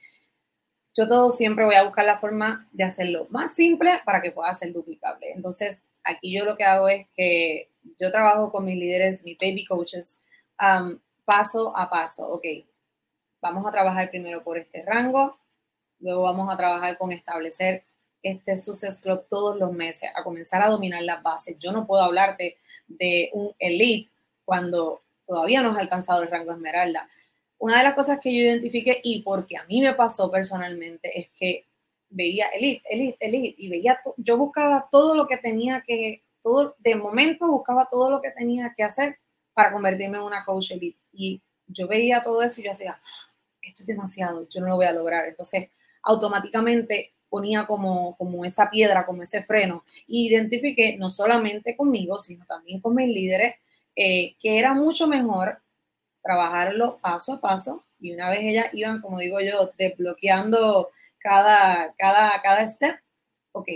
yo 0.94 1.08
todo 1.08 1.32
siempre 1.32 1.64
voy 1.64 1.74
a 1.74 1.82
buscar 1.82 2.04
la 2.04 2.20
forma 2.20 2.68
de 2.70 2.84
hacerlo 2.84 3.26
más 3.30 3.52
simple 3.54 4.00
para 4.04 4.22
que 4.22 4.30
pueda 4.30 4.54
ser 4.54 4.72
duplicable. 4.72 5.32
Entonces, 5.32 5.82
aquí 6.04 6.32
yo 6.32 6.44
lo 6.44 6.56
que 6.56 6.62
hago 6.62 6.88
es 6.88 7.08
que 7.16 7.72
yo 7.98 8.12
trabajo 8.12 8.48
con 8.48 8.64
mis 8.64 8.76
líderes, 8.76 9.24
mis 9.24 9.36
baby 9.36 9.64
coaches, 9.64 10.20
paso 11.24 11.76
a 11.76 11.90
paso. 11.90 12.28
Ok, 12.28 12.46
vamos 13.42 13.66
a 13.66 13.72
trabajar 13.72 14.08
primero 14.10 14.44
por 14.44 14.56
este 14.56 14.84
rango, 14.84 15.36
luego 15.98 16.22
vamos 16.22 16.48
a 16.48 16.56
trabajar 16.56 16.96
con 16.96 17.10
establecer 17.10 17.82
este 18.22 18.56
Success 18.56 19.00
Club 19.00 19.24
todos 19.28 19.58
los 19.58 19.72
meses, 19.72 20.10
a 20.14 20.22
comenzar 20.22 20.62
a 20.62 20.68
dominar 20.68 21.02
las 21.02 21.22
bases. 21.22 21.56
Yo 21.58 21.72
no 21.72 21.86
puedo 21.86 22.02
hablarte 22.02 22.58
de 22.86 23.30
un 23.32 23.54
elite 23.58 24.10
cuando 24.44 25.02
todavía 25.26 25.62
no 25.62 25.72
has 25.72 25.78
alcanzado 25.78 26.22
el 26.22 26.30
rango 26.30 26.52
esmeralda. 26.52 27.08
Una 27.58 27.78
de 27.78 27.84
las 27.84 27.94
cosas 27.94 28.18
que 28.20 28.32
yo 28.32 28.40
identifiqué 28.40 29.00
y 29.02 29.22
porque 29.22 29.56
a 29.56 29.64
mí 29.64 29.80
me 29.80 29.94
pasó 29.94 30.30
personalmente 30.30 31.18
es 31.18 31.28
que 31.30 31.66
veía 32.08 32.46
elite, 32.48 32.82
elite, 32.90 33.16
elite 33.20 33.54
y 33.58 33.68
veía, 33.68 34.00
yo 34.16 34.36
buscaba 34.36 34.88
todo 34.90 35.14
lo 35.14 35.28
que 35.28 35.36
tenía 35.36 35.82
que, 35.86 36.24
todo, 36.42 36.74
de 36.78 36.96
momento 36.96 37.46
buscaba 37.46 37.88
todo 37.90 38.10
lo 38.10 38.20
que 38.20 38.30
tenía 38.30 38.74
que 38.76 38.82
hacer 38.82 39.18
para 39.54 39.70
convertirme 39.70 40.18
en 40.18 40.24
una 40.24 40.44
coach 40.44 40.72
elite. 40.72 40.98
Y 41.12 41.40
yo 41.66 41.86
veía 41.86 42.22
todo 42.22 42.42
eso 42.42 42.60
y 42.60 42.64
yo 42.64 42.70
decía, 42.70 43.00
esto 43.62 43.82
es 43.82 43.86
demasiado, 43.86 44.48
yo 44.48 44.60
no 44.60 44.68
lo 44.68 44.76
voy 44.76 44.86
a 44.86 44.92
lograr. 44.92 45.28
Entonces, 45.28 45.68
automáticamente 46.02 47.12
ponía 47.30 47.66
como, 47.66 48.16
como 48.16 48.44
esa 48.44 48.68
piedra, 48.68 49.06
como 49.06 49.22
ese 49.22 49.42
freno. 49.42 49.84
Y 50.06 50.28
identifiqué 50.28 50.96
no 50.98 51.08
solamente 51.08 51.76
conmigo, 51.76 52.18
sino 52.18 52.44
también 52.44 52.80
con 52.80 52.94
mis 52.94 53.08
líderes, 53.08 53.54
eh, 53.96 54.34
que 54.38 54.58
era 54.58 54.74
mucho 54.74 55.06
mejor 55.06 55.62
trabajarlo 56.22 56.98
paso 56.98 57.34
a 57.34 57.40
paso. 57.40 57.84
Y 57.98 58.12
una 58.12 58.30
vez 58.30 58.40
ellas 58.42 58.66
iban, 58.72 59.00
como 59.00 59.18
digo 59.18 59.40
yo, 59.40 59.72
desbloqueando 59.78 60.90
cada, 61.18 61.94
cada, 61.98 62.40
cada 62.42 62.66
step, 62.66 62.96
ok, 63.52 63.68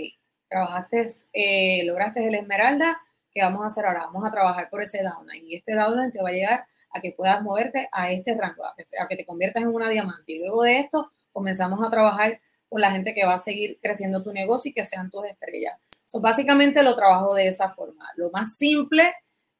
trabajaste, 0.49 1.05
eh, 1.33 1.83
lograste 1.85 2.27
el 2.27 2.35
esmeralda, 2.35 2.99
¿qué 3.33 3.41
vamos 3.41 3.63
a 3.63 3.67
hacer 3.67 3.85
ahora? 3.85 4.05
Vamos 4.05 4.25
a 4.25 4.31
trabajar 4.31 4.69
por 4.69 4.81
ese 4.81 5.03
downline. 5.03 5.45
Y 5.45 5.55
este 5.55 5.75
downline 5.75 6.11
te 6.11 6.21
va 6.21 6.29
a 6.29 6.33
llegar 6.33 6.65
a 6.91 7.01
que 7.01 7.11
puedas 7.11 7.41
moverte 7.43 7.89
a 7.91 8.11
este 8.11 8.35
rango, 8.35 8.65
a 8.65 8.73
que, 8.75 8.83
a 8.99 9.07
que 9.07 9.17
te 9.17 9.25
conviertas 9.25 9.63
en 9.63 9.69
una 9.69 9.89
diamante. 9.89 10.33
Y 10.33 10.39
luego 10.39 10.63
de 10.63 10.79
esto, 10.79 11.11
comenzamos 11.31 11.85
a 11.85 11.89
trabajar 11.89 12.39
con 12.69 12.81
la 12.81 12.91
gente 12.91 13.13
que 13.13 13.25
va 13.25 13.35
a 13.35 13.39
seguir 13.39 13.79
creciendo 13.81 14.23
tu 14.23 14.31
negocio 14.31 14.69
y 14.69 14.73
que 14.73 14.85
sean 14.85 15.09
tus 15.09 15.25
estrellas. 15.25 15.79
So, 16.05 16.19
básicamente 16.19 16.83
lo 16.83 16.95
trabajo 16.95 17.33
de 17.33 17.47
esa 17.47 17.69
forma, 17.69 18.05
lo 18.17 18.29
más 18.31 18.57
simple, 18.57 19.13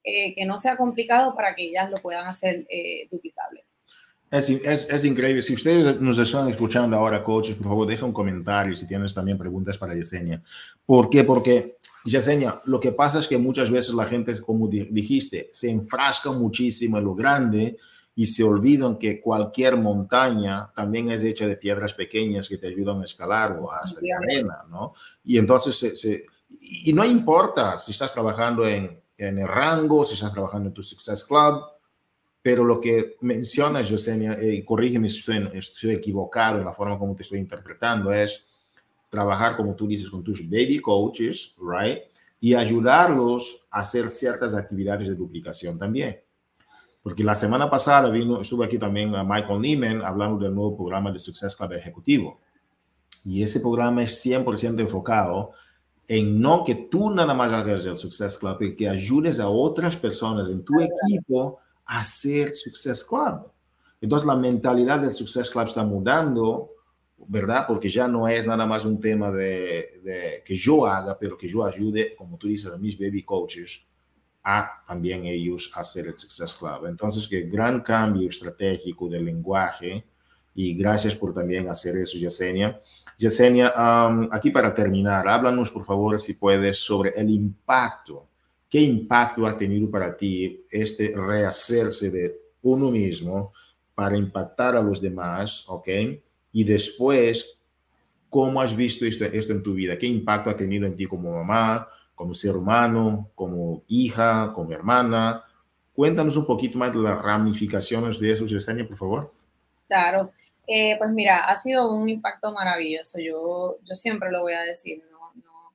eh, 0.03 0.35
que 0.35 0.45
no 0.45 0.57
sea 0.57 0.77
complicado 0.77 1.33
para 1.35 1.55
que 1.55 1.63
ellas 1.63 1.89
lo 1.89 1.97
puedan 1.97 2.27
hacer 2.27 2.65
eh, 2.69 3.07
duplicable. 3.11 3.65
Es, 4.29 4.49
es, 4.49 4.89
es, 4.89 5.05
increíble. 5.05 5.41
Si 5.41 5.53
ustedes 5.53 6.01
nos 6.01 6.19
están 6.19 6.49
escuchando 6.49 6.95
ahora, 6.95 7.23
coaches, 7.23 7.55
por 7.55 7.67
favor, 7.67 7.87
deja 7.87 8.05
un 8.05 8.13
comentario 8.13 8.75
si 8.75 8.87
tienes 8.87 9.13
también 9.13 9.37
preguntas 9.37 9.77
para 9.77 9.95
Yesenia. 9.95 10.43
¿Por 10.85 11.09
qué? 11.09 11.23
Porque, 11.23 11.77
Yesenia, 12.03 12.59
lo 12.65 12.79
que 12.79 12.91
pasa 12.91 13.19
es 13.19 13.27
que 13.27 13.37
muchas 13.37 13.71
veces 13.71 13.95
la 13.95 14.05
gente, 14.05 14.39
como 14.41 14.67
dijiste, 14.67 15.49
se 15.53 15.69
enfrasca 15.69 16.31
muchísimo 16.31 16.97
en 16.97 17.03
lo 17.03 17.15
grande 17.15 17.77
y 18.15 18.25
se 18.25 18.43
olvidan 18.43 18.97
que 18.97 19.19
cualquier 19.19 19.75
montaña 19.75 20.71
también 20.73 21.11
es 21.11 21.21
hecha 21.23 21.45
de 21.47 21.57
piedras 21.57 21.93
pequeñas 21.93 22.47
que 22.47 22.57
te 22.57 22.67
ayudan 22.67 23.01
a 23.01 23.03
escalar 23.03 23.59
o 23.59 23.69
hasta 23.69 23.99
la 24.01 24.17
arena, 24.17 24.63
¿no? 24.69 24.93
Y 25.25 25.37
entonces, 25.37 25.77
se, 25.99 26.25
y 26.61 26.93
no 26.93 27.03
importa 27.03 27.77
si 27.77 27.91
estás 27.91 28.13
trabajando 28.13 28.65
en, 28.65 29.01
en, 29.17 29.37
el 29.37 29.47
rango, 29.47 30.05
si 30.05 30.13
estás 30.13 30.31
trabajando 30.31 30.69
en 30.69 30.73
tu 30.73 30.81
Success 30.81 31.25
Club, 31.25 31.65
pero 32.41 32.63
lo 32.63 32.79
que 32.79 33.17
mencionas, 33.21 33.89
Yesenia, 33.89 34.37
y 34.41 34.63
corrígeme 34.63 35.09
si 35.09 35.19
estoy, 35.19 35.49
estoy 35.53 35.91
equivocado 35.95 36.59
en 36.59 36.65
la 36.65 36.73
forma 36.73 36.97
como 36.97 37.15
te 37.15 37.23
estoy 37.23 37.39
interpretando, 37.39 38.11
es 38.13 38.47
trabajar, 39.09 39.57
como 39.57 39.75
tú 39.75 39.87
dices, 39.87 40.09
con 40.09 40.23
tus 40.23 40.47
baby 40.49 40.79
coaches, 40.79 41.55
right? 41.59 42.03
Y 42.39 42.53
ayudarlos 42.53 43.67
a 43.71 43.79
hacer 43.79 44.09
ciertas 44.09 44.53
actividades 44.53 45.07
de 45.07 45.15
duplicación 45.15 45.77
también. 45.77 46.19
Porque 47.05 47.23
la 47.23 47.35
semana 47.35 47.69
pasada 47.69 48.09
vino, 48.09 48.41
estuve 48.41 48.65
aquí 48.65 48.79
también 48.79 49.11
Michael 49.11 49.61
Neiman 49.61 50.01
hablando 50.01 50.43
del 50.43 50.55
nuevo 50.55 50.75
programa 50.75 51.11
de 51.11 51.19
Success 51.19 51.55
Club 51.55 51.73
Ejecutivo. 51.73 52.35
Y 53.23 53.43
ese 53.43 53.59
programa 53.59 54.01
es 54.01 54.25
100% 54.25 54.79
enfocado 54.79 55.51
en 56.07 56.41
no 56.41 56.63
que 56.63 56.73
tú 56.73 57.11
nada 57.11 57.35
más 57.35 57.51
hagas 57.51 57.85
el 57.85 57.99
Success 57.99 58.39
Club, 58.39 58.59
y 58.63 58.75
que 58.75 58.89
ayudes 58.89 59.39
a 59.39 59.47
otras 59.47 59.95
personas 59.95 60.49
en 60.49 60.65
tu 60.65 60.73
equipo 60.81 61.59
a 61.85 61.99
hacer 61.99 62.55
Success 62.55 63.03
Club. 63.03 63.51
Entonces 64.01 64.25
la 64.25 64.35
mentalidad 64.35 64.99
del 64.99 65.13
Success 65.13 65.51
Club 65.51 65.67
está 65.67 65.83
mudando, 65.83 66.71
¿verdad? 67.27 67.65
Porque 67.67 67.87
ya 67.87 68.07
no 68.07 68.27
es 68.27 68.47
nada 68.47 68.65
más 68.65 68.83
un 68.83 68.99
tema 68.99 69.29
de, 69.29 70.01
de 70.03 70.43
que 70.43 70.55
yo 70.55 70.87
haga, 70.87 71.15
pero 71.19 71.37
que 71.37 71.47
yo 71.47 71.63
ayude, 71.63 72.15
como 72.15 72.35
tú 72.39 72.47
dices, 72.47 72.73
a 72.73 72.79
mis 72.79 72.97
baby 72.97 73.21
coaches 73.21 73.85
a 74.47 74.83
también 74.85 75.25
ellos 75.25 75.71
hacer 75.73 76.05
el 76.05 76.17
Success 76.17 76.53
Club. 76.53 76.85
Entonces, 76.85 77.27
que 77.27 77.41
gran 77.41 77.81
cambio 77.81 78.29
estratégico 78.29 79.09
del 79.09 79.25
lenguaje 79.25 80.05
y 80.53 80.75
gracias 80.75 81.15
por 81.15 81.33
también 81.33 81.67
hacer 81.67 81.97
eso, 81.97 82.19
Yesenia. 82.19 82.79
Yesenia, 83.17 83.73
um, 83.75 84.29
aquí 84.31 84.51
para 84.51 84.71
terminar, 84.71 85.27
háblanos 85.27 85.71
por 85.71 85.83
favor, 85.83 86.19
si 86.21 86.35
puedes, 86.35 86.77
sobre 86.77 87.09
el 87.15 87.31
impacto. 87.31 88.27
¿Qué 88.69 88.79
impacto 88.79 89.47
ha 89.47 89.57
tenido 89.57 89.89
para 89.89 90.15
ti 90.15 90.63
este 90.69 91.11
rehacerse 91.15 92.11
de 92.11 92.39
uno 92.61 92.91
mismo 92.91 93.51
para 93.95 94.15
impactar 94.15 94.75
a 94.75 94.81
los 94.81 95.01
demás, 95.01 95.65
ok? 95.67 95.87
Y 96.51 96.63
después, 96.63 97.61
¿cómo 98.29 98.61
has 98.61 98.75
visto 98.75 99.05
esto, 99.05 99.25
esto 99.25 99.53
en 99.53 99.63
tu 99.63 99.73
vida? 99.73 99.97
¿Qué 99.97 100.05
impacto 100.05 100.51
ha 100.51 100.55
tenido 100.55 100.85
en 100.85 100.95
ti 100.95 101.07
como 101.07 101.31
mamá, 101.31 101.87
como 102.15 102.33
ser 102.33 102.55
humano, 102.55 103.29
como 103.35 103.83
hija, 103.87 104.51
como 104.53 104.71
hermana. 104.71 105.43
Cuéntanos 105.93 106.35
un 106.37 106.45
poquito 106.45 106.77
más 106.77 106.91
de 106.93 106.99
las 106.99 107.21
ramificaciones 107.21 108.19
de 108.19 108.31
eso, 108.31 108.45
Yesenia, 108.45 108.87
por 108.87 108.97
favor. 108.97 109.33
Claro, 109.87 110.31
eh, 110.67 110.95
pues 110.97 111.11
mira, 111.11 111.45
ha 111.45 111.55
sido 111.55 111.91
un 111.91 112.09
impacto 112.09 112.51
maravilloso. 112.51 113.19
Yo, 113.19 113.77
yo 113.83 113.95
siempre 113.95 114.31
lo 114.31 114.41
voy 114.41 114.53
a 114.53 114.61
decir, 114.61 115.03
no, 115.11 115.19
no, 115.35 115.73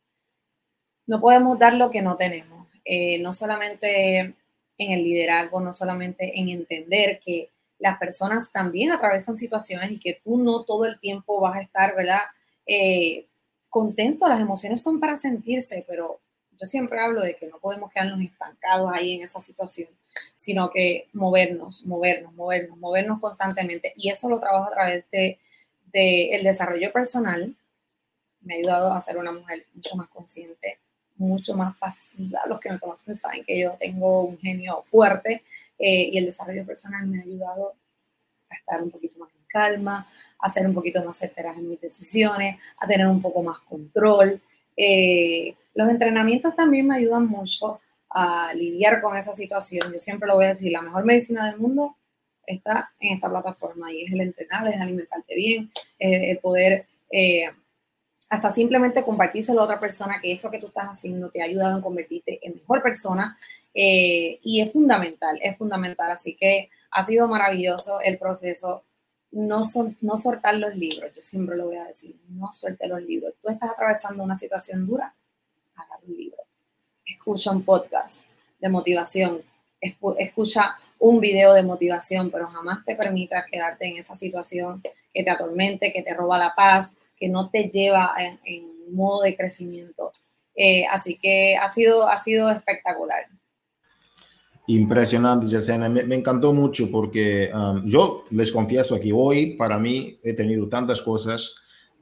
no 1.06 1.20
podemos 1.20 1.58
dar 1.58 1.74
lo 1.74 1.90
que 1.90 2.02
no 2.02 2.16
tenemos. 2.16 2.66
Eh, 2.84 3.18
no 3.20 3.32
solamente 3.32 4.34
en 4.78 4.92
el 4.92 5.04
liderazgo, 5.04 5.60
no 5.60 5.72
solamente 5.72 6.38
en 6.40 6.48
entender 6.48 7.20
que 7.24 7.50
las 7.78 7.98
personas 7.98 8.50
también 8.52 8.92
atravesan 8.92 9.36
situaciones 9.36 9.92
y 9.92 9.98
que 9.98 10.20
tú 10.22 10.38
no 10.38 10.64
todo 10.64 10.86
el 10.86 10.98
tiempo 10.98 11.40
vas 11.40 11.56
a 11.56 11.62
estar, 11.62 11.94
¿verdad? 11.94 12.20
Eh, 12.66 13.26
contento, 13.68 14.28
las 14.28 14.40
emociones 14.40 14.82
son 14.82 15.00
para 15.00 15.16
sentirse, 15.16 15.84
pero 15.88 16.20
yo 16.60 16.66
siempre 16.66 17.00
hablo 17.00 17.22
de 17.22 17.36
que 17.36 17.48
no 17.48 17.58
podemos 17.58 17.90
quedarnos 17.92 18.20
estancados 18.20 18.90
ahí 18.92 19.14
en 19.14 19.22
esa 19.22 19.40
situación, 19.40 19.88
sino 20.34 20.70
que 20.70 21.08
movernos, 21.12 21.84
movernos, 21.86 22.34
movernos, 22.34 22.76
movernos 22.78 23.20
constantemente. 23.20 23.94
Y 23.96 24.10
eso 24.10 24.28
lo 24.28 24.40
trabajo 24.40 24.70
a 24.70 24.74
través 24.74 25.10
de, 25.10 25.38
el 25.92 26.44
desarrollo 26.44 26.92
personal. 26.92 27.56
Me 28.42 28.54
ha 28.54 28.58
ayudado 28.58 28.92
a 28.92 29.00
ser 29.00 29.16
una 29.16 29.32
mujer 29.32 29.66
mucho 29.74 29.96
más 29.96 30.08
consciente, 30.08 30.78
mucho 31.16 31.54
más 31.54 31.76
pasiva. 31.78 32.42
Los 32.46 32.60
que 32.60 32.70
me 32.70 32.78
conocen 32.78 33.18
saben 33.18 33.44
que 33.44 33.58
yo 33.58 33.76
tengo 33.80 34.24
un 34.24 34.38
genio 34.38 34.82
fuerte 34.90 35.42
eh, 35.78 36.10
y 36.12 36.18
el 36.18 36.26
desarrollo 36.26 36.66
personal 36.66 37.06
me 37.06 37.20
ha 37.20 37.22
ayudado 37.22 37.74
a 38.50 38.54
estar 38.54 38.82
un 38.82 38.90
poquito 38.90 39.18
más 39.18 39.30
en 39.30 39.44
calma, 39.48 40.10
a 40.38 40.48
ser 40.48 40.66
un 40.66 40.74
poquito 40.74 41.02
más 41.04 41.16
certeras 41.16 41.56
en 41.56 41.70
mis 41.70 41.80
decisiones, 41.80 42.58
a 42.78 42.86
tener 42.86 43.06
un 43.06 43.22
poco 43.22 43.42
más 43.42 43.60
control. 43.60 44.42
Eh, 44.82 45.56
los 45.74 45.90
entrenamientos 45.90 46.56
también 46.56 46.86
me 46.86 46.96
ayudan 46.96 47.26
mucho 47.26 47.80
a 48.08 48.54
lidiar 48.54 49.02
con 49.02 49.14
esa 49.14 49.34
situación. 49.34 49.92
Yo 49.92 49.98
siempre 49.98 50.26
lo 50.26 50.36
voy 50.36 50.46
a 50.46 50.54
decir, 50.54 50.72
la 50.72 50.80
mejor 50.80 51.04
medicina 51.04 51.46
del 51.46 51.58
mundo 51.58 51.96
está 52.46 52.90
en 52.98 53.14
esta 53.14 53.28
plataforma 53.28 53.92
y 53.92 54.04
es 54.04 54.12
el 54.12 54.22
entrenar, 54.22 54.66
es 54.66 54.80
alimentarte 54.80 55.36
bien, 55.36 55.70
el 55.98 56.38
poder 56.38 56.86
eh, 57.10 57.50
hasta 58.30 58.50
simplemente 58.50 59.04
compartírselo 59.04 59.60
a 59.60 59.64
otra 59.64 59.78
persona 59.78 60.18
que 60.22 60.32
esto 60.32 60.50
que 60.50 60.60
tú 60.60 60.68
estás 60.68 60.86
haciendo 60.86 61.28
te 61.30 61.42
ha 61.42 61.44
ayudado 61.44 61.78
a 61.78 61.82
convertirte 61.82 62.38
en 62.42 62.54
mejor 62.54 62.82
persona 62.82 63.36
eh, 63.74 64.38
y 64.42 64.62
es 64.62 64.72
fundamental, 64.72 65.38
es 65.42 65.58
fundamental. 65.58 66.10
Así 66.10 66.36
que 66.36 66.70
ha 66.90 67.04
sido 67.04 67.28
maravilloso 67.28 68.00
el 68.00 68.18
proceso. 68.18 68.84
No, 69.32 69.60
no 70.00 70.16
soltar 70.16 70.56
los 70.56 70.74
libros, 70.74 71.12
yo 71.14 71.22
siempre 71.22 71.56
lo 71.56 71.66
voy 71.66 71.76
a 71.76 71.84
decir, 71.84 72.16
no 72.28 72.52
suelte 72.52 72.88
los 72.88 73.00
libros. 73.02 73.34
Tú 73.40 73.48
estás 73.48 73.70
atravesando 73.70 74.24
una 74.24 74.36
situación 74.36 74.86
dura, 74.86 75.14
un 76.06 76.16
libro, 76.16 76.38
escucha 77.04 77.50
un 77.50 77.64
podcast 77.64 78.26
de 78.58 78.68
motivación, 78.68 79.42
escucha 80.18 80.78
un 80.98 81.20
video 81.20 81.54
de 81.54 81.62
motivación, 81.62 82.30
pero 82.30 82.46
jamás 82.46 82.84
te 82.84 82.94
permitas 82.94 83.46
quedarte 83.50 83.86
en 83.88 83.98
esa 83.98 84.14
situación 84.14 84.82
que 85.12 85.24
te 85.24 85.30
atormente, 85.30 85.92
que 85.92 86.02
te 86.02 86.14
roba 86.14 86.38
la 86.38 86.54
paz, 86.54 86.94
que 87.16 87.28
no 87.28 87.50
te 87.50 87.68
lleva 87.68 88.14
en, 88.18 88.70
modo 88.92 89.22
de 89.22 89.36
crecimiento. 89.36 90.12
Eh, 90.56 90.84
así 90.90 91.16
que 91.16 91.56
ha 91.56 91.72
sido, 91.72 92.08
ha 92.08 92.20
sido 92.22 92.50
espectacular. 92.50 93.28
Impresionante, 94.70 95.48
Yesenia. 95.48 95.88
Me, 95.88 96.04
me, 96.04 96.14
encantó 96.14 96.52
mucho 96.52 96.88
porque 96.92 97.50
um, 97.52 97.84
yo 97.84 98.24
les 98.30 98.52
confieso 98.52 98.94
aquí 98.94 99.10
hoy, 99.12 99.56
para 99.56 99.80
mí, 99.80 100.20
he 100.22 100.32
tenido 100.32 100.68
tantas 100.68 101.02
cosas 101.02 101.56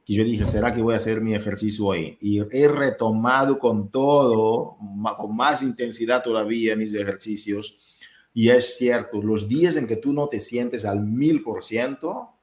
que 0.05 0.13
yo 0.13 0.23
dije, 0.23 0.45
¿será 0.45 0.75
que 0.75 0.83
voy 0.83 0.93
a 0.93 0.99
hacer 0.99 1.23
mi 1.23 1.35
ejercicio 1.35 1.87
hoy? 1.87 2.19
Y 2.21 2.41
he 2.41 2.69
retomado 2.69 3.59
con 3.59 3.91
todo, 3.91 4.77
con 5.17 5.35
más 5.35 5.63
intensidad 5.63 6.23
todavía 6.23 6.77
mis 6.77 6.93
ejercicios. 6.93 7.79
Y 8.35 8.51
es 8.51 8.77
cierto, 8.77 9.23
los 9.23 9.49
días 9.49 9.77
en 9.77 9.87
que 9.87 9.97
tú 9.97 10.13
no 10.13 10.29
te 10.29 10.39
sientes 10.39 10.85
al 10.85 11.03
mil 11.03 11.43
por 11.43 11.65
ciento, 11.65 12.35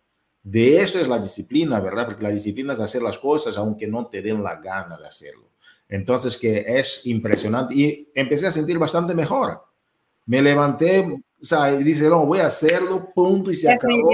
de 0.42 0.82
eso 0.82 1.00
es 1.00 1.08
la 1.08 1.20
disciplina, 1.20 1.80
¿verdad? 1.80 2.06
Porque 2.08 2.24
la 2.24 2.30
disciplina 2.30 2.74
es 2.74 2.80
hacer 2.80 3.04
las 3.04 3.20
cosas 3.20 3.58
aunque 3.58 3.86
no 3.86 4.08
te 4.08 4.24
den 4.24 4.42
la 4.42 4.56
gana 4.56 4.98
de 4.98 5.06
hacerlo. 5.06 5.52
Entonces, 5.88 6.36
que 6.36 6.66
es 6.68 7.06
impresionante. 7.06 7.76
Y 7.76 8.12
empecé 8.16 8.48
a 8.48 8.52
sentir 8.52 8.80
bastante 8.80 9.14
mejor. 9.14 9.75
Me 10.26 10.42
levanté 10.42 11.06
o 11.46 11.48
sea, 11.48 11.74
dice, 11.74 12.10
no, 12.10 12.26
voy 12.26 12.40
a 12.40 12.48
hacerlo, 12.48 13.12
punto, 13.14 13.52
y 13.52 13.56
se 13.56 13.72
acabó. 13.72 14.10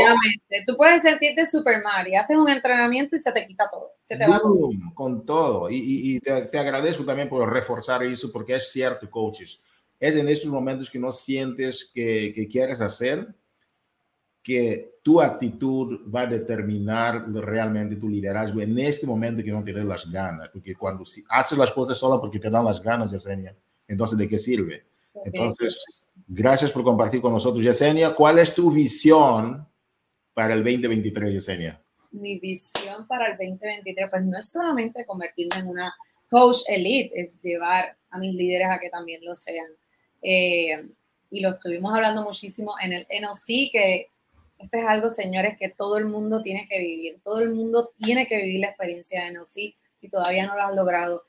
Tú 0.68 0.76
puedes 0.76 1.02
sentirte 1.02 1.46
super 1.46 1.82
y 2.06 2.16
haces 2.16 2.36
un 2.36 2.50
entrenamiento 2.50 3.16
y 3.16 3.20
se 3.20 3.32
te 3.32 3.48
quita 3.48 3.70
todo, 3.72 3.92
se 4.02 4.18
te 4.18 4.28
va 4.28 4.38
todo. 4.38 4.70
Con 4.94 5.26
todo. 5.26 5.70
Y, 5.70 5.78
y, 5.78 6.20
te, 6.20 6.42
te, 6.42 6.60
agradezco 6.60 7.06
también 7.06 7.30
por 7.30 7.50
reforzar 7.50 8.04
eso, 8.04 8.34
porque 8.34 8.56
es 8.56 8.70
cierto, 8.70 9.10
coaches. 9.10 9.62
Es 9.98 10.18
en 10.18 10.28
estos 10.28 10.52
momentos 10.52 10.90
que 10.90 11.00
no 11.00 11.10
sientes 11.10 11.90
que, 11.94 12.34
que 12.36 12.50
quieres 12.50 12.82
hacer, 12.82 13.34
que 14.44 14.96
tu 15.02 15.22
actitud 15.22 16.12
va 16.14 16.24
a 16.24 16.28
determinar 16.28 17.32
realmente 17.32 17.96
tu 17.96 18.10
liderazgo 18.10 18.60
en 18.60 18.78
este 18.78 19.08
momento 19.08 19.42
que 19.42 19.52
no 19.52 19.64
tienes 19.64 19.86
las 19.86 20.12
ganas. 20.12 20.50
Porque 20.52 20.76
cuando 20.76 21.06
haces 21.30 21.58
las 21.58 21.72
cosas 21.72 21.98
solo 21.98 22.20
porque 22.20 22.40
te 22.40 22.50
dan 22.50 22.66
las 22.66 22.82
ganas, 22.82 23.10
Yesenia, 23.10 23.56
entonces 23.88 24.18
¿de 24.18 24.28
qué 24.28 24.38
sirve? 24.38 24.91
Entonces 25.26 26.02
Gracias 26.34 26.72
por 26.72 26.86
compartir 26.86 27.20
con 27.20 27.34
nosotros, 27.34 27.62
Yesenia. 27.62 28.16
¿Cuál 28.16 28.40
es 28.40 28.56
tu 28.56 28.72
visión 28.72 29.68
para 30.34 30.54
el 30.54 30.64
2023, 30.64 31.34
Yesenia? 31.34 31.84
Mi 32.12 32.40
visión 32.40 33.06
para 33.06 33.28
el 33.28 33.32
2023, 33.34 34.10
pues 34.10 34.24
no 34.24 34.38
es 34.40 34.50
solamente 34.50 35.06
convertirme 35.06 35.60
en 35.60 35.68
una 35.68 35.94
coach 36.30 36.60
elite, 36.70 37.20
es 37.20 37.38
llevar 37.42 37.98
a 38.10 38.18
mis 38.18 38.34
líderes 38.34 38.70
a 38.70 38.80
que 38.80 38.90
también 38.90 39.26
lo 39.26 39.36
sean. 39.36 39.68
Eh, 40.22 40.82
y 41.30 41.42
lo 41.42 41.50
estuvimos 41.50 41.94
hablando 41.94 42.24
muchísimo 42.24 42.76
en 42.82 42.94
el 42.94 43.08
NLC, 43.10 43.70
que 43.70 44.08
esto 44.58 44.78
es 44.78 44.86
algo, 44.88 45.10
señores, 45.10 45.58
que 45.60 45.68
todo 45.68 45.98
el 45.98 46.06
mundo 46.06 46.42
tiene 46.42 46.66
que 46.70 46.80
vivir. 46.80 47.20
Todo 47.26 47.40
el 47.40 47.50
mundo 47.50 47.92
tiene 47.98 48.26
que 48.26 48.38
vivir 48.38 48.62
la 48.62 48.68
experiencia 48.68 49.26
de 49.26 49.32
NLC 49.32 49.76
si 49.96 50.08
todavía 50.10 50.48
no 50.48 50.56
lo 50.56 50.64
has 50.64 50.76
logrado 50.76 51.24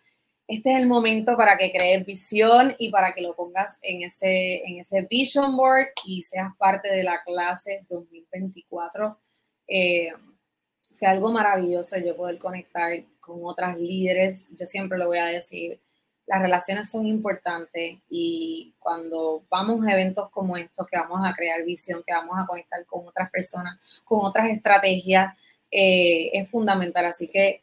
este 0.56 0.70
es 0.70 0.78
el 0.78 0.86
momento 0.86 1.34
para 1.34 1.56
que 1.56 1.72
crees 1.72 2.04
visión 2.04 2.74
y 2.78 2.90
para 2.90 3.14
que 3.14 3.22
lo 3.22 3.34
pongas 3.34 3.78
en 3.80 4.02
ese, 4.02 4.62
en 4.66 4.80
ese 4.80 5.06
vision 5.08 5.56
board 5.56 5.88
y 6.04 6.20
seas 6.20 6.54
parte 6.58 6.90
de 6.90 7.02
la 7.02 7.22
clase 7.24 7.86
2024. 7.88 9.18
Eh, 9.66 10.12
fue 10.98 11.08
algo 11.08 11.32
maravilloso 11.32 11.96
yo 11.98 12.14
poder 12.14 12.36
conectar 12.36 12.92
con 13.18 13.40
otras 13.44 13.78
líderes. 13.78 14.48
Yo 14.50 14.66
siempre 14.66 14.98
lo 14.98 15.06
voy 15.06 15.18
a 15.18 15.24
decir, 15.24 15.80
las 16.26 16.42
relaciones 16.42 16.90
son 16.90 17.06
importantes 17.06 18.00
y 18.10 18.74
cuando 18.78 19.46
vamos 19.48 19.86
a 19.86 19.92
eventos 19.92 20.28
como 20.30 20.58
estos, 20.58 20.86
que 20.86 20.98
vamos 20.98 21.20
a 21.24 21.34
crear 21.34 21.64
visión, 21.64 22.02
que 22.06 22.12
vamos 22.12 22.36
a 22.38 22.46
conectar 22.46 22.84
con 22.84 23.08
otras 23.08 23.30
personas, 23.30 23.80
con 24.04 24.20
otras 24.22 24.50
estrategias, 24.50 25.34
eh, 25.70 26.28
es 26.34 26.50
fundamental. 26.50 27.06
Así 27.06 27.26
que 27.28 27.62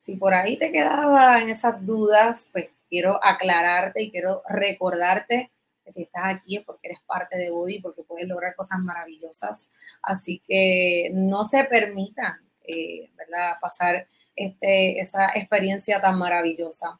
si 0.00 0.16
por 0.16 0.34
ahí 0.34 0.58
te 0.58 0.72
quedaban 0.72 1.48
esas 1.48 1.84
dudas, 1.84 2.48
pues 2.52 2.70
quiero 2.88 3.22
aclararte 3.22 4.02
y 4.02 4.10
quiero 4.10 4.42
recordarte 4.48 5.52
que 5.84 5.92
si 5.92 6.02
estás 6.02 6.22
aquí 6.24 6.56
es 6.56 6.64
porque 6.64 6.88
eres 6.88 7.00
parte 7.06 7.38
de 7.38 7.50
Body, 7.50 7.80
porque 7.80 8.02
puedes 8.02 8.26
lograr 8.26 8.54
cosas 8.56 8.80
maravillosas. 8.82 9.68
Así 10.02 10.42
que 10.46 11.10
no 11.12 11.44
se 11.44 11.64
permitan, 11.64 12.32
eh, 12.66 13.10
¿verdad?, 13.16 13.54
pasar 13.60 14.06
este, 14.34 14.98
esa 15.00 15.28
experiencia 15.34 16.00
tan 16.00 16.18
maravillosa. 16.18 16.98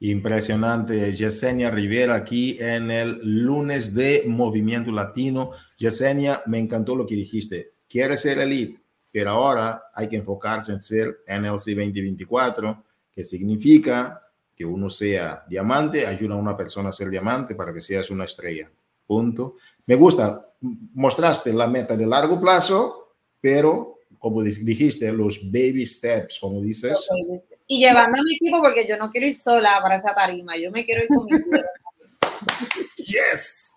Impresionante, 0.00 1.12
Yesenia 1.14 1.70
Rivera 1.70 2.14
aquí 2.14 2.56
en 2.60 2.90
el 2.90 3.18
lunes 3.22 3.94
de 3.94 4.24
Movimiento 4.26 4.92
Latino. 4.92 5.50
Yesenia, 5.76 6.42
me 6.46 6.58
encantó 6.58 6.94
lo 6.94 7.06
que 7.06 7.16
dijiste. 7.16 7.72
¿Quieres 7.88 8.22
ser 8.22 8.38
elite? 8.38 8.80
Pero 9.10 9.30
ahora 9.30 9.84
hay 9.94 10.08
que 10.08 10.16
enfocarse 10.16 10.72
en 10.72 10.82
ser 10.82 11.20
NLC 11.26 11.74
2024, 11.74 12.84
que 13.12 13.24
significa 13.24 14.22
que 14.54 14.64
uno 14.64 14.90
sea 14.90 15.44
diamante, 15.48 16.06
ayuda 16.06 16.34
a 16.34 16.38
una 16.38 16.56
persona 16.56 16.88
a 16.88 16.92
ser 16.92 17.10
diamante 17.10 17.54
para 17.54 17.72
que 17.72 17.80
seas 17.80 18.10
una 18.10 18.24
estrella. 18.24 18.70
Punto. 19.06 19.56
Me 19.86 19.94
gusta, 19.94 20.52
mostraste 20.60 21.52
la 21.52 21.66
meta 21.66 21.96
de 21.96 22.06
largo 22.06 22.40
plazo, 22.40 23.14
pero 23.40 23.98
como 24.18 24.42
dijiste, 24.42 25.12
los 25.12 25.50
baby 25.50 25.86
steps, 25.86 26.38
como 26.40 26.60
dices. 26.60 27.08
Y 27.66 27.78
llevando 27.78 28.18
a 28.18 28.22
mi 28.24 28.34
equipo 28.34 28.60
porque 28.60 28.86
yo 28.88 28.96
no 28.96 29.10
quiero 29.10 29.28
ir 29.28 29.34
sola 29.34 29.78
para 29.80 29.96
esa 29.96 30.14
tarima, 30.14 30.56
yo 30.56 30.70
me 30.70 30.84
quiero 30.84 31.02
ir 31.04 31.08
con 31.08 31.26
mi 31.26 31.32
Yes. 32.96 33.74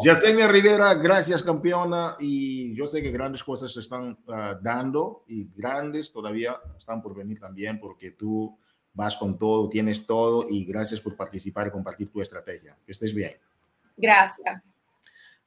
Yesenia 0.00 0.48
Rivera, 0.48 0.94
gracias 0.94 1.42
campeona 1.42 2.16
y 2.18 2.74
yo 2.74 2.86
sé 2.86 3.02
que 3.02 3.10
grandes 3.10 3.44
cosas 3.44 3.72
se 3.72 3.80
están 3.80 4.18
ah, 4.28 4.58
dando 4.60 5.24
y 5.28 5.48
grandes 5.54 6.12
todavía 6.12 6.56
están 6.78 7.02
por 7.02 7.14
venir 7.14 7.38
también 7.38 7.78
porque 7.78 8.12
tú 8.12 8.56
vas 8.94 9.16
con 9.16 9.38
todo, 9.38 9.68
tienes 9.68 10.06
todo 10.06 10.44
y 10.48 10.64
gracias 10.64 11.00
por 11.00 11.16
participar 11.16 11.66
y 11.66 11.70
compartir 11.70 12.10
tu 12.10 12.20
estrategia. 12.20 12.76
Que 12.84 12.92
estés 12.92 13.14
bien. 13.14 13.32
Gracias. 13.96 14.62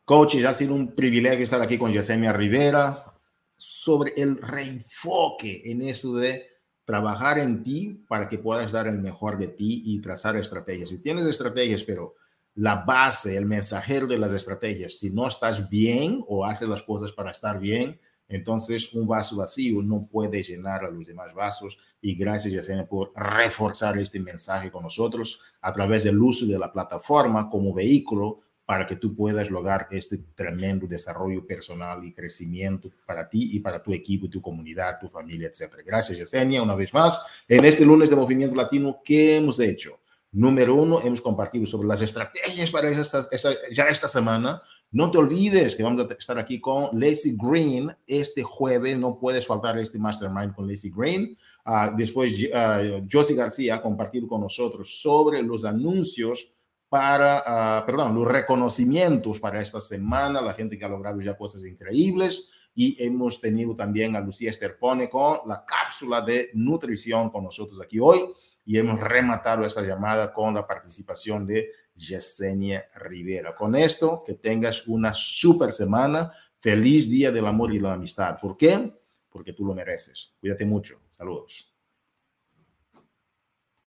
Coach, 0.03 0.35
ha 0.45 0.53
sido 0.53 0.75
un 0.75 0.93
privilegio 0.93 1.43
estar 1.43 1.61
aquí 1.61 1.77
con 1.77 1.91
Yesenia 1.91 2.31
Rivera 2.31 3.13
sobre 3.57 4.13
el 4.17 4.37
reenfoque 4.37 5.63
en 5.65 5.81
eso 5.81 6.15
de 6.15 6.47
trabajar 6.85 7.39
en 7.39 7.63
ti 7.63 8.05
para 8.07 8.29
que 8.29 8.37
puedas 8.37 8.71
dar 8.71 8.87
el 8.87 8.99
mejor 8.99 9.37
de 9.37 9.47
ti 9.47 9.81
y 9.85 9.99
trazar 9.99 10.37
estrategias. 10.37 10.89
Si 10.89 11.01
tienes 11.01 11.25
estrategias, 11.25 11.83
pero 11.83 12.15
la 12.55 12.75
base, 12.75 13.35
el 13.35 13.45
mensajero 13.45 14.07
de 14.07 14.17
las 14.17 14.33
estrategias. 14.33 14.97
Si 14.97 15.09
no 15.09 15.27
estás 15.27 15.69
bien 15.69 16.23
o 16.27 16.45
haces 16.45 16.67
las 16.67 16.81
cosas 16.83 17.11
para 17.11 17.31
estar 17.31 17.59
bien, 17.59 17.99
entonces 18.27 18.93
un 18.93 19.07
vaso 19.07 19.35
vacío 19.35 19.81
no 19.83 20.07
puede 20.07 20.41
llenar 20.41 20.83
a 20.83 20.89
los 20.89 21.05
demás 21.05 21.33
vasos. 21.33 21.77
Y 22.01 22.15
gracias, 22.15 22.53
Yacine, 22.53 22.85
por 22.85 23.11
reforzar 23.15 23.97
este 23.97 24.19
mensaje 24.19 24.71
con 24.71 24.83
nosotros 24.83 25.39
a 25.61 25.71
través 25.71 26.05
del 26.05 26.19
uso 26.19 26.45
de 26.45 26.57
la 26.57 26.71
plataforma 26.71 27.49
como 27.49 27.73
vehículo 27.73 28.39
para 28.65 28.87
que 28.87 28.95
tú 28.95 29.15
puedas 29.15 29.51
lograr 29.51 29.87
este 29.91 30.17
tremendo 30.33 30.87
desarrollo 30.87 31.45
personal 31.45 32.03
y 32.03 32.13
crecimiento 32.13 32.89
para 33.05 33.29
ti 33.29 33.49
y 33.51 33.59
para 33.59 33.83
tu 33.83 33.93
equipo, 33.93 34.27
tu 34.27 34.41
comunidad, 34.41 34.99
tu 34.99 35.07
familia, 35.07 35.49
etc. 35.49 35.75
Gracias, 35.85 36.17
Yesenia, 36.17 36.63
una 36.63 36.73
vez 36.73 36.91
más. 36.91 37.43
En 37.47 37.63
este 37.63 37.85
lunes 37.85 38.09
de 38.09 38.15
Movimiento 38.15 38.55
Latino, 38.55 39.01
¿qué 39.03 39.35
hemos 39.35 39.59
hecho? 39.59 39.99
Número 40.35 40.75
uno, 40.75 40.99
hemos 41.01 41.21
compartido 41.21 41.65
sobre 41.65 41.87
las 41.87 42.01
estrategias 42.01 42.69
para 42.69 42.89
esta, 42.89 43.25
ya 43.71 43.85
esta 43.85 44.09
semana. 44.09 44.61
No 44.91 45.09
te 45.09 45.17
olvides 45.17 45.77
que 45.77 45.81
vamos 45.83 46.05
a 46.05 46.13
estar 46.13 46.37
aquí 46.37 46.59
con 46.59 46.89
Lacey 46.99 47.37
Green 47.41 47.89
este 48.05 48.43
jueves. 48.43 48.99
No 48.99 49.17
puedes 49.17 49.47
faltar 49.47 49.77
este 49.77 49.97
mastermind 49.97 50.53
con 50.53 50.67
Lacey 50.67 50.91
Green. 50.93 51.37
Uh, 51.65 51.95
después, 51.95 52.33
uh, 52.53 53.07
Josie 53.09 53.37
García 53.37 53.75
ha 53.75 53.81
compartido 53.81 54.27
con 54.27 54.41
nosotros 54.41 55.01
sobre 55.01 55.41
los 55.41 55.63
anuncios 55.63 56.53
para, 56.89 57.81
uh, 57.81 57.85
perdón, 57.85 58.13
los 58.13 58.27
reconocimientos 58.27 59.39
para 59.39 59.61
esta 59.61 59.79
semana, 59.79 60.41
la 60.41 60.53
gente 60.53 60.77
que 60.77 60.83
ha 60.83 60.89
logrado 60.89 61.21
ya 61.21 61.37
cosas 61.37 61.63
increíbles. 61.63 62.51
Y 62.75 63.01
hemos 63.01 63.39
tenido 63.39 63.73
también 63.73 64.17
a 64.17 64.19
Lucía 64.19 64.49
Esterpone 64.49 65.09
con 65.09 65.47
la 65.47 65.63
cápsula 65.63 66.19
de 66.19 66.49
nutrición 66.55 67.29
con 67.29 67.45
nosotros 67.45 67.79
aquí 67.81 67.99
hoy 67.99 68.19
y 68.65 68.77
hemos 68.77 68.99
rematado 68.99 69.63
esta 69.63 69.81
llamada 69.81 70.33
con 70.33 70.53
la 70.55 70.65
participación 70.65 71.45
de 71.45 71.71
Yesenia 71.93 72.87
Rivera. 72.95 73.55
Con 73.55 73.75
esto, 73.75 74.23
que 74.25 74.33
tengas 74.33 74.87
una 74.87 75.13
super 75.13 75.71
semana. 75.71 76.31
Feliz 76.59 77.09
Día 77.09 77.31
del 77.31 77.45
Amor 77.45 77.73
y 77.73 77.79
la 77.79 77.93
Amistad. 77.93 78.37
¿Por 78.41 78.57
qué? 78.57 78.91
Porque 79.29 79.53
tú 79.53 79.65
lo 79.65 79.73
mereces. 79.73 80.33
Cuídate 80.39 80.65
mucho. 80.65 81.01
Saludos. 81.11 81.74